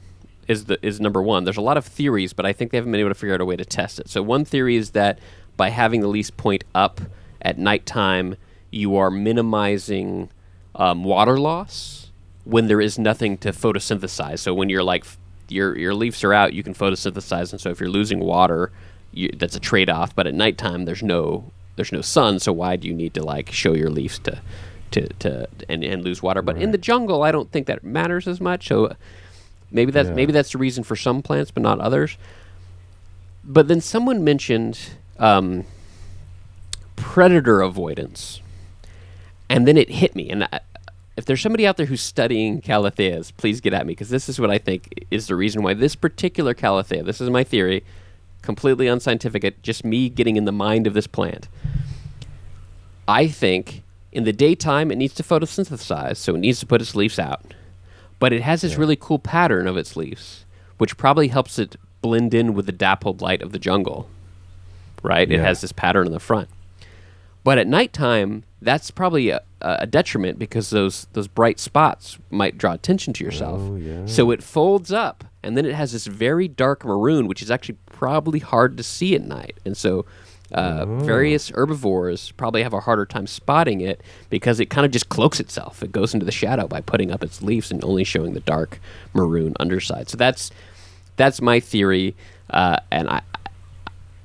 is 0.48 0.64
the 0.64 0.78
is 0.84 1.00
number 1.00 1.20
one. 1.20 1.44
There's 1.44 1.58
a 1.58 1.62
lot 1.62 1.76
of 1.76 1.84
theories, 1.84 2.32
but 2.32 2.46
I 2.46 2.52
think 2.52 2.70
they 2.70 2.78
haven't 2.78 2.92
been 2.92 3.00
able 3.00 3.10
to 3.10 3.14
figure 3.14 3.34
out 3.34 3.40
a 3.40 3.44
way 3.44 3.56
to 3.56 3.64
test 3.64 3.98
it. 3.98 4.08
So 4.08 4.22
one 4.22 4.44
theory 4.46 4.76
is 4.76 4.92
that 4.92 5.18
by 5.56 5.68
having 5.68 6.00
the 6.00 6.08
leaves 6.08 6.30
point 6.30 6.64
up 6.74 7.02
at 7.42 7.58
nighttime, 7.58 8.36
you 8.72 8.96
are 8.96 9.10
minimizing 9.10 10.28
um, 10.74 11.04
water 11.04 11.38
loss 11.38 12.10
when 12.44 12.66
there 12.66 12.80
is 12.80 12.98
nothing 12.98 13.38
to 13.38 13.52
photosynthesize. 13.52 14.40
So 14.40 14.52
when 14.54 14.68
you're 14.68 14.82
like 14.82 15.04
f- 15.04 15.18
your 15.48 15.78
your 15.78 15.94
leaves 15.94 16.24
are 16.24 16.32
out, 16.34 16.52
you 16.54 16.64
can 16.64 16.74
photosynthesize, 16.74 17.52
and 17.52 17.60
so 17.60 17.70
if 17.70 17.78
you're 17.78 17.88
losing 17.90 18.18
water, 18.18 18.72
you, 19.12 19.28
that's 19.36 19.54
a 19.54 19.60
trade 19.60 19.88
off. 19.90 20.16
But 20.16 20.26
at 20.26 20.34
nighttime, 20.34 20.86
there's 20.86 21.02
no 21.04 21.44
there's 21.76 21.92
no 21.92 22.00
sun, 22.00 22.38
so 22.40 22.52
why 22.52 22.74
do 22.76 22.88
you 22.88 22.94
need 22.94 23.14
to 23.14 23.22
like 23.22 23.52
show 23.52 23.74
your 23.74 23.90
leaves 23.90 24.18
to 24.20 24.40
to, 24.92 25.08
to 25.20 25.46
and, 25.68 25.84
and 25.84 26.02
lose 26.02 26.22
water? 26.22 26.42
But 26.42 26.56
in 26.56 26.70
the 26.72 26.78
jungle, 26.78 27.22
I 27.22 27.30
don't 27.30 27.50
think 27.52 27.66
that 27.68 27.84
matters 27.84 28.26
as 28.26 28.40
much. 28.40 28.66
So 28.68 28.96
Maybe 29.74 29.90
that's 29.90 30.10
Yeah. 30.10 30.14
maybe 30.14 30.32
that's 30.32 30.52
the 30.52 30.58
reason 30.58 30.84
for 30.84 30.96
some 30.96 31.22
plants, 31.22 31.50
but 31.50 31.62
not 31.62 31.80
others. 31.80 32.18
But 33.42 33.68
then 33.68 33.80
someone 33.80 34.22
mentioned 34.22 34.78
um, 35.18 35.64
predator 36.96 37.62
avoidance, 37.62 38.40
and 39.48 39.66
then 39.66 39.76
it 39.76 39.90
hit 39.90 40.14
me. 40.14 40.30
And 40.30 40.44
I, 40.44 40.60
if 41.16 41.24
there's 41.24 41.42
somebody 41.42 41.66
out 41.66 41.76
there 41.76 41.86
who's 41.86 42.00
studying 42.00 42.60
calatheas, 42.60 43.32
please 43.36 43.60
get 43.60 43.74
at 43.74 43.86
me 43.86 43.92
because 43.92 44.10
this 44.10 44.28
is 44.28 44.40
what 44.40 44.50
I 44.50 44.58
think 44.58 45.06
is 45.10 45.26
the 45.26 45.36
reason 45.36 45.62
why 45.62 45.74
this 45.74 45.94
particular 45.94 46.54
calathea. 46.54 47.04
This 47.04 47.20
is 47.20 47.28
my 47.30 47.44
theory, 47.44 47.84
completely 48.40 48.86
unscientific. 48.86 49.62
Just 49.62 49.84
me 49.84 50.08
getting 50.08 50.36
in 50.36 50.46
the 50.46 50.52
mind 50.52 50.86
of 50.86 50.94
this 50.94 51.06
plant. 51.06 51.48
I 53.06 53.28
think 53.28 53.82
in 54.10 54.24
the 54.24 54.32
daytime 54.32 54.90
it 54.90 54.96
needs 54.96 55.14
to 55.14 55.22
photosynthesize, 55.22 56.16
so 56.16 56.34
it 56.34 56.38
needs 56.38 56.60
to 56.60 56.66
put 56.66 56.80
its 56.80 56.94
leaves 56.94 57.18
out. 57.18 57.54
But 58.18 58.32
it 58.32 58.42
has 58.42 58.62
this 58.62 58.76
really 58.76 58.96
cool 58.96 59.18
pattern 59.18 59.66
of 59.66 59.76
its 59.76 59.96
leaves, 59.96 60.44
which 60.78 60.96
probably 60.96 61.28
helps 61.28 61.58
it 61.58 61.76
blend 62.00 62.32
in 62.32 62.54
with 62.54 62.66
the 62.66 62.72
dappled 62.72 63.20
light 63.20 63.42
of 63.42 63.52
the 63.52 63.58
jungle. 63.58 64.08
Right? 65.02 65.30
It 65.30 65.40
has 65.40 65.60
this 65.60 65.72
pattern 65.72 66.06
in 66.06 66.12
the 66.12 66.20
front. 66.20 66.48
But 67.44 67.58
at 67.58 67.66
nighttime, 67.66 68.44
that's 68.60 68.90
probably 68.92 69.30
a, 69.30 69.40
a 69.60 69.86
detriment 69.86 70.38
because 70.38 70.70
those 70.70 71.06
those 71.12 71.26
bright 71.28 71.58
spots 71.58 72.18
might 72.30 72.56
draw 72.58 72.72
attention 72.72 73.12
to 73.14 73.24
yourself. 73.24 73.60
Oh, 73.60 73.76
yeah. 73.76 74.06
So 74.06 74.30
it 74.30 74.42
folds 74.42 74.92
up, 74.92 75.24
and 75.42 75.56
then 75.56 75.66
it 75.66 75.74
has 75.74 75.92
this 75.92 76.06
very 76.06 76.46
dark 76.46 76.84
maroon, 76.84 77.26
which 77.26 77.42
is 77.42 77.50
actually 77.50 77.78
probably 77.86 78.38
hard 78.38 78.76
to 78.76 78.82
see 78.84 79.14
at 79.16 79.22
night. 79.22 79.56
And 79.64 79.76
so, 79.76 80.06
uh, 80.54 80.84
Oh. 80.86 80.98
various 81.00 81.48
herbivores 81.50 82.30
probably 82.32 82.62
have 82.62 82.74
a 82.74 82.80
harder 82.80 83.06
time 83.06 83.26
spotting 83.26 83.80
it 83.80 84.00
because 84.30 84.60
it 84.60 84.66
kind 84.66 84.84
of 84.84 84.92
just 84.92 85.08
cloaks 85.08 85.40
itself. 85.40 85.82
It 85.82 85.90
goes 85.90 86.14
into 86.14 86.26
the 86.26 86.32
shadow 86.32 86.68
by 86.68 86.80
putting 86.80 87.10
up 87.10 87.24
its 87.24 87.42
leaves 87.42 87.70
and 87.72 87.82
only 87.84 88.04
showing 88.04 88.34
the 88.34 88.40
dark 88.40 88.78
maroon 89.14 89.54
underside. 89.58 90.08
So 90.08 90.16
that's 90.16 90.50
that's 91.16 91.40
my 91.42 91.58
theory, 91.58 92.14
uh, 92.50 92.76
and 92.92 93.08
I. 93.10 93.22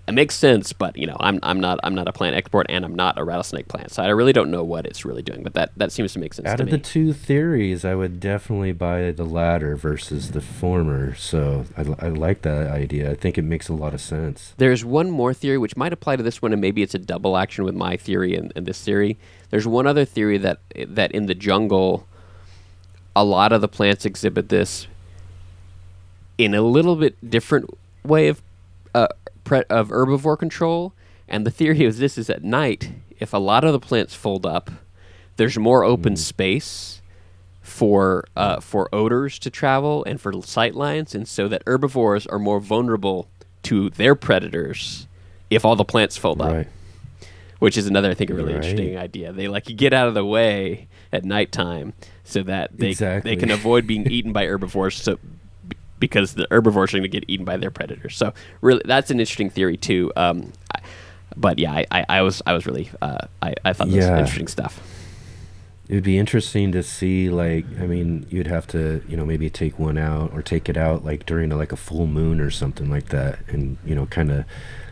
It 0.07 0.13
makes 0.13 0.35
sense, 0.35 0.71
but 0.71 0.95
you 0.95 1.05
know, 1.05 1.17
I'm, 1.19 1.37
I'm 1.43 1.59
not 1.59 1.81
I'm 1.83 1.93
not 1.93 2.07
a 2.07 2.13
plant 2.13 2.33
expert, 2.33 2.67
and 2.69 2.85
I'm 2.85 2.95
not 2.95 3.19
a 3.19 3.25
rattlesnake 3.25 3.67
plant, 3.67 3.91
so 3.91 4.01
I 4.01 4.07
really 4.07 4.31
don't 4.31 4.49
know 4.49 4.63
what 4.63 4.85
it's 4.85 5.03
really 5.03 5.21
doing. 5.21 5.43
But 5.43 5.53
that, 5.55 5.71
that 5.75 5.91
seems 5.91 6.13
to 6.13 6.19
make 6.19 6.33
sense 6.33 6.47
Out 6.47 6.61
of 6.61 6.67
me. 6.67 6.71
the 6.71 6.77
two 6.77 7.11
theories, 7.11 7.83
I 7.83 7.93
would 7.93 8.21
definitely 8.21 8.71
buy 8.71 9.11
the 9.11 9.25
latter 9.25 9.75
versus 9.75 10.31
the 10.31 10.39
former. 10.39 11.13
So 11.15 11.65
I, 11.75 11.81
I 11.99 12.07
like 12.07 12.43
that 12.43 12.67
idea. 12.71 13.11
I 13.11 13.15
think 13.15 13.37
it 13.37 13.41
makes 13.41 13.67
a 13.67 13.73
lot 13.73 13.93
of 13.93 13.99
sense. 13.99 14.53
There's 14.55 14.85
one 14.85 15.09
more 15.09 15.33
theory 15.33 15.57
which 15.57 15.75
might 15.75 15.91
apply 15.91 16.15
to 16.15 16.23
this 16.23 16.41
one, 16.41 16.53
and 16.53 16.61
maybe 16.61 16.81
it's 16.81 16.95
a 16.95 16.99
double 16.99 17.35
action 17.35 17.65
with 17.65 17.75
my 17.75 17.97
theory 17.97 18.33
and, 18.33 18.53
and 18.55 18.65
this 18.65 18.81
theory. 18.81 19.17
There's 19.49 19.67
one 19.67 19.87
other 19.87 20.05
theory 20.05 20.37
that 20.37 20.61
that 20.87 21.11
in 21.11 21.25
the 21.25 21.35
jungle, 21.35 22.07
a 23.13 23.25
lot 23.25 23.51
of 23.51 23.59
the 23.59 23.67
plants 23.67 24.05
exhibit 24.05 24.47
this 24.47 24.87
in 26.37 26.53
a 26.53 26.61
little 26.61 26.95
bit 26.95 27.29
different 27.29 27.69
way 28.05 28.29
of 28.29 28.41
pre- 29.47 29.63
of 29.69 29.89
herbivore 29.89 30.37
control. 30.37 30.93
And 31.27 31.45
the 31.45 31.51
theory 31.51 31.83
is 31.83 31.99
this: 31.99 32.17
is 32.17 32.29
at 32.29 32.43
night, 32.43 32.91
if 33.19 33.33
a 33.33 33.37
lot 33.37 33.63
of 33.63 33.71
the 33.73 33.79
plants 33.79 34.13
fold 34.13 34.45
up, 34.45 34.69
there's 35.37 35.57
more 35.57 35.83
open 35.83 36.15
space 36.15 37.01
for 37.61 38.23
uh, 38.35 38.59
for 38.59 38.87
odors 38.93 39.39
to 39.39 39.49
travel 39.49 40.03
and 40.05 40.19
for 40.21 40.31
sight 40.41 40.75
lines, 40.75 41.13
and 41.15 41.27
so 41.27 41.47
that 41.47 41.63
herbivores 41.67 42.25
are 42.27 42.39
more 42.39 42.59
vulnerable 42.59 43.27
to 43.63 43.89
their 43.91 44.15
predators 44.15 45.07
if 45.49 45.65
all 45.65 45.75
the 45.75 45.83
plants 45.85 46.17
fold 46.17 46.41
up. 46.41 46.65
Which 47.59 47.75
is 47.75 47.87
another, 47.87 48.11
I 48.11 48.13
think, 48.13 48.29
a 48.29 48.35
really 48.35 48.53
Right. 48.53 48.63
interesting 48.63 48.97
idea. 48.97 49.33
They 49.33 49.47
like 49.47 49.65
get 49.65 49.91
out 49.91 50.07
of 50.07 50.13
the 50.13 50.23
way 50.23 50.87
at 51.11 51.25
nighttime 51.25 51.93
so 52.23 52.43
that 52.43 52.77
they 52.77 52.89
Exactly. 52.91 53.31
they 53.31 53.35
can 53.35 53.49
avoid 53.49 53.87
being 53.87 54.05
eaten 54.11 54.31
by 54.31 54.45
herbivores. 54.45 54.95
So 55.01 55.17
because 55.99 56.33
the 56.33 56.47
herbivores 56.51 56.93
are 56.93 56.97
going 56.97 57.03
to 57.03 57.09
get 57.09 57.25
eaten 57.27 57.45
by 57.45 57.57
their 57.57 57.71
predators. 57.71 58.15
So 58.15 58.33
really, 58.61 58.81
that's 58.85 59.11
an 59.11 59.19
interesting 59.19 59.49
theory 59.49 59.77
too. 59.77 60.11
Um, 60.15 60.53
I, 60.73 60.81
but 61.35 61.59
yeah, 61.59 61.71
I, 61.71 61.85
I, 61.91 62.05
I 62.09 62.21
was 62.21 62.41
I 62.45 62.53
was 62.53 62.65
really 62.65 62.89
uh, 63.01 63.27
I, 63.41 63.53
I 63.63 63.73
thought 63.73 63.87
this 63.87 63.97
was 63.97 64.19
interesting 64.19 64.47
stuff. 64.47 64.81
It 65.89 65.93
would 65.95 66.03
be 66.03 66.17
interesting 66.17 66.73
to 66.73 66.83
see, 66.83 67.29
like, 67.29 67.65
I 67.79 67.87
mean, 67.87 68.25
you'd 68.29 68.47
have 68.47 68.67
to, 68.67 69.01
you 69.07 69.15
know, 69.15 69.25
maybe 69.25 69.49
take 69.49 69.79
one 69.79 69.97
out 69.97 70.33
or 70.33 70.41
take 70.41 70.67
it 70.67 70.75
out, 70.75 71.05
like, 71.05 71.25
during, 71.25 71.51
a, 71.51 71.55
like, 71.55 71.71
a 71.71 71.77
full 71.77 72.07
moon 72.07 72.41
or 72.41 72.51
something 72.51 72.89
like 72.89 73.07
that. 73.09 73.39
And, 73.47 73.77
you 73.85 73.95
know, 73.95 74.05
kind 74.07 74.31
of 74.31 74.43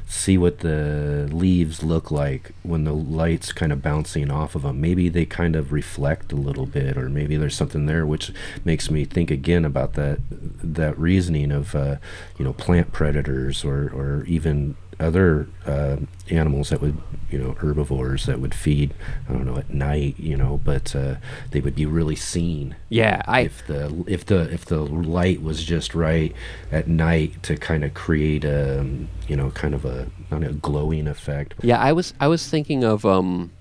see 0.07 0.37
what 0.37 0.59
the 0.59 1.27
leaves 1.31 1.83
look 1.83 2.11
like 2.11 2.51
when 2.61 2.83
the 2.83 2.93
light's 2.93 3.51
kind 3.51 3.71
of 3.71 3.81
bouncing 3.81 4.29
off 4.31 4.55
of 4.55 4.61
them. 4.61 4.79
Maybe 4.79 5.09
they 5.09 5.25
kind 5.25 5.55
of 5.55 5.73
reflect 5.73 6.31
a 6.31 6.35
little 6.35 6.65
bit, 6.65 6.95
or 6.95 7.09
maybe 7.09 7.37
there's 7.37 7.55
something 7.55 7.87
there 7.87 8.05
which 8.05 8.31
makes 8.63 8.89
me 8.91 9.03
think 9.03 9.31
again 9.31 9.65
about 9.65 9.93
that 9.93 10.19
that 10.29 10.97
reasoning 10.97 11.51
of, 11.51 11.75
uh, 11.75 11.97
you 12.37 12.45
know, 12.45 12.53
plant 12.53 12.93
predators 12.93 13.65
or, 13.65 13.89
or 13.89 14.23
even 14.27 14.77
other 14.99 15.47
uh, 15.65 15.97
animals 16.29 16.69
that 16.69 16.81
would, 16.81 16.97
you 17.29 17.37
know, 17.37 17.53
herbivores 17.53 18.25
that 18.25 18.39
would 18.39 18.53
feed, 18.53 18.93
I 19.29 19.33
don't 19.33 19.45
know, 19.45 19.57
at 19.57 19.69
night, 19.69 20.15
you 20.17 20.37
know, 20.37 20.59
but 20.63 20.95
uh, 20.95 21.15
they 21.51 21.59
would 21.59 21.75
be 21.75 21.85
really 21.85 22.15
seen 22.15 22.75
Yeah, 22.89 23.21
I 23.27 23.41
if 23.41 23.65
the 23.67 24.03
if 24.07 24.25
the 24.25 24.41
if 24.53 24.65
the 24.65 24.79
light 24.79 25.41
was 25.41 25.63
just 25.63 25.95
right 25.95 26.33
at 26.71 26.87
night 26.87 27.43
to 27.43 27.57
kind 27.57 27.83
of 27.83 27.93
create 27.93 28.45
a, 28.45 28.85
you 29.27 29.35
know, 29.35 29.51
kind 29.51 29.73
of 29.73 29.85
a 29.85 30.07
not 30.31 30.43
a 30.43 30.53
glowing 30.53 31.07
effect. 31.07 31.55
Yeah, 31.61 31.79
I 31.79 31.91
was 31.91 32.13
I 32.19 32.27
was 32.27 32.47
thinking 32.47 32.83
of 32.83 33.05
um 33.05 33.51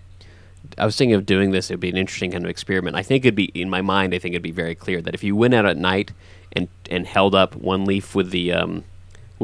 I 0.78 0.86
was 0.86 0.96
thinking 0.96 1.14
of 1.14 1.26
doing 1.26 1.50
this. 1.50 1.70
It'd 1.70 1.80
be 1.80 1.90
an 1.90 1.96
interesting 1.96 2.32
kind 2.32 2.44
of 2.44 2.50
experiment. 2.50 2.96
I 2.96 3.02
think 3.02 3.24
it'd 3.24 3.34
be 3.34 3.50
in 3.54 3.68
my 3.68 3.82
mind. 3.82 4.14
I 4.14 4.18
think 4.18 4.34
it'd 4.34 4.42
be 4.42 4.50
very 4.50 4.74
clear 4.74 5.00
that 5.02 5.14
if 5.14 5.22
you 5.22 5.36
went 5.36 5.54
out 5.54 5.66
at 5.66 5.76
night 5.76 6.12
and 6.52 6.68
and 6.90 7.06
held 7.06 7.34
up 7.34 7.54
one 7.56 7.84
leaf 7.84 8.14
with 8.14 8.30
the 8.30 8.52
um, 8.52 8.84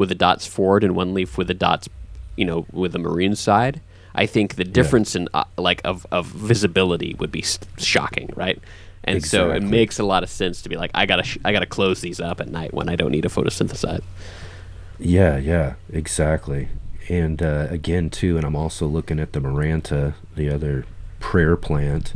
with 0.01 0.09
the 0.09 0.15
dots 0.15 0.47
forward 0.47 0.83
and 0.83 0.95
one 0.95 1.13
leaf 1.13 1.37
with 1.37 1.45
the 1.45 1.53
dots, 1.53 1.87
you 2.35 2.43
know, 2.43 2.65
with 2.71 2.91
the 2.91 2.97
maroon 2.97 3.35
side, 3.35 3.81
I 4.15 4.25
think 4.25 4.55
the 4.55 4.63
difference 4.63 5.15
in 5.15 5.29
uh, 5.35 5.43
like 5.59 5.79
of 5.85 6.07
of 6.11 6.25
visibility 6.25 7.15
would 7.19 7.31
be 7.31 7.45
shocking, 7.77 8.33
right? 8.35 8.59
And 9.03 9.23
so 9.23 9.51
it 9.51 9.61
makes 9.61 9.99
a 9.99 10.03
lot 10.03 10.23
of 10.23 10.29
sense 10.29 10.63
to 10.63 10.69
be 10.69 10.75
like, 10.75 10.89
I 10.95 11.05
gotta 11.05 11.21
sh- 11.21 11.37
I 11.45 11.51
gotta 11.51 11.67
close 11.67 12.01
these 12.01 12.19
up 12.19 12.41
at 12.41 12.49
night 12.49 12.73
when 12.73 12.89
I 12.89 12.95
don't 12.95 13.11
need 13.11 13.21
to 13.21 13.29
photosynthesize. 13.29 14.01
Yeah, 14.97 15.37
yeah, 15.37 15.75
exactly. 15.93 16.69
And 17.07 17.43
uh, 17.43 17.67
again, 17.69 18.09
too, 18.09 18.37
and 18.37 18.45
I'm 18.45 18.55
also 18.55 18.87
looking 18.87 19.19
at 19.19 19.33
the 19.33 19.39
Maranta, 19.39 20.15
the 20.35 20.49
other 20.49 20.85
prayer 21.19 21.55
plant, 21.55 22.13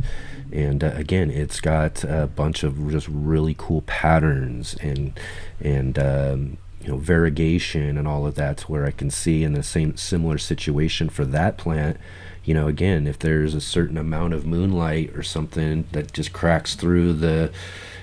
and 0.52 0.82
uh, 0.82 0.90
again, 0.94 1.30
it's 1.30 1.60
got 1.60 2.02
a 2.02 2.26
bunch 2.26 2.64
of 2.64 2.90
just 2.90 3.06
really 3.06 3.54
cool 3.56 3.82
patterns 3.82 4.74
and 4.80 5.12
and 5.60 5.96
um, 6.00 6.58
you 6.86 6.92
know 6.92 6.98
variegation 6.98 7.98
and 7.98 8.06
all 8.06 8.26
of 8.26 8.36
that 8.36 8.58
to 8.58 8.66
where 8.66 8.86
I 8.86 8.92
can 8.92 9.10
see 9.10 9.42
in 9.42 9.54
the 9.54 9.62
same 9.64 9.96
similar 9.96 10.38
situation 10.38 11.08
for 11.08 11.24
that 11.24 11.58
plant 11.58 11.96
you 12.44 12.54
know 12.54 12.68
again 12.68 13.08
if 13.08 13.18
there's 13.18 13.54
a 13.54 13.60
certain 13.60 13.98
amount 13.98 14.34
of 14.34 14.46
moonlight 14.46 15.10
or 15.16 15.22
something 15.22 15.86
that 15.90 16.12
just 16.12 16.32
cracks 16.32 16.76
through 16.76 17.14
the 17.14 17.50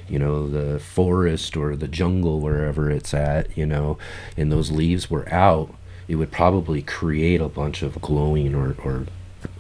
you 0.10 0.20
know 0.20 0.50
the 0.50 0.80
forest 0.80 1.56
or 1.56 1.78
the 1.78 1.88
jungle 1.88 2.42
wherever 2.42 2.92
it's 2.92 3.14
at 3.14 3.58
you 3.58 3.66
know 3.66 3.98
and 4.36 4.52
those 4.52 4.70
leaves 4.70 5.10
were 5.10 5.32
out 5.34 5.74
it 6.10 6.16
would 6.16 6.32
probably 6.32 6.82
create 6.82 7.40
a 7.40 7.48
bunch 7.48 7.82
of 7.82 8.02
glowing 8.02 8.54
or, 8.54 8.76
or 8.84 9.06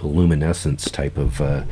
luminescence 0.01 0.91
type 0.91 1.17
of 1.17 1.39
uh, 1.39 1.63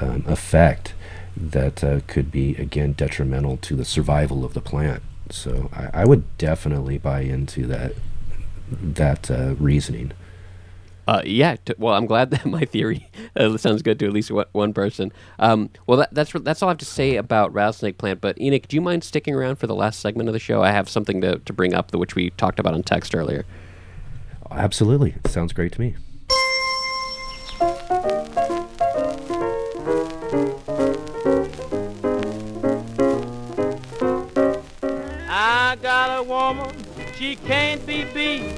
um, 0.00 0.24
effect 0.26 0.94
that 1.36 1.84
uh, 1.84 2.00
could 2.06 2.32
be 2.32 2.56
again 2.56 2.92
detrimental 2.92 3.58
to 3.58 3.76
the 3.76 3.84
survival 3.84 4.46
of 4.46 4.54
the 4.54 4.62
plant 4.62 5.02
so 5.30 5.70
I, 5.72 6.02
I 6.02 6.04
would 6.04 6.36
definitely 6.38 6.98
buy 6.98 7.20
into 7.20 7.66
that 7.66 7.92
that 8.70 9.30
uh, 9.30 9.54
reasoning 9.58 10.12
Uh, 11.08 11.22
yeah. 11.24 11.54
T- 11.64 11.74
well, 11.78 11.94
I'm 11.94 12.06
glad 12.06 12.30
that 12.32 12.44
my 12.46 12.64
theory 12.64 13.08
uh, 13.36 13.56
sounds 13.56 13.82
good 13.82 13.98
to 14.00 14.06
at 14.06 14.12
least 14.12 14.30
one, 14.30 14.46
one 14.52 14.74
person. 14.74 15.12
Um, 15.38 15.70
well, 15.86 15.98
that, 15.98 16.12
that's 16.12 16.32
that's 16.32 16.62
all 16.62 16.68
I 16.68 16.72
have 16.72 16.78
to 16.78 16.84
say 16.84 17.16
about 17.16 17.52
rattlesnake 17.52 17.98
plant. 17.98 18.20
But 18.20 18.40
Enoch, 18.40 18.66
do 18.68 18.76
you 18.76 18.80
mind 18.80 19.04
sticking 19.04 19.34
around 19.34 19.56
for 19.56 19.66
the 19.68 19.74
last 19.74 20.00
segment 20.00 20.28
of 20.28 20.32
the 20.32 20.40
show? 20.40 20.62
I 20.62 20.72
have 20.72 20.88
something 20.88 21.20
to, 21.20 21.38
to 21.38 21.52
bring 21.52 21.74
up, 21.74 21.94
which 21.94 22.14
we 22.16 22.30
talked 22.30 22.58
about 22.58 22.74
on 22.74 22.82
text 22.82 23.14
earlier. 23.14 23.46
absolutely 24.50 25.14
sounds 25.26 25.52
great 25.52 25.72
to 25.72 25.80
me 25.80 25.96
woman, 36.22 36.74
she 37.16 37.36
can't 37.36 37.84
be 37.86 38.04
beat. 38.04 38.54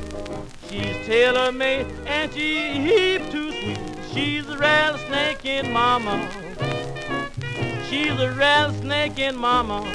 She's 0.69 1.07
tailor-made 1.07 1.87
and 2.07 2.33
she 2.33 2.73
heap 2.73 3.31
too 3.31 3.51
sweet. 3.53 3.79
She's 4.13 4.49
a 4.49 4.59
rattlesnake 4.59 5.45
in 5.45 5.73
mama. 5.73 6.31
She's 7.89 8.19
a 8.21 8.33
rattlesnake 8.33 9.19
in 9.19 9.37
mama. 9.37 9.87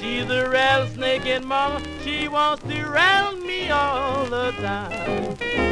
She's 0.00 0.28
a 0.28 0.48
rattlesnake 0.50 1.26
in 1.26 1.46
mama. 1.46 1.80
She 2.02 2.28
wants 2.28 2.62
to 2.64 2.84
rattle 2.84 3.38
me 3.38 3.70
all 3.70 4.26
the 4.26 4.50
time. 4.52 5.69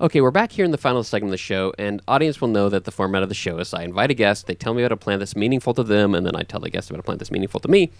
Okay, 0.00 0.22
we're 0.22 0.30
back 0.30 0.50
here 0.50 0.64
in 0.64 0.70
the 0.70 0.78
final 0.78 1.04
segment 1.04 1.28
of 1.28 1.32
the 1.32 1.36
show, 1.36 1.74
and 1.76 2.00
audience 2.08 2.40
will 2.40 2.48
know 2.48 2.70
that 2.70 2.84
the 2.84 2.90
format 2.90 3.22
of 3.22 3.28
the 3.28 3.34
show 3.34 3.58
is 3.58 3.74
I 3.74 3.82
invite 3.82 4.10
a 4.10 4.14
guest, 4.14 4.46
they 4.46 4.54
tell 4.54 4.72
me 4.72 4.82
about 4.82 4.92
a 4.92 4.96
plant 4.96 5.18
that's 5.18 5.36
meaningful 5.36 5.74
to 5.74 5.82
them, 5.82 6.14
and 6.14 6.24
then 6.24 6.34
I 6.34 6.42
tell 6.42 6.58
the 6.58 6.70
guest 6.70 6.88
about 6.88 7.00
a 7.00 7.02
plant 7.02 7.18
that's 7.18 7.30
meaningful 7.30 7.60
to 7.60 7.68
me. 7.68 7.90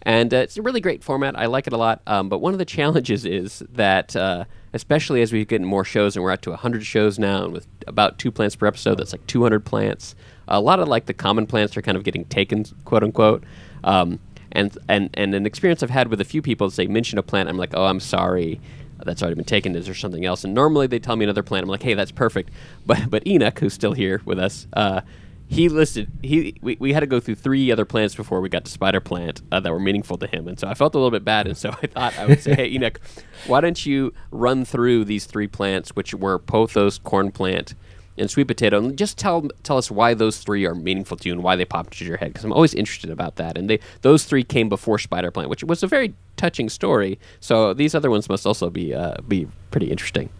And 0.00 0.32
uh, 0.32 0.38
it's 0.38 0.56
a 0.56 0.62
really 0.62 0.80
great 0.80 1.04
format. 1.04 1.38
I 1.38 1.44
like 1.44 1.66
it 1.66 1.74
a 1.74 1.76
lot. 1.76 2.00
Um, 2.06 2.30
but 2.30 2.38
one 2.38 2.54
of 2.54 2.58
the 2.58 2.64
challenges 2.78 3.26
is 3.26 3.62
that, 3.72 4.16
uh, 4.16 4.46
especially 4.72 5.20
as 5.20 5.34
we 5.34 5.44
get 5.44 5.60
more 5.60 5.84
shows, 5.84 6.16
and 6.16 6.24
we're 6.24 6.30
up 6.30 6.40
to 6.42 6.50
100 6.50 6.82
shows 6.82 7.18
now, 7.18 7.44
and 7.44 7.52
with 7.52 7.66
about 7.86 8.18
two 8.18 8.30
plants 8.30 8.56
per 8.56 8.66
episode, 8.66 8.96
that's 8.96 9.12
like 9.12 9.26
200 9.26 9.62
plants. 9.62 10.14
A 10.48 10.62
lot 10.62 10.80
of 10.80 10.88
like 10.88 11.04
the 11.04 11.12
common 11.12 11.46
plants 11.46 11.76
are 11.76 11.82
kind 11.82 11.98
of 11.98 12.04
getting 12.04 12.24
taken, 12.24 12.64
quote 12.86 13.04
unquote. 13.04 13.44
Um, 13.84 14.18
and, 14.52 14.76
and, 14.88 15.10
and 15.12 15.34
an 15.34 15.44
experience 15.44 15.82
I've 15.82 15.90
had 15.90 16.08
with 16.08 16.22
a 16.22 16.24
few 16.24 16.40
people 16.40 16.68
is 16.68 16.76
they 16.76 16.86
mention 16.86 17.18
a 17.18 17.22
plant, 17.22 17.50
I'm 17.50 17.58
like, 17.58 17.74
oh, 17.74 17.84
I'm 17.84 18.00
sorry 18.00 18.60
that's 19.04 19.22
already 19.22 19.36
been 19.36 19.44
taken. 19.44 19.74
Is 19.76 19.86
there 19.86 19.94
something 19.94 20.24
else? 20.24 20.44
And 20.44 20.54
normally 20.54 20.86
they 20.86 20.98
tell 20.98 21.16
me 21.16 21.24
another 21.24 21.42
plant. 21.42 21.64
I'm 21.64 21.70
like, 21.70 21.82
hey, 21.82 21.94
that's 21.94 22.12
perfect. 22.12 22.50
But 22.86 23.10
but 23.10 23.26
Enoch, 23.26 23.58
who's 23.58 23.74
still 23.74 23.92
here 23.92 24.20
with 24.24 24.38
us, 24.38 24.66
uh, 24.72 25.02
he 25.48 25.68
listed 25.68 26.10
he 26.22 26.56
we, 26.62 26.76
we 26.80 26.92
had 26.92 27.00
to 27.00 27.06
go 27.06 27.20
through 27.20 27.34
three 27.34 27.70
other 27.70 27.84
plants 27.84 28.14
before 28.14 28.40
we 28.40 28.48
got 28.48 28.64
to 28.64 28.70
spider 28.70 29.00
plant 29.00 29.42
uh, 29.52 29.60
that 29.60 29.72
were 29.72 29.80
meaningful 29.80 30.16
to 30.18 30.26
him. 30.26 30.48
And 30.48 30.58
so 30.58 30.66
I 30.68 30.74
felt 30.74 30.94
a 30.94 30.98
little 30.98 31.10
bit 31.10 31.24
bad. 31.24 31.46
And 31.46 31.56
so 31.56 31.70
I 31.82 31.86
thought 31.86 32.18
I 32.18 32.26
would 32.26 32.40
say, 32.40 32.54
hey 32.54 32.68
Enoch, 32.68 33.00
why 33.46 33.60
don't 33.60 33.84
you 33.84 34.12
run 34.30 34.64
through 34.64 35.04
these 35.04 35.26
three 35.26 35.46
plants, 35.48 35.90
which 35.90 36.14
were 36.14 36.38
pothos, 36.38 36.98
corn 36.98 37.30
plant, 37.32 37.74
and 38.16 38.30
sweet 38.30 38.44
potato, 38.44 38.78
and 38.78 38.98
just 38.98 39.18
tell 39.18 39.48
tell 39.62 39.78
us 39.78 39.90
why 39.90 40.14
those 40.14 40.38
three 40.38 40.66
are 40.66 40.74
meaningful 40.74 41.16
to 41.16 41.28
you 41.28 41.34
and 41.34 41.42
why 41.42 41.56
they 41.56 41.64
popped 41.64 41.94
into 41.94 42.04
your 42.04 42.16
head 42.16 42.28
because 42.28 42.44
I'm 42.44 42.52
always 42.52 42.74
interested 42.74 43.10
about 43.10 43.36
that. 43.36 43.56
And 43.56 43.68
they 43.68 43.80
those 44.02 44.24
three 44.24 44.44
came 44.44 44.68
before 44.68 44.98
Spider 44.98 45.30
Plant, 45.30 45.50
which 45.50 45.64
was 45.64 45.82
a 45.82 45.86
very 45.86 46.14
touching 46.36 46.68
story. 46.68 47.18
So 47.40 47.74
these 47.74 47.94
other 47.94 48.10
ones 48.10 48.28
must 48.28 48.46
also 48.46 48.70
be 48.70 48.94
uh, 48.94 49.16
be 49.26 49.46
pretty 49.70 49.90
interesting. 49.90 50.30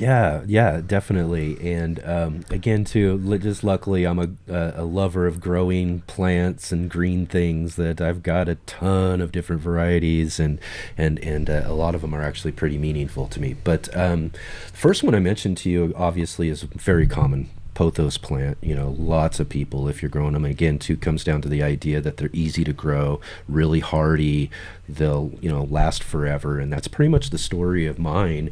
Yeah, 0.00 0.44
yeah, 0.46 0.80
definitely. 0.80 1.74
And 1.74 2.02
um, 2.06 2.40
again, 2.48 2.84
too, 2.84 3.18
just 3.38 3.62
luckily, 3.62 4.06
I'm 4.06 4.18
a, 4.18 4.30
a, 4.48 4.82
lover 4.82 5.26
of 5.26 5.40
growing 5.40 6.00
plants 6.06 6.72
and 6.72 6.88
green 6.88 7.26
things. 7.26 7.76
That 7.76 8.00
I've 8.00 8.22
got 8.22 8.48
a 8.48 8.54
ton 8.64 9.20
of 9.20 9.30
different 9.30 9.60
varieties, 9.60 10.40
and 10.40 10.58
and 10.96 11.18
and 11.18 11.50
uh, 11.50 11.64
a 11.66 11.74
lot 11.74 11.94
of 11.94 12.00
them 12.00 12.14
are 12.14 12.22
actually 12.22 12.52
pretty 12.52 12.78
meaningful 12.78 13.28
to 13.28 13.42
me. 13.42 13.54
But 13.62 13.94
um, 13.94 14.30
the 14.30 14.78
first 14.78 15.02
one 15.02 15.14
I 15.14 15.18
mentioned 15.18 15.58
to 15.58 15.70
you, 15.70 15.92
obviously, 15.94 16.48
is 16.48 16.62
very 16.62 17.06
common. 17.06 17.50
Pothos 17.74 18.18
plant, 18.18 18.58
you 18.60 18.74
know, 18.74 18.94
lots 18.98 19.40
of 19.40 19.48
people, 19.48 19.88
if 19.88 20.02
you're 20.02 20.10
growing 20.10 20.32
them, 20.32 20.44
again, 20.44 20.78
too, 20.78 20.96
comes 20.96 21.24
down 21.24 21.42
to 21.42 21.48
the 21.48 21.62
idea 21.62 22.00
that 22.00 22.16
they're 22.16 22.30
easy 22.32 22.64
to 22.64 22.72
grow, 22.72 23.20
really 23.48 23.80
hardy, 23.80 24.50
they'll, 24.88 25.32
you 25.40 25.50
know, 25.50 25.64
last 25.64 26.02
forever. 26.02 26.58
And 26.58 26.72
that's 26.72 26.88
pretty 26.88 27.08
much 27.08 27.30
the 27.30 27.38
story 27.38 27.86
of 27.86 27.98
mine 27.98 28.50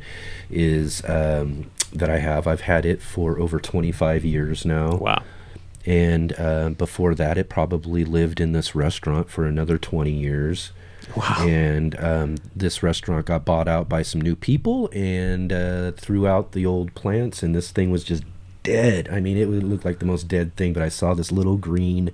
is 0.50 1.04
um, 1.06 1.70
that 1.92 2.10
I 2.10 2.18
have. 2.18 2.46
I've 2.46 2.62
had 2.62 2.86
it 2.86 3.02
for 3.02 3.38
over 3.38 3.58
25 3.60 4.24
years 4.24 4.64
now. 4.64 4.96
Wow. 4.96 5.22
And 5.84 6.38
uh, 6.38 6.70
before 6.70 7.14
that, 7.14 7.38
it 7.38 7.48
probably 7.48 8.04
lived 8.04 8.40
in 8.40 8.52
this 8.52 8.74
restaurant 8.74 9.30
for 9.30 9.46
another 9.46 9.78
20 9.78 10.10
years. 10.10 10.72
Wow. 11.16 11.36
And 11.40 11.98
um, 11.98 12.36
this 12.54 12.82
restaurant 12.82 13.26
got 13.26 13.44
bought 13.44 13.68
out 13.68 13.88
by 13.88 14.02
some 14.02 14.20
new 14.20 14.36
people 14.36 14.90
and 14.92 15.52
uh, 15.52 15.92
threw 15.92 16.26
out 16.26 16.52
the 16.52 16.66
old 16.66 16.94
plants, 16.94 17.42
and 17.42 17.54
this 17.54 17.70
thing 17.70 17.90
was 17.90 18.04
just 18.04 18.24
dead. 18.62 19.08
I 19.10 19.20
mean, 19.20 19.36
it 19.36 19.48
would 19.48 19.62
look 19.62 19.84
like 19.84 19.98
the 19.98 20.06
most 20.06 20.28
dead 20.28 20.56
thing, 20.56 20.72
but 20.72 20.82
I 20.82 20.88
saw 20.88 21.14
this 21.14 21.32
little 21.32 21.56
green 21.56 22.12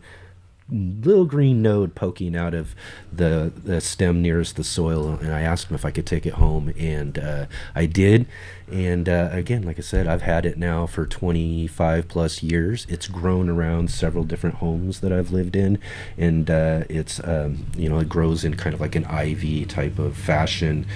little 0.70 1.26
green 1.26 1.60
node 1.60 1.94
poking 1.94 2.34
out 2.34 2.54
of 2.54 2.74
the, 3.12 3.52
the 3.54 3.80
stem 3.82 4.22
nearest 4.22 4.56
the 4.56 4.64
soil 4.64 5.10
and 5.10 5.32
i 5.32 5.42
asked 5.42 5.68
him 5.68 5.74
if 5.74 5.84
i 5.84 5.90
could 5.90 6.06
take 6.06 6.24
it 6.24 6.34
home 6.34 6.72
and 6.78 7.18
uh, 7.18 7.44
i 7.74 7.84
did 7.84 8.26
and 8.72 9.06
uh, 9.06 9.28
again 9.30 9.62
like 9.62 9.78
i 9.78 9.82
said 9.82 10.06
i've 10.06 10.22
had 10.22 10.46
it 10.46 10.56
now 10.56 10.86
for 10.86 11.04
25 11.04 12.08
plus 12.08 12.42
years 12.42 12.86
it's 12.88 13.06
grown 13.06 13.50
around 13.50 13.90
several 13.90 14.24
different 14.24 14.56
homes 14.56 15.00
that 15.00 15.12
i've 15.12 15.30
lived 15.30 15.54
in 15.54 15.78
and 16.16 16.50
uh, 16.50 16.82
it's 16.88 17.22
um, 17.24 17.66
you 17.76 17.88
know 17.88 17.98
it 17.98 18.08
grows 18.08 18.42
in 18.42 18.54
kind 18.54 18.72
of 18.72 18.80
like 18.80 18.94
an 18.94 19.04
ivy 19.04 19.66
type 19.66 19.98
of 19.98 20.16
fashion 20.16 20.86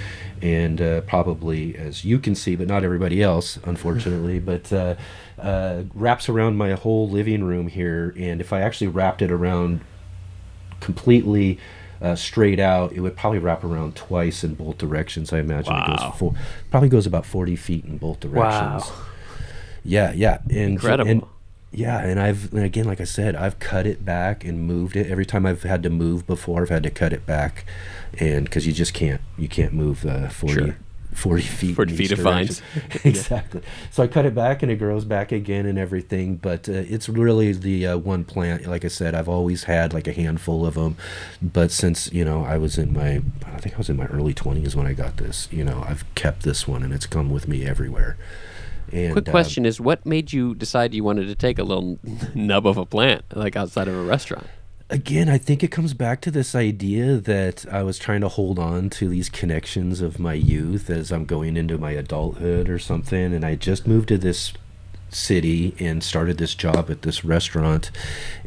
and 0.41 0.81
uh, 0.81 1.01
probably 1.01 1.75
as 1.77 2.03
you 2.03 2.17
can 2.17 2.33
see 2.33 2.55
but 2.55 2.67
not 2.67 2.83
everybody 2.83 3.21
else 3.21 3.59
unfortunately 3.65 4.39
but 4.39 4.73
uh, 5.41 5.83
wraps 5.93 6.27
around 6.29 6.57
my 6.57 6.71
whole 6.73 7.09
living 7.09 7.43
room 7.43 7.67
here 7.67 8.13
and 8.17 8.41
if 8.41 8.51
i 8.53 8.61
actually 8.61 8.87
wrapped 8.87 9.21
it 9.21 9.31
around 9.31 9.81
completely 10.79 11.59
uh, 12.01 12.15
straight 12.15 12.59
out 12.59 12.93
it 12.93 13.01
would 13.01 13.15
probably 13.17 13.39
wrap 13.39 13.63
around 13.63 13.95
twice 13.95 14.43
in 14.43 14.53
both 14.53 14.77
directions 14.77 15.33
i 15.33 15.39
imagine 15.39 15.73
it 15.75 15.87
goes 15.87 16.17
full, 16.17 16.35
probably 16.71 16.89
goes 16.89 17.05
about 17.05 17.25
40 17.25 17.55
feet 17.57 17.85
in 17.85 17.97
both 17.97 18.19
directions 18.21 18.83
Wow. 18.89 18.93
yeah 19.83 20.11
yeah 20.13 20.37
and 20.49 20.73
Incredible. 20.73 21.09
and 21.11 21.23
yeah 21.71 21.99
and 21.99 22.19
i've 22.19 22.51
and 22.53 22.63
again 22.63 22.85
like 22.85 23.01
i 23.01 23.03
said 23.03 23.35
i've 23.35 23.59
cut 23.59 23.85
it 23.85 24.03
back 24.05 24.43
and 24.45 24.65
moved 24.65 24.95
it 24.95 25.07
every 25.07 25.25
time 25.25 25.45
i've 25.45 25.63
had 25.63 25.83
to 25.83 25.89
move 25.89 26.25
before 26.25 26.61
i've 26.61 26.69
had 26.69 26.83
to 26.83 26.89
cut 26.89 27.11
it 27.13 27.25
back 27.25 27.65
and 28.17 28.45
because 28.45 28.65
you 28.65 28.73
just 28.73 28.93
can't 28.93 29.21
you 29.37 29.47
can't 29.49 29.73
move 29.73 30.05
uh, 30.05 30.29
40 30.29 30.53
Sure. 30.53 30.77
40 31.13 31.41
feet 31.41 31.75
40 31.75 31.95
feet 31.95 32.11
of 32.11 32.19
vines. 32.19 32.61
exactly 33.03 33.61
so 33.91 34.03
i 34.03 34.07
cut 34.07 34.25
it 34.25 34.35
back 34.35 34.61
and 34.61 34.71
it 34.71 34.75
grows 34.75 35.05
back 35.05 35.31
again 35.31 35.65
and 35.65 35.77
everything 35.77 36.35
but 36.35 36.69
uh, 36.69 36.73
it's 36.73 37.09
really 37.09 37.51
the 37.51 37.87
uh, 37.87 37.97
one 37.97 38.23
plant 38.23 38.65
like 38.67 38.85
i 38.85 38.87
said 38.87 39.15
i've 39.15 39.27
always 39.29 39.63
had 39.63 39.93
like 39.93 40.07
a 40.07 40.13
handful 40.13 40.65
of 40.65 40.75
them 40.75 40.95
but 41.41 41.71
since 41.71 42.11
you 42.13 42.23
know 42.23 42.43
i 42.43 42.57
was 42.57 42.77
in 42.77 42.93
my 42.93 43.21
i 43.45 43.57
think 43.57 43.75
i 43.75 43.77
was 43.77 43.89
in 43.89 43.97
my 43.97 44.05
early 44.07 44.33
20s 44.33 44.75
when 44.75 44.85
i 44.85 44.93
got 44.93 45.17
this 45.17 45.47
you 45.51 45.63
know 45.63 45.83
i've 45.87 46.03
kept 46.15 46.43
this 46.43 46.67
one 46.67 46.83
and 46.83 46.93
it's 46.93 47.05
come 47.05 47.29
with 47.29 47.47
me 47.47 47.65
everywhere 47.65 48.17
and 48.91 49.13
Quick 49.13 49.27
uh, 49.27 49.31
question 49.31 49.65
is 49.65 49.79
what 49.79 50.05
made 50.05 50.33
you 50.33 50.55
decide 50.55 50.93
you 50.93 51.03
wanted 51.03 51.27
to 51.27 51.35
take 51.35 51.59
a 51.59 51.63
little 51.63 51.99
nub 52.35 52.65
of 52.65 52.77
a 52.77 52.85
plant 52.85 53.23
like 53.35 53.55
outside 53.55 53.87
of 53.87 53.95
a 53.95 54.03
restaurant? 54.03 54.47
Again, 54.89 55.29
I 55.29 55.37
think 55.37 55.63
it 55.63 55.71
comes 55.71 55.93
back 55.93 56.21
to 56.21 56.31
this 56.31 56.55
idea 56.55 57.17
that 57.17 57.65
I 57.71 57.83
was 57.83 57.99
trying 57.99 58.21
to 58.21 58.27
hold 58.27 58.57
on 58.57 58.89
to 58.91 59.07
these 59.07 59.29
connections 59.29 60.01
of 60.01 60.19
my 60.19 60.33
youth 60.33 60.89
as 60.89 61.11
I'm 61.11 61.25
going 61.25 61.57
into 61.57 61.77
my 61.77 61.91
adulthood 61.91 62.69
or 62.69 62.79
something. 62.79 63.33
And 63.33 63.45
I 63.45 63.55
just 63.55 63.87
moved 63.87 64.07
to 64.09 64.17
this 64.17 64.53
city 65.11 65.75
and 65.79 66.03
started 66.03 66.37
this 66.37 66.53
job 66.53 66.89
at 66.89 67.01
this 67.01 67.25
restaurant. 67.25 67.91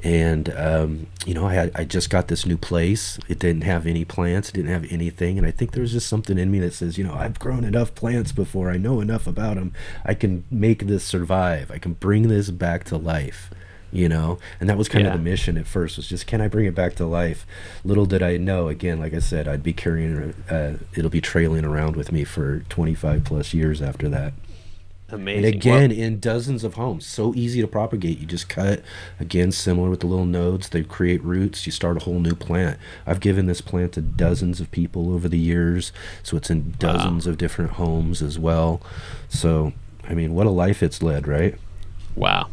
And, 0.03 0.49
um, 0.57 1.07
you 1.27 1.35
know, 1.35 1.47
I, 1.47 1.55
had, 1.55 1.73
I 1.75 1.85
just 1.85 2.11
got 2.11 2.29
this 2.29 2.47
new 2.47 2.57
place. 2.57 3.19
It 3.29 3.39
didn't 3.39 3.63
have 3.63 3.87
any 3.87 4.05
plants, 4.05 4.49
it 4.49 4.55
didn't 4.55 4.71
have 4.71 4.87
anything. 4.91 5.39
And 5.39 5.47
I 5.47 5.51
think 5.51 5.73
there 5.73 5.83
was 5.83 5.93
just 5.93 6.09
something 6.09 6.39
in 6.39 6.51
me 6.51 6.61
that 6.61 6.75
says, 6.75 6.99
you 6.99 7.05
know, 7.05 7.15
I've 7.15 7.39
grown 7.39 7.65
enough 7.65 7.95
plants 7.95 8.33
before, 8.33 8.71
I 8.71 8.77
know 8.77 9.01
enough 9.01 9.27
about 9.27 9.57
them. 9.57 9.73
I 10.05 10.15
can 10.15 10.45
make 10.51 10.87
this 10.87 11.05
survive, 11.05 11.71
I 11.71 11.79
can 11.79 11.95
bring 11.95 12.29
this 12.29 12.51
back 12.51 12.85
to 12.85 12.97
life 12.97 13.51
you 13.93 14.09
know? 14.09 14.39
And 14.59 14.69
that 14.71 14.79
was 14.79 14.89
kind 14.89 15.05
Yeah. 15.05 15.13
of 15.13 15.19
the 15.19 15.31
mission 15.31 15.59
at 15.59 15.67
first 15.67 15.97
was 15.99 16.09
just 16.09 16.27
can 16.27 16.41
i 16.41 16.49
bring 16.49 16.67
it 16.67 16.75
back 16.75 16.95
to 16.97 17.07
life? 17.07 17.47
Little 17.85 18.07
did 18.07 18.23
i 18.23 18.37
know 18.39 18.69
again 18.69 18.99
like 18.99 19.13
i 19.15 19.19
said 19.19 19.47
i'd 19.47 19.63
be 19.63 19.73
carrying 19.73 20.35
uh, 20.51 20.79
it'll 20.97 21.11
be 21.11 21.21
trailing 21.21 21.65
around 21.65 21.95
with 21.97 22.11
me 22.11 22.25
for 22.25 22.61
25 22.69 23.25
plus 23.25 23.53
years 23.55 23.83
after 23.83 24.09
that. 24.09 24.33
Amazing. 25.11 25.45
and 25.45 25.55
again 25.55 25.93
in 25.93 26.21
dozens 26.21 26.65
of 26.65 26.73
homes 26.75 27.05
so 27.05 27.35
easy 27.35 27.61
to 27.61 27.67
propagate. 27.69 28.19
You 28.19 28.25
just 28.25 28.49
cut 28.49 28.83
again 29.21 29.53
similar 29.53 29.91
with 29.91 30.01
the 30.01 30.07
little 30.07 30.25
nodes 30.25 30.71
they 30.71 30.83
create 30.85 31.23
roots 31.23 31.67
you 31.67 31.73
start 31.73 31.99
a 31.99 32.05
whole 32.05 32.19
new 32.19 32.35
plant. 32.35 32.79
I've 33.07 33.21
given 33.21 33.45
this 33.45 33.61
plant 33.61 33.93
to 33.93 34.01
dozens 34.01 34.59
of 34.59 34.71
people 34.71 35.13
over 35.13 35.29
the 35.29 35.39
years 35.39 35.93
so 36.23 36.39
it's 36.39 36.49
in 36.49 36.75
dozens 36.79 37.27
of 37.27 37.37
different 37.37 37.73
homes 37.73 38.23
as 38.23 38.39
well. 38.39 38.81
So 39.29 39.75
i 40.09 40.15
mean 40.15 40.33
what 40.33 40.47
a 40.47 40.51
life 40.51 40.83
it's 40.83 41.03
led 41.03 41.29
right? 41.29 41.57
Wow. 42.17 42.49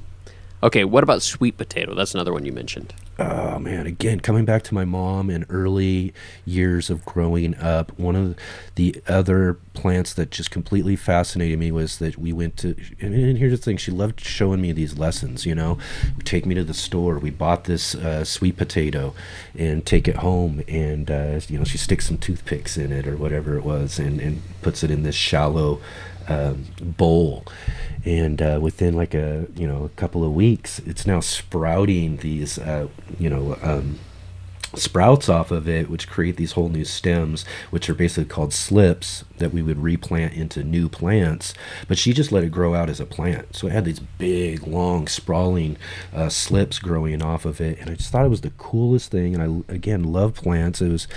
Okay, 0.61 0.83
what 0.83 1.03
about 1.03 1.21
sweet 1.21 1.57
potato? 1.57 1.95
That's 1.95 2.13
another 2.13 2.33
one 2.33 2.45
you 2.45 2.51
mentioned. 2.51 2.93
oh 3.19 3.59
man 3.59 3.85
again 3.85 4.19
coming 4.19 4.45
back 4.45 4.63
to 4.63 4.73
my 4.73 4.85
mom 4.85 5.29
and 5.29 5.45
early 5.49 6.13
years 6.45 6.89
of 6.89 7.03
growing 7.03 7.53
up 7.57 7.91
one 7.99 8.15
of 8.15 8.33
the 8.75 8.95
other 9.09 9.55
plants 9.73 10.13
that 10.13 10.31
just 10.31 10.49
completely 10.51 10.95
fascinated 10.95 11.59
me 11.59 11.69
was 11.69 11.99
that 11.99 12.17
we 12.17 12.31
went 12.31 12.55
to 12.55 12.73
and, 13.01 13.37
here's 13.37 13.51
the 13.51 13.57
thing 13.57 13.75
she 13.75 13.91
loved 13.91 14.21
showing 14.21 14.61
me 14.61 14.71
these 14.71 14.97
lessons 14.97 15.45
you 15.45 15.53
know 15.53 15.77
take 16.23 16.45
me 16.45 16.55
to 16.55 16.63
the 16.63 16.73
store 16.73 17.19
we 17.19 17.29
bought 17.29 17.65
this 17.65 17.93
uh, 17.95 18.23
sweet 18.23 18.55
potato 18.55 19.13
and 19.57 19.85
take 19.85 20.07
it 20.07 20.17
home 20.17 20.63
and 20.69 21.11
uh, 21.11 21.41
you 21.49 21.57
know 21.57 21.65
she 21.65 21.77
sticks 21.77 22.07
some 22.07 22.17
toothpicks 22.17 22.77
in 22.77 22.91
it 22.93 23.05
or 23.05 23.17
whatever 23.17 23.57
it 23.57 23.65
was 23.65 23.99
and, 23.99 24.21
and 24.21 24.41
puts 24.61 24.81
it 24.81 24.89
in 24.89 25.03
this 25.03 25.15
shallow 25.15 25.81
um, 26.29 26.65
bowl. 26.79 27.45
And 28.05 28.41
uh, 28.41 28.59
within 28.61 28.95
like 28.95 29.13
a 29.13 29.47
you 29.55 29.67
know 29.67 29.83
a 29.83 29.89
couple 29.89 30.23
of 30.23 30.33
weeks 30.33 30.79
it's 30.79 31.05
now 31.05 31.19
sprouting 31.19 32.17
these 32.17 32.57
uh, 32.57 32.87
you 33.19 33.29
know 33.29 33.57
um, 33.61 33.99
sprouts 34.75 35.27
off 35.27 35.51
of 35.51 35.67
it 35.67 35.89
which 35.89 36.07
create 36.07 36.37
these 36.37 36.53
whole 36.53 36.69
new 36.69 36.85
stems 36.85 37.43
which 37.71 37.89
are 37.89 37.95
basically 37.95 38.25
called 38.25 38.53
slips 38.53 39.25
that 39.37 39.51
we 39.51 39.61
would 39.61 39.79
replant 39.79 40.33
into 40.33 40.63
new 40.63 40.87
plants. 40.87 41.53
But 41.89 41.97
she 41.97 42.13
just 42.13 42.31
let 42.31 42.43
it 42.43 42.51
grow 42.51 42.73
out 42.73 42.89
as 42.89 43.01
a 43.01 43.05
plant. 43.05 43.55
So 43.55 43.67
it 43.67 43.73
had 43.73 43.85
these 43.85 43.99
big 43.99 44.65
long 44.65 45.07
sprawling 45.07 45.77
uh, 46.13 46.29
slips 46.29 46.79
growing 46.79 47.21
off 47.21 47.43
of 47.45 47.59
it. 47.59 47.79
And 47.79 47.89
i 47.89 47.95
just 47.95 48.11
thought 48.11 48.25
it 48.25 48.29
was 48.29 48.41
the 48.41 48.51
coolest 48.51 49.11
thing. 49.11 49.35
And 49.35 49.65
i 49.69 49.73
again 49.73 50.03
love 50.03 50.35
plants. 50.35 50.81
It 50.81 50.89
was 50.89 51.07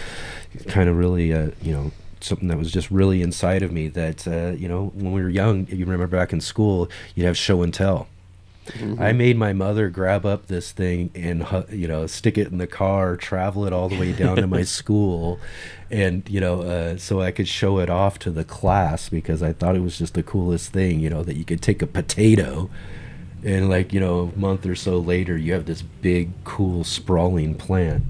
kind 0.66 0.88
of 0.88 0.96
really 0.96 1.32
uh, 1.32 1.50
you 1.62 1.72
know 1.72 1.92
something 2.23 2.49
that 2.49 2.59
was 2.59 2.70
just 2.70 2.91
really 2.91 3.23
inside 3.23 3.62
of 3.62 3.73
me 3.73 3.89
that 3.89 4.27
uh, 4.27 4.53
you 4.53 4.68
know 4.68 4.93
when 4.95 5.12
we 5.12 5.23
were 5.23 5.29
young 5.29 5.62
if 5.64 5.75
you 5.75 5.85
remember 5.85 6.07
back 6.07 6.33
in 6.33 6.41
school 6.41 6.89
you'd 7.14 7.27
have 7.27 7.37
show 7.37 7.62
and 7.62 7.73
tell 7.75 8.09
I 9.01 9.12
made 9.12 9.37
my 9.37 9.53
mother 9.53 9.89
grab 9.89 10.25
up 10.25 10.47
this 10.47 10.70
thing 10.70 11.11
and 11.16 11.45
you 11.70 11.89
know 11.89 12.07
stick 12.07 12.39
it 12.39 12.47
in 12.49 12.59
the 12.59 12.68
car, 12.68 13.16
travel 13.16 13.66
it 13.66 13.73
all 13.73 13.89
the 13.89 13.99
way 13.99 14.12
down 14.12 14.37
to 14.37 14.47
my 14.47 14.62
school, 14.79 15.41
and 15.91 16.23
you 16.29 16.41
know 16.41 16.62
uh, 16.62 16.97
so 16.97 17.20
I 17.20 17.33
could 17.33 17.49
show 17.49 17.81
it 17.81 17.91
off 17.91 18.20
to 18.20 18.31
the 18.31 18.45
class 18.45 19.09
because 19.09 19.43
I 19.43 19.53
thought 19.53 19.75
it 19.75 19.81
was 19.81 19.99
just 19.99 20.14
the 20.14 20.23
coolest 20.23 20.73
thing. 20.73 21.01
You 21.01 21.11
know 21.11 21.25
that 21.25 21.37
you 21.37 21.45
could 21.45 21.61
take 21.61 21.83
a 21.83 21.89
potato, 21.89 22.70
and 23.43 23.68
like 23.68 23.93
you 23.93 23.99
know 23.99 24.33
a 24.35 24.39
month 24.39 24.64
or 24.64 24.77
so 24.77 24.99
later 24.99 25.37
you 25.37 25.55
have 25.55 25.66
this 25.66 25.83
big, 25.83 26.31
cool, 26.45 26.85
sprawling 26.85 27.57
plant. 27.57 28.05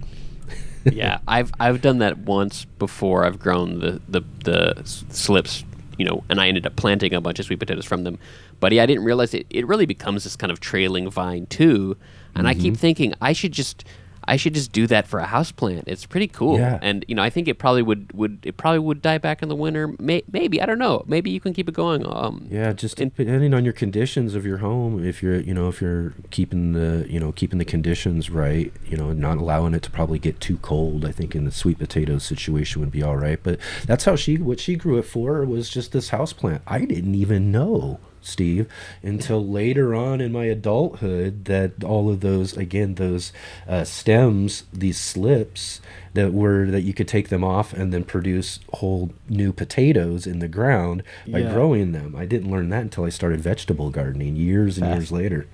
Yeah, 0.91 1.19
I've 1.29 1.53
I've 1.61 1.81
done 1.81 1.99
that 1.99 2.19
once 2.19 2.65
before. 2.79 3.25
I've 3.25 3.39
grown 3.39 3.79
the 3.81 4.01
the 4.09 4.23
the 4.45 4.83
slips, 4.85 5.65
you 5.99 6.05
know, 6.05 6.25
and 6.29 6.41
I 6.41 6.49
ended 6.49 6.67
up 6.67 6.77
planting 6.77 7.15
a 7.15 7.21
bunch 7.21 7.39
of 7.39 7.47
sweet 7.47 7.59
potatoes 7.59 7.85
from 7.85 8.05
them. 8.05 8.19
But 8.61 8.73
yeah, 8.73 8.83
I 8.83 8.87
didn't 8.87 9.05
realize 9.05 9.35
it. 9.35 9.47
It 9.51 9.67
really 9.67 9.87
becomes 9.87 10.25
this 10.25 10.37
kind 10.37 10.51
of 10.53 10.61
trailing 10.61 11.11
vine 11.11 11.47
too. 11.47 11.97
And 12.35 12.49
I 12.49 12.53
Mm-hmm. 12.55 12.63
keep 12.63 12.77
thinking 12.77 13.15
I 13.21 13.33
should 13.33 13.53
just 13.53 13.85
I 14.25 14.37
should 14.37 14.55
just 14.55 14.73
do 14.73 14.87
that 14.87 15.07
for 15.07 15.19
a 15.21 15.27
house 15.27 15.51
plant. 15.53 15.85
It's 15.87 16.07
pretty 16.07 16.29
cool. 16.29 16.59
Yeah. 16.59 16.79
And 16.83 17.05
you 17.09 17.15
know, 17.15 17.23
I 17.23 17.31
think 17.31 17.49
it 17.49 17.59
probably 17.59 17.83
would 17.83 18.13
would 18.13 18.39
it 18.45 18.57
probably 18.57 18.79
would 18.79 19.03
die 19.03 19.19
back 19.19 19.43
in 19.43 19.49
the 19.49 19.57
winter. 19.57 19.95
May, 19.99 20.23
maybe 20.31 20.61
I 20.63 20.67
don't 20.67 20.79
know. 20.79 21.05
Maybe 21.07 21.31
you 21.31 21.41
can 21.41 21.53
keep 21.55 21.69
it 21.69 21.75
going. 21.75 22.07
Um, 22.07 22.47
Yeah, 22.51 22.73
just 22.73 23.01
In- 23.01 23.09
depending 23.17 23.55
on 23.55 23.65
your 23.65 23.73
conditions 23.73 24.35
of 24.35 24.47
your 24.47 24.59
home. 24.59 25.05
If 25.05 25.23
you're, 25.23 25.41
you 25.41 25.55
know, 25.55 25.69
if 25.69 25.81
you're 25.81 26.15
keeping 26.31 26.73
the, 26.73 27.07
you 27.09 27.19
know, 27.21 27.33
keeping 27.33 27.59
the 27.59 27.65
conditions 27.65 28.31
right, 28.31 28.73
you 28.87 28.97
know, 28.97 29.13
not 29.13 29.39
allowing 29.39 29.75
it 29.75 29.83
to 29.83 29.91
probably 29.91 30.19
get 30.19 30.41
too 30.41 30.59
cold. 30.59 31.05
I 31.05 31.13
think 31.13 31.35
in 31.35 31.45
the 31.45 31.51
sweet 31.53 31.79
potato 31.79 32.19
situation 32.19 32.81
would 32.81 32.91
be 32.93 33.03
all 33.03 33.17
right. 33.17 33.41
But 33.43 33.59
that's 33.87 34.05
how 34.05 34.17
she, 34.17 34.39
what 34.39 34.61
she 34.61 34.77
grew 34.77 34.99
it 34.99 35.03
for 35.05 35.45
was 35.45 35.69
just 35.69 35.93
this 35.93 36.11
house 36.11 36.33
plant. 36.33 36.63
I 36.67 36.85
didn't 36.85 37.15
even 37.15 37.51
know, 37.51 37.99
Steve, 38.23 38.67
until 39.03 39.45
later 39.47 39.95
on 39.95 40.21
in 40.21 40.33
my 40.33 40.45
adulthood 40.45 41.45
that 41.47 41.83
all 41.85 42.09
of 42.11 42.21
those, 42.21 42.57
again, 42.57 42.95
those 42.95 43.33
uh, 43.69 43.85
stems, 43.85 44.65
these 44.73 44.99
slips 44.99 45.81
that 46.15 46.33
were 46.33 46.67
that 46.67 46.83
you 46.83 46.95
could 46.95 47.09
take 47.09 47.29
them 47.29 47.43
off 47.45 47.73
and 47.73 47.93
then 47.93 48.05
produce 48.05 48.61
whole 48.75 49.11
new 49.29 49.53
potatoes 49.53 50.27
in 50.27 50.39
the 50.39 50.49
ground 50.49 51.03
by 51.27 51.39
Yeah. 51.41 51.53
growing 51.53 51.93
them. 51.93 52.15
I 52.17 52.27
didn't 52.27 52.51
learn 52.51 52.69
that 52.71 52.83
until 52.83 53.05
I 53.05 53.09
started 53.09 53.41
vegetable 53.41 53.91
gardening 53.91 54.37
years 54.37 54.79
and 54.79 54.87
years 54.89 55.11
later. 55.13 55.47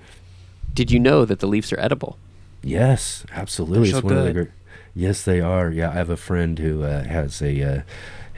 did 0.75 0.91
you 0.91 0.99
know 0.99 1.25
that 1.25 1.39
the 1.39 1.47
leaves 1.47 1.73
are 1.73 1.79
edible? 1.79 2.17
Yes, 2.63 3.25
absolutely. 3.33 3.89
They're 3.89 3.97
It's 3.99 4.07
so 4.07 4.13
one 4.13 4.17
of 4.17 4.25
the 4.25 4.33
good. 4.33 4.51
Yes, 4.95 5.23
they 5.23 5.39
are. 5.41 5.71
Yeah, 5.71 5.89
I 5.89 5.93
have 5.93 6.09
a 6.09 6.17
friend 6.17 6.57
who 6.59 6.83
uh, 6.83 7.03
has 7.03 7.41
a 7.41 7.61
uh, 7.61 7.81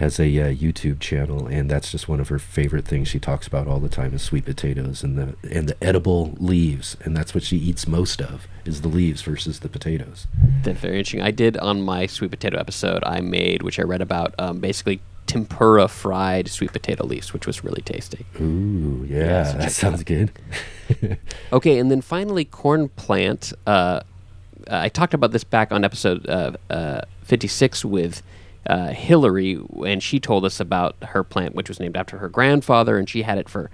has 0.02 0.20
a 0.20 0.26
uh, 0.39 0.45
YouTube 0.54 0.99
channel, 0.99 1.47
and 1.47 1.70
that's 1.72 1.91
just 1.91 2.10
one 2.10 2.20
of 2.20 2.28
her 2.30 2.39
favorite 2.39 2.86
things. 2.86 3.08
She 3.08 3.20
talks 3.20 3.47
about 3.47 3.68
all 3.68 3.80
the 3.80 3.88
time 3.89 4.14
is 4.14 4.22
sweet 4.22 4.43
potatoes 4.45 5.04
and 5.04 5.18
the 5.18 5.36
and 5.49 5.70
the 5.70 5.82
edible 5.82 6.36
leaves, 6.39 6.97
and 7.04 7.16
that's 7.16 7.34
what 7.34 7.43
she 7.43 7.58
eats 7.58 7.88
most 7.88 8.22
of 8.22 8.47
is 8.66 8.82
the 8.82 8.88
leaves 8.88 9.22
versus 9.22 9.60
the 9.62 9.70
potatoes. 9.70 10.28
That's 10.64 10.80
very 10.80 10.97
interesting. 10.99 11.22
I 11.22 11.32
did 11.32 11.56
on 11.58 11.82
my 11.82 12.06
sweet 12.08 12.32
potato 12.32 12.58
episode. 12.60 13.04
I 13.06 13.22
made, 13.22 13.62
which 13.62 13.80
I 13.80 13.84
read 13.84 14.02
about, 14.02 14.36
um, 14.38 14.60
basically 14.60 14.99
tempura 15.28 15.88
fried 15.88 16.49
sweet 16.49 16.74
potato 16.74 17.06
leaves, 17.06 17.32
which 17.32 17.47
was 17.47 17.64
really 17.64 17.82
tasty. 17.84 18.26
Ooh, 18.41 19.06
yeah, 19.08 19.18
Yeah, 19.18 19.43
so 19.52 19.58
that 19.60 19.72
sounds 19.72 19.99
out. 20.02 20.06
good. 20.06 20.32
Okay, 21.54 21.78
and 21.80 21.89
then 21.89 22.02
finally, 22.02 22.43
corn 22.43 22.89
plant. 22.89 23.54
Uh, 23.66 24.02
I 24.70 24.89
talked 24.89 25.14
about 25.14 25.32
this 25.32 25.43
back 25.43 25.72
on 25.72 25.84
episode 25.86 26.28
uh, 26.30 26.52
uh, 26.70 27.02
56 27.24 27.86
with 27.86 28.22
uh, 28.68 28.88
Hillary, 28.89 29.59
and 29.86 30.01
she 30.01 30.20
told 30.20 30.45
us 30.45 30.59
about 30.59 30.95
her 31.01 31.24
plant, 31.24 31.55
which 31.55 31.70
was 31.70 31.80
named 31.80 31.97
after 31.97 32.18
her 32.20 32.30
grandfather, 32.30 32.97
and 32.97 33.09
she 33.09 33.24
had 33.24 33.38
it 33.38 33.49
for. 33.49 33.70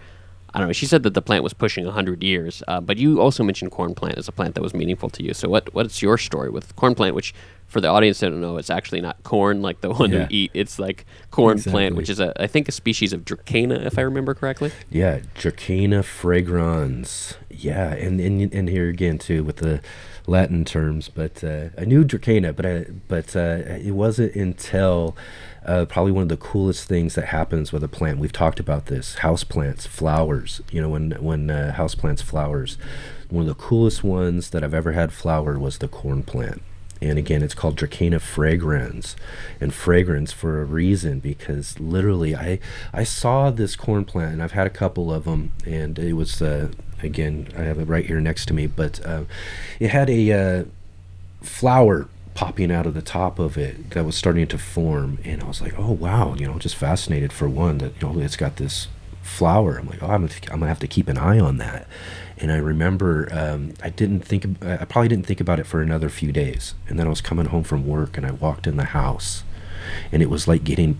I 0.53 0.59
don't 0.59 0.69
know. 0.69 0.73
She 0.73 0.85
said 0.85 1.03
that 1.03 1.13
the 1.13 1.21
plant 1.21 1.43
was 1.43 1.53
pushing 1.53 1.83
100 1.85 2.23
years, 2.23 2.63
uh, 2.69 2.79
but 2.79 2.97
you 2.97 3.19
also 3.19 3.43
mentioned 3.43 3.71
corn 3.71 3.93
plant 3.93 4.17
as 4.17 4.29
a 4.29 4.31
plant 4.31 4.55
that 4.55 4.61
was 4.61 4.73
meaningful 4.73 5.09
to 5.09 5.21
you. 5.21 5.33
So, 5.33 5.49
what 5.49 5.73
what's 5.73 6.01
your 6.01 6.17
story 6.17 6.49
with 6.49 6.75
corn 6.77 6.95
plant? 6.95 7.15
Which, 7.15 7.33
for 7.67 7.81
the 7.81 7.87
audience 7.89 8.21
that 8.21 8.29
don't 8.29 8.39
know, 8.41 8.57
it's 8.57 8.69
actually 8.69 9.01
not 9.01 9.21
corn 9.23 9.61
like 9.61 9.81
the 9.81 9.91
one 9.93 10.11
Yeah. 10.11 10.27
we 10.29 10.35
eat. 10.35 10.51
It's 10.53 10.79
like 10.79 11.05
corn 11.31 11.61
plant, 11.61 11.95
which 11.95 12.09
is 12.09 12.19
a 12.19 12.33
I 12.41 12.47
think 12.47 12.67
a 12.67 12.71
species 12.71 13.13
of 13.13 13.25
Dracaena, 13.25 13.85
if 13.85 13.97
I 13.97 14.01
remember 14.01 14.33
correctly. 14.33 14.71
Yeah, 14.89 15.19
Dracaena 15.35 16.03
fragrans. 16.03 17.35
Yeah, 17.49 17.93
and, 17.93 18.19
and 18.19 18.53
and 18.53 18.69
here 18.69 18.87
again 18.89 19.17
too 19.17 19.43
with 19.43 19.57
the 19.57 19.81
Latin 20.29 20.65
terms, 20.65 21.09
but 21.09 21.43
uh, 21.43 21.69
I 21.77 21.85
knew 21.85 22.03
Dracaena, 22.03 22.53
but 22.55 22.65
I, 22.65 22.85
but 23.07 23.33
uh, 23.35 23.63
it 23.81 23.91
wasn't 23.91 24.35
until 24.35 25.15
uh, 25.65 25.85
probably 25.85 26.11
one 26.11 26.23
of 26.23 26.29
the 26.29 26.35
coolest 26.37 26.85
things 26.87 27.15
that 27.15 27.27
happens 27.27 27.71
with 27.71 27.81
a 27.83 27.87
plant. 27.87 28.19
We've 28.19 28.33
talked 28.33 28.59
about 28.59 28.87
this: 28.87 29.15
house 29.15 29.43
plants, 29.45 29.85
flowers. 29.85 30.61
You 30.71 30.81
know, 30.81 30.89
when 30.89 31.11
when 31.11 31.49
uh, 31.49 31.73
house 31.73 31.95
plants 31.95 32.21
flowers, 32.21 32.77
one 33.29 33.41
of 33.43 33.47
the 33.47 33.55
coolest 33.61 34.03
ones 34.03 34.49
that 34.49 34.63
I've 34.63 34.73
ever 34.73 34.91
had 34.91 35.13
flower 35.13 35.57
was 35.57 35.77
the 35.77 35.87
corn 35.87 36.23
plant. 36.23 36.61
And 37.01 37.17
again, 37.17 37.43
it's 37.43 37.53
called 37.53 37.77
Dracaena 37.77 38.19
fragrans, 38.19 39.15
and 39.59 39.73
fragrance 39.73 40.31
for 40.31 40.61
a 40.61 40.65
reason 40.65 41.19
because 41.19 41.79
literally, 41.79 42.35
I 42.35 42.59
I 42.93 43.03
saw 43.03 43.49
this 43.51 43.75
corn 43.75 44.05
plant, 44.05 44.33
and 44.33 44.43
I've 44.43 44.51
had 44.51 44.67
a 44.67 44.71
couple 44.71 45.13
of 45.13 45.25
them, 45.25 45.51
and 45.65 45.97
it 45.99 46.13
was 46.13 46.41
uh, 46.41 46.69
again 47.01 47.49
I 47.57 47.61
have 47.61 47.79
it 47.79 47.87
right 47.87 48.05
here 48.05 48.19
next 48.19 48.47
to 48.47 48.53
me, 48.53 48.67
but 48.67 49.05
uh, 49.05 49.23
it 49.79 49.89
had 49.89 50.09
a 50.09 50.31
uh, 50.31 50.65
flower 51.41 52.09
popping 52.33 52.71
out 52.71 52.85
of 52.85 52.93
the 52.93 53.01
top 53.01 53.39
of 53.39 53.57
it 53.57 53.89
that 53.91 54.05
was 54.05 54.15
starting 54.15 54.47
to 54.47 54.57
form, 54.57 55.17
and 55.23 55.41
I 55.41 55.47
was 55.47 55.61
like, 55.61 55.73
oh 55.77 55.91
wow, 55.91 56.35
you 56.35 56.45
know, 56.45 56.59
just 56.59 56.75
fascinated 56.75 57.33
for 57.33 57.49
one 57.49 57.79
that 57.79 57.93
you 58.01 58.07
know 58.07 58.19
it's 58.19 58.35
got 58.35 58.57
this 58.57 58.87
flower. 59.23 59.77
I'm 59.77 59.87
like, 59.87 60.01
oh, 60.01 60.07
I'm 60.07 60.23
I'm 60.23 60.59
gonna 60.59 60.67
have 60.67 60.79
to 60.79 60.87
keep 60.87 61.07
an 61.07 61.17
eye 61.17 61.39
on 61.39 61.57
that. 61.57 61.87
And 62.39 62.51
I 62.51 62.57
remember 62.57 63.27
um, 63.31 63.73
I 63.81 63.89
didn't 63.89 64.21
think 64.21 64.45
I 64.63 64.85
probably 64.85 65.07
didn't 65.07 65.25
think 65.25 65.41
about 65.41 65.59
it 65.59 65.65
for 65.65 65.81
another 65.81 66.07
few 66.09 66.31
days, 66.31 66.75
and 66.87 66.99
then 66.99 67.07
I 67.07 67.09
was 67.09 67.21
coming 67.21 67.47
home 67.47 67.63
from 67.63 67.87
work 67.87 68.15
and 68.17 68.25
I 68.25 68.31
walked 68.31 68.67
in 68.67 68.77
the 68.77 68.85
house, 68.85 69.43
and 70.11 70.21
it 70.21 70.29
was 70.29 70.47
like 70.47 70.63
getting, 70.63 70.99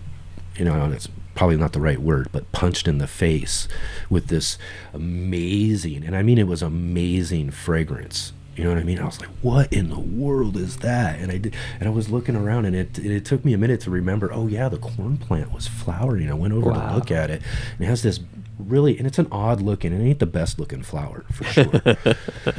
you 0.56 0.64
know, 0.64 0.90
it's 0.90 1.08
probably 1.36 1.56
not 1.56 1.72
the 1.72 1.80
right 1.80 2.00
word, 2.00 2.26
but 2.32 2.50
punched 2.50 2.88
in 2.88 2.98
the 2.98 3.06
face 3.06 3.68
with 4.10 4.26
this 4.26 4.58
amazing, 4.92 6.04
and 6.04 6.16
I 6.16 6.22
mean 6.22 6.38
it 6.38 6.46
was 6.48 6.62
amazing 6.62 7.50
fragrance. 7.52 8.32
You 8.56 8.64
know 8.64 8.70
what 8.70 8.80
I 8.80 8.82
mean? 8.84 8.98
I 8.98 9.04
was 9.04 9.20
like, 9.20 9.28
"What 9.40 9.72
in 9.72 9.88
the 9.90 10.00
world 10.00 10.56
is 10.56 10.78
that?" 10.78 11.20
And 11.20 11.30
I 11.30 11.38
did, 11.38 11.54
and 11.78 11.88
I 11.88 11.92
was 11.92 12.08
looking 12.10 12.34
around, 12.34 12.64
and 12.64 12.74
it 12.74 12.98
it 12.98 13.24
took 13.24 13.44
me 13.44 13.52
a 13.54 13.58
minute 13.58 13.80
to 13.82 13.90
remember. 13.90 14.32
Oh 14.32 14.48
yeah, 14.48 14.68
the 14.68 14.78
corn 14.78 15.16
plant 15.16 15.52
was 15.52 15.68
flowering. 15.68 16.28
I 16.28 16.34
went 16.34 16.52
over 16.52 16.70
Wow. 16.70 16.88
to 16.88 16.94
look 16.96 17.12
at 17.12 17.30
it, 17.30 17.40
and 17.76 17.86
it 17.86 17.88
has 17.88 18.02
this 18.02 18.18
really, 18.58 18.98
and 18.98 19.06
it's 19.06 19.18
an 19.18 19.28
odd 19.32 19.60
looking. 19.60 19.92
It 19.92 20.04
ain't 20.04 20.18
the 20.18 20.26
best 20.26 20.58
looking 20.58 20.82
flower 20.82 21.24
for 21.32 21.44
sure. 21.44 21.70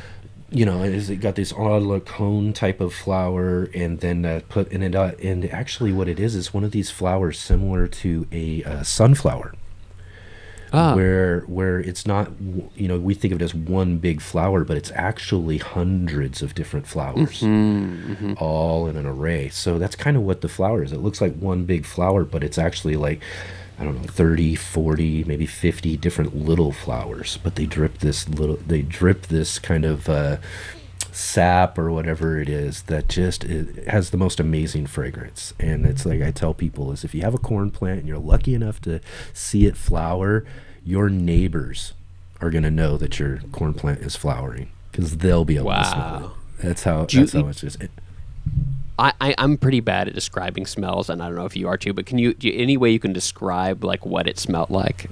you 0.52 0.66
know, 0.66 0.82
is 0.84 1.10
it 1.10 1.18
got 1.18 1.36
this 1.36 1.54
odd 1.54 1.84
like 1.84 2.06
cone 2.06 2.54
type 2.54 2.82
of 2.82 2.94
flower, 2.94 3.70
and 3.76 4.00
then 4.00 4.26
uh, 4.26 4.42
put 4.50 4.72
in 4.72 4.82
it. 4.84 4.96
Uh, 4.96 5.12
and 5.22 5.46
actually, 5.52 5.92
what 5.94 6.08
it 6.08 6.20
is 6.20 6.36
is 6.36 6.54
one 6.54 6.64
of 6.64 6.72
these 6.72 6.90
flowers 6.90 7.40
similar 7.40 7.88
to 7.88 8.28
a 8.32 8.64
uh, 8.64 8.84
sunflower, 8.84 9.54
Ah. 10.72 10.94
where 10.96 11.42
where 11.42 11.80
it's 11.80 12.06
not, 12.06 12.32
you 12.76 12.88
know, 12.88 13.00
we 13.00 13.14
think 13.16 13.34
of 13.34 13.42
it 13.42 13.44
as 13.44 13.54
one 13.56 13.98
big 13.98 14.22
flower, 14.22 14.64
but 14.64 14.78
it's 14.78 14.92
actually 14.94 15.58
hundreds 15.58 16.42
of 16.44 16.54
different 16.56 16.86
flowers, 16.88 17.42
all 18.40 18.88
in 18.88 18.96
an 18.96 19.06
array. 19.06 19.50
So 19.50 19.78
that's 19.80 19.96
kind 19.96 20.16
of 20.16 20.24
what 20.24 20.42
the 20.42 20.48
flower 20.48 20.84
is. 20.84 20.92
It 20.92 21.00
looks 21.00 21.22
like 21.22 21.36
one 21.36 21.66
big 21.66 21.86
flower, 21.86 22.24
but 22.24 22.44
it's 22.44 22.58
actually 22.58 22.96
like. 22.96 23.22
I 23.80 23.84
don't 23.86 24.02
know, 24.02 24.08
30, 24.08 24.56
40, 24.56 25.24
maybe 25.24 25.46
50 25.46 25.96
different 25.98 26.36
little 26.36 26.72
flowers, 26.72 27.40
but 27.42 27.56
they 27.56 27.66
drip 27.66 28.00
this 28.00 28.28
little, 28.28 28.58
they 28.58 28.82
drip 28.82 29.28
this 29.28 29.58
kind 29.58 29.86
of 29.86 30.10
uh, 30.10 30.38
sap 31.12 31.78
or 31.78 31.92
whatever 31.92 32.40
it 32.40 32.50
is 32.50 32.84
that 32.84 33.08
just 33.08 33.44
has 33.44 34.10
the 34.10 34.18
most 34.18 34.40
amazing 34.40 34.88
fragrance. 34.88 35.54
And 35.60 35.86
it's 35.86 36.06
like 36.06 36.22
I 36.22 36.32
tell 36.32 36.54
people 36.54 36.92
is 36.92 37.04
if 37.04 37.16
you 37.16 37.22
have 37.22 37.34
a 37.34 37.40
corn 37.40 37.72
plant 37.72 38.00
and 38.00 38.08
you're 38.08 38.18
lucky 38.18 38.54
enough 38.54 38.82
to 38.82 39.00
see 39.34 39.66
it 39.66 39.78
flower, 39.78 40.46
your 40.84 41.10
neighbors 41.10 41.94
are 42.42 42.50
going 42.50 42.64
to 42.64 42.72
know 42.72 42.98
that 42.98 43.20
your 43.20 43.40
corn 43.52 43.74
plant 43.74 44.00
is 44.00 44.16
flowering 44.16 44.70
because 44.92 45.18
they'll 45.18 45.46
be 45.46 45.58
able 45.58 45.72
to 45.72 45.86
smell 45.86 46.26
it. 46.26 46.64
That's 46.64 46.84
how, 46.84 47.06
Do 47.06 47.18
you 47.18 47.24
that's 47.24 47.34
how 47.34 47.44
much 47.44 47.64
it 47.64 47.68
is. 47.68 47.78
I, 49.00 49.14
I 49.22 49.36
I'm 49.38 49.58
pretty 49.58 49.80
bad 49.80 50.08
at 50.08 50.14
describing 50.14 50.66
smells, 50.66 51.10
and 51.10 51.22
I 51.24 51.28
don't 51.28 51.36
know 51.36 51.46
if 51.46 51.56
you 51.56 51.68
are 51.68 51.78
too. 51.78 51.94
But 51.94 52.06
can 52.06 52.18
you, 52.18 52.34
do 52.34 52.48
you 52.48 52.62
any 52.62 52.78
way 52.78 52.92
you 52.92 53.00
can 53.00 53.14
describe 53.14 53.84
like 53.84 54.06
what 54.06 54.28
it 54.28 54.38
smelled 54.38 54.70
like? 54.70 55.10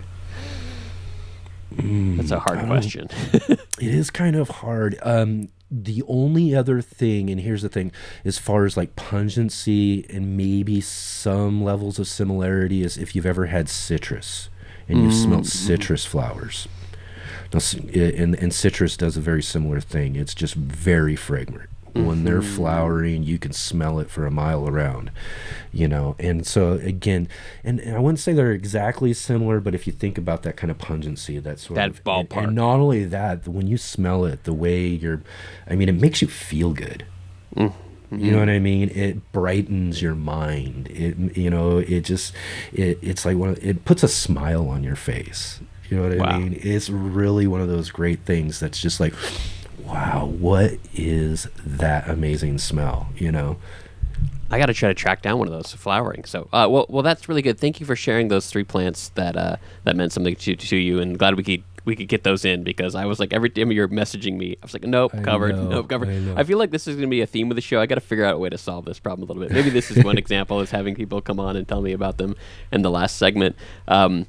Hmm, 1.75 2.17
That's 2.17 2.31
a 2.31 2.39
hard 2.39 2.65
question. 2.65 3.09
It 3.79 3.93
is 3.93 4.09
kind 4.09 4.35
of 4.35 4.49
hard. 4.49 4.97
Um, 5.03 5.49
the 5.69 6.01
only 6.07 6.55
other 6.55 6.81
thing, 6.81 7.29
and 7.29 7.39
here's 7.39 7.61
the 7.61 7.69
thing, 7.69 7.91
as 8.25 8.39
far 8.39 8.65
as 8.65 8.75
like 8.75 8.95
pungency 8.95 10.03
and 10.09 10.35
maybe 10.35 10.81
some 10.81 11.63
levels 11.63 11.99
of 11.99 12.07
similarity, 12.07 12.81
is 12.81 12.97
if 12.97 13.15
you've 13.15 13.27
ever 13.27 13.45
had 13.45 13.69
citrus 13.69 14.49
and 14.87 15.03
you've 15.03 15.13
mm, 15.13 15.23
smelled 15.23 15.43
mm-hmm. 15.43 15.67
citrus 15.67 16.05
flowers. 16.05 16.67
Now, 17.53 17.59
and, 17.93 18.33
and 18.33 18.51
citrus 18.51 18.97
does 18.97 19.15
a 19.15 19.21
very 19.21 19.43
similar 19.43 19.79
thing. 19.79 20.15
It's 20.15 20.33
just 20.33 20.55
very 20.55 21.15
fragrant. 21.15 21.69
When 21.93 22.23
they're 22.25 22.41
mm-hmm. 22.41 22.55
flowering, 22.55 23.23
you 23.23 23.39
can 23.39 23.53
smell 23.53 23.99
it 23.99 24.09
for 24.09 24.25
a 24.25 24.31
mile 24.31 24.67
around, 24.67 25.09
you 25.71 25.87
know. 25.87 26.15
And 26.19 26.45
so 26.45 26.73
again, 26.73 27.27
and, 27.63 27.79
and 27.79 27.95
I 27.95 27.99
wouldn't 27.99 28.19
say 28.19 28.33
they're 28.33 28.51
exactly 28.51 29.13
similar, 29.13 29.59
but 29.59 29.73
if 29.73 29.87
you 29.87 29.93
think 29.93 30.17
about 30.17 30.43
that 30.43 30.57
kind 30.57 30.69
of 30.69 30.77
pungency, 30.77 31.39
that 31.39 31.59
sort 31.59 31.75
That 31.75 31.89
of 31.89 32.03
ballpark. 32.03 32.43
and 32.43 32.55
not 32.55 32.75
only 32.75 33.05
that, 33.05 33.47
when 33.47 33.67
you 33.67 33.77
smell 33.77 34.25
it, 34.25 34.43
the 34.43 34.53
way 34.53 34.85
you're, 34.85 35.23
I 35.67 35.75
mean, 35.75 35.89
it 35.89 35.99
makes 35.99 36.21
you 36.21 36.27
feel 36.27 36.73
good. 36.73 37.05
Mm-hmm. 37.55 38.19
You 38.23 38.31
know 38.31 38.39
what 38.39 38.49
I 38.49 38.59
mean? 38.59 38.89
It 38.89 39.31
brightens 39.33 40.01
your 40.01 40.15
mind. 40.15 40.87
It, 40.89 41.35
you 41.35 41.49
know, 41.49 41.79
it 41.79 42.01
just, 42.01 42.33
it, 42.71 42.99
it's 43.01 43.25
like 43.25 43.35
one. 43.35 43.49
Of, 43.49 43.63
it 43.63 43.83
puts 43.83 44.01
a 44.01 44.07
smile 44.07 44.69
on 44.69 44.83
your 44.83 44.95
face. 44.95 45.59
You 45.89 45.97
know 45.97 46.03
what 46.03 46.13
I 46.13 46.15
Wow. 46.17 46.39
mean? 46.39 46.59
It's 46.61 46.89
really 46.89 47.47
one 47.47 47.59
of 47.59 47.67
those 47.67 47.91
great 47.91 48.19
things 48.25 48.59
that's 48.59 48.79
just 48.79 48.99
like, 48.99 49.13
wow, 49.87 50.25
what 50.25 50.77
is 50.93 51.47
that 51.65 52.09
amazing 52.09 52.57
smell? 52.57 53.09
You 53.15 53.31
know? 53.31 53.57
I 54.49 54.57
got 54.57 54.67
to 54.67 54.73
try 54.73 54.89
to 54.89 54.95
track 54.95 55.21
down 55.21 55.39
one 55.39 55.47
of 55.47 55.53
those 55.53 55.73
flowering. 55.73 56.23
So, 56.23 56.47
uh, 56.53 56.67
well, 56.69 56.85
well, 56.89 57.03
that's 57.03 57.27
really 57.27 57.41
good. 57.41 57.59
Thank 57.59 57.79
you 57.79 57.85
for 57.85 57.95
sharing 57.95 58.29
those 58.29 58.47
three 58.47 58.63
plants 58.63 59.09
that 59.15 59.35
uh, 59.35 59.57
that 59.83 59.95
meant 59.95 60.13
something 60.13 60.35
to, 60.35 60.55
to 60.55 60.77
you, 60.77 60.99
and 60.99 61.19
glad 61.19 61.35
we 61.35 61.43
could 61.43 61.63
we 61.83 61.95
could 61.95 62.07
get 62.07 62.23
those 62.23 62.45
in 62.45 62.63
because 62.63 62.95
I 62.95 63.05
was 63.05 63.19
like 63.19 63.33
every 63.33 63.49
time 63.49 63.71
you're 63.71 63.87
messaging 63.87 64.37
me, 64.37 64.57
I 64.61 64.65
was 64.65 64.73
like, 64.73 64.83
nope, 64.83 65.11
I 65.15 65.21
covered, 65.21 65.55
know, 65.55 65.69
nope, 65.69 65.89
covered. 65.89 66.09
I. 66.09 66.41
I 66.41 66.43
feel 66.43 66.57
like 66.57 66.71
this 66.71 66.87
is 66.87 66.95
going 66.95 67.07
to 67.07 67.09
be 67.09 67.21
a 67.21 67.25
theme 67.25 67.49
of 67.51 67.55
the 67.55 67.61
show. 67.61 67.81
I 67.81 67.85
got 67.85 67.95
to 67.95 68.01
figure 68.01 68.25
out 68.25 68.35
a 68.35 68.37
way 68.37 68.49
to 68.49 68.57
solve 68.57 68.85
this 68.85 68.99
problem 68.99 69.29
a 69.29 69.33
little 69.33 69.47
bit. 69.47 69.53
Maybe 69.53 69.69
this 69.69 69.91
is 69.91 70.03
one 70.03 70.17
example 70.23 70.59
is 70.61 70.71
having 70.71 70.95
people 70.95 71.21
come 71.21 71.39
on 71.39 71.55
and 71.55 71.67
tell 71.67 71.81
me 71.81 71.91
about 71.91 72.17
them 72.17 72.35
in 72.71 72.81
the 72.81 72.91
last 72.91 73.17
segment. 73.17 73.55
Um, 73.87 74.27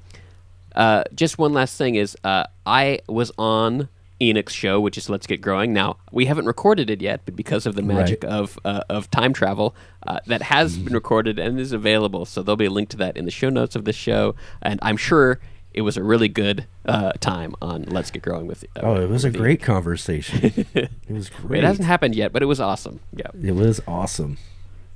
uh, 0.75 1.05
just 1.15 1.39
one 1.39 1.53
last 1.53 1.77
thing 1.77 1.97
is 1.97 2.17
uh, 2.23 2.45
I 2.65 3.01
was 3.09 3.33
on 3.39 3.89
Enoch's 4.21 4.53
show, 4.53 4.81
which 4.81 4.99
is 4.99 5.09
Let's 5.09 5.27
Get 5.27 5.41
Growing. 5.41 5.73
Now 5.73 5.97
we 6.13 6.27
haven't 6.27 6.47
recorded 6.47 6.91
it 6.91 7.01
yet, 7.01 7.23
but 7.25 7.37
because 7.37 7.67
of 7.67 7.75
the 7.75 7.83
magic 7.83 8.25
of 8.25 8.59
uh, 8.65 8.83
of 8.89 9.11
time 9.11 9.33
travel, 9.33 9.75
uh, 10.07 10.19
that 10.27 10.43
has 10.43 10.77
been 10.79 10.93
recorded 10.95 11.39
and 11.39 11.59
is 11.61 11.73
available. 11.73 12.25
So 12.27 12.43
there'll 12.43 12.57
be 12.57 12.65
a 12.67 12.71
link 12.71 12.89
to 12.91 12.97
that 12.99 13.17
in 13.17 13.25
the 13.25 13.31
show 13.31 13.49
notes 13.49 13.77
of 13.77 13.85
this 13.85 13.97
show, 13.97 14.35
and 14.63 14.79
I'm 14.83 14.97
sure 14.97 15.39
it 15.75 15.83
was 15.83 15.97
a 15.97 16.03
really 16.03 16.29
good 16.29 16.67
uh, 16.87 17.13
time 17.21 17.55
on 17.63 17.83
Let's 17.85 18.11
Get 18.11 18.23
Growing 18.23 18.47
with. 18.49 18.65
Uh, 18.77 18.81
Oh, 18.83 18.97
it 18.97 19.09
was 19.09 19.25
a 19.25 19.31
the- 19.31 19.39
great 19.39 19.63
conversation. 19.63 20.53
it 20.75 20.91
was 21.09 21.29
great. 21.29 21.63
It 21.63 21.67
hasn't 21.67 21.87
happened 21.87 22.17
yet, 22.17 22.33
but 22.33 22.43
it 22.43 22.47
was 22.47 22.61
awesome. 22.61 22.99
Yeah. 23.15 23.27
It 23.41 23.55
was 23.55 23.81
awesome. 23.87 24.39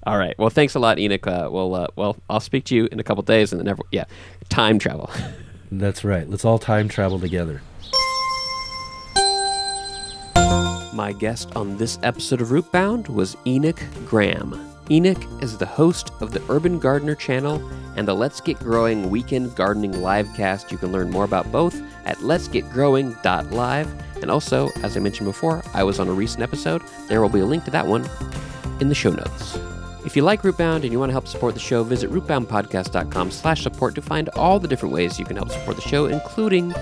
All 0.04 0.18
right. 0.18 0.36
Well, 0.36 0.50
thanks 0.50 0.74
a 0.74 0.80
lot, 0.80 0.98
Enoch. 0.98 1.24
Uh, 1.26 1.48
well, 1.52 1.74
uh, 1.76 1.86
well, 1.94 2.16
I'll 2.28 2.40
speak 2.40 2.64
to 2.64 2.74
you 2.74 2.88
in 2.90 2.98
a 2.98 3.04
couple 3.04 3.22
days, 3.22 3.52
and 3.52 3.64
then 3.64 3.76
yeah, 3.92 4.04
time 4.48 4.80
travel. 4.80 5.08
That's 5.70 6.02
right. 6.02 6.28
Let's 6.28 6.44
all 6.44 6.58
time 6.58 6.88
travel 6.88 7.20
together. 7.20 7.62
My 10.92 11.12
guest 11.12 11.56
on 11.56 11.78
this 11.78 11.98
episode 12.02 12.42
of 12.42 12.48
Rootbound 12.48 13.08
was 13.08 13.34
Enoch 13.46 13.82
Graham. 14.04 14.60
Enoch 14.90 15.24
is 15.40 15.56
the 15.56 15.64
host 15.64 16.12
of 16.20 16.32
the 16.32 16.42
Urban 16.50 16.78
Gardener 16.78 17.14
channel 17.14 17.66
and 17.96 18.06
the 18.06 18.12
Let's 18.12 18.42
Get 18.42 18.58
Growing 18.58 19.08
Weekend 19.08 19.56
Gardening 19.56 19.92
Livecast. 19.92 20.70
You 20.70 20.76
can 20.76 20.92
learn 20.92 21.10
more 21.10 21.24
about 21.24 21.50
both 21.50 21.80
at 22.04 22.18
letsgetgrowing.live. 22.18 24.02
And 24.20 24.30
also, 24.30 24.68
as 24.82 24.94
I 24.94 25.00
mentioned 25.00 25.28
before, 25.28 25.64
I 25.72 25.82
was 25.82 25.98
on 25.98 26.08
a 26.08 26.12
recent 26.12 26.42
episode. 26.42 26.82
There 27.08 27.22
will 27.22 27.30
be 27.30 27.40
a 27.40 27.46
link 27.46 27.64
to 27.64 27.70
that 27.70 27.86
one 27.86 28.06
in 28.80 28.90
the 28.90 28.94
show 28.94 29.10
notes. 29.10 29.58
If 30.04 30.14
you 30.14 30.22
like 30.22 30.42
Rootbound 30.42 30.82
and 30.82 30.92
you 30.92 30.98
want 30.98 31.08
to 31.08 31.14
help 31.14 31.26
support 31.26 31.54
the 31.54 31.60
show, 31.60 31.84
visit 31.84 32.10
rootboundpodcast.com 32.10 33.30
slash 33.30 33.62
support 33.62 33.94
to 33.94 34.02
find 34.02 34.28
all 34.30 34.58
the 34.58 34.68
different 34.68 34.92
ways 34.92 35.18
you 35.18 35.24
can 35.24 35.36
help 35.36 35.50
support 35.50 35.76
the 35.76 35.82
show, 35.82 36.04
including 36.04 36.74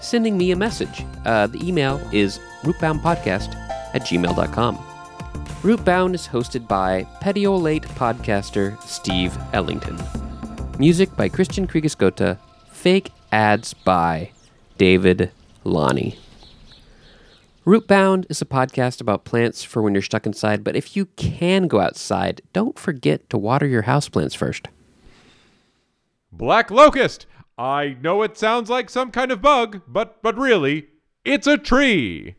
sending 0.00 0.38
me 0.38 0.52
a 0.52 0.56
message. 0.56 1.04
Uh, 1.24 1.48
the 1.48 1.66
email 1.66 2.00
is 2.12 2.38
rootboundpodcast 2.66 3.54
at 3.94 4.02
gmail.com. 4.02 4.76
Rootbound 5.62 6.14
is 6.14 6.26
hosted 6.28 6.68
by 6.68 7.04
Petiolate 7.20 7.82
podcaster 7.82 8.80
Steve 8.82 9.36
Ellington. 9.52 9.98
Music 10.78 11.14
by 11.16 11.28
Christian 11.28 11.66
Kriegesgota. 11.66 12.38
Fake 12.70 13.10
ads 13.32 13.72
by 13.72 14.30
David 14.78 15.30
Lonnie. 15.64 16.18
Rootbound 17.64 18.26
is 18.28 18.40
a 18.40 18.44
podcast 18.44 19.00
about 19.00 19.24
plants 19.24 19.64
for 19.64 19.82
when 19.82 19.92
you're 19.92 20.02
stuck 20.02 20.26
inside, 20.26 20.62
but 20.62 20.76
if 20.76 20.96
you 20.96 21.06
can 21.16 21.66
go 21.66 21.80
outside, 21.80 22.42
don't 22.52 22.78
forget 22.78 23.28
to 23.30 23.38
water 23.38 23.66
your 23.66 23.84
houseplants 23.84 24.36
first. 24.36 24.68
Black 26.30 26.70
locust. 26.70 27.26
I 27.58 27.96
know 28.00 28.22
it 28.22 28.36
sounds 28.36 28.68
like 28.70 28.90
some 28.90 29.10
kind 29.10 29.32
of 29.32 29.40
bug, 29.42 29.80
but 29.88 30.22
but 30.22 30.36
really, 30.36 30.88
it's 31.24 31.46
a 31.46 31.56
tree. 31.56 32.36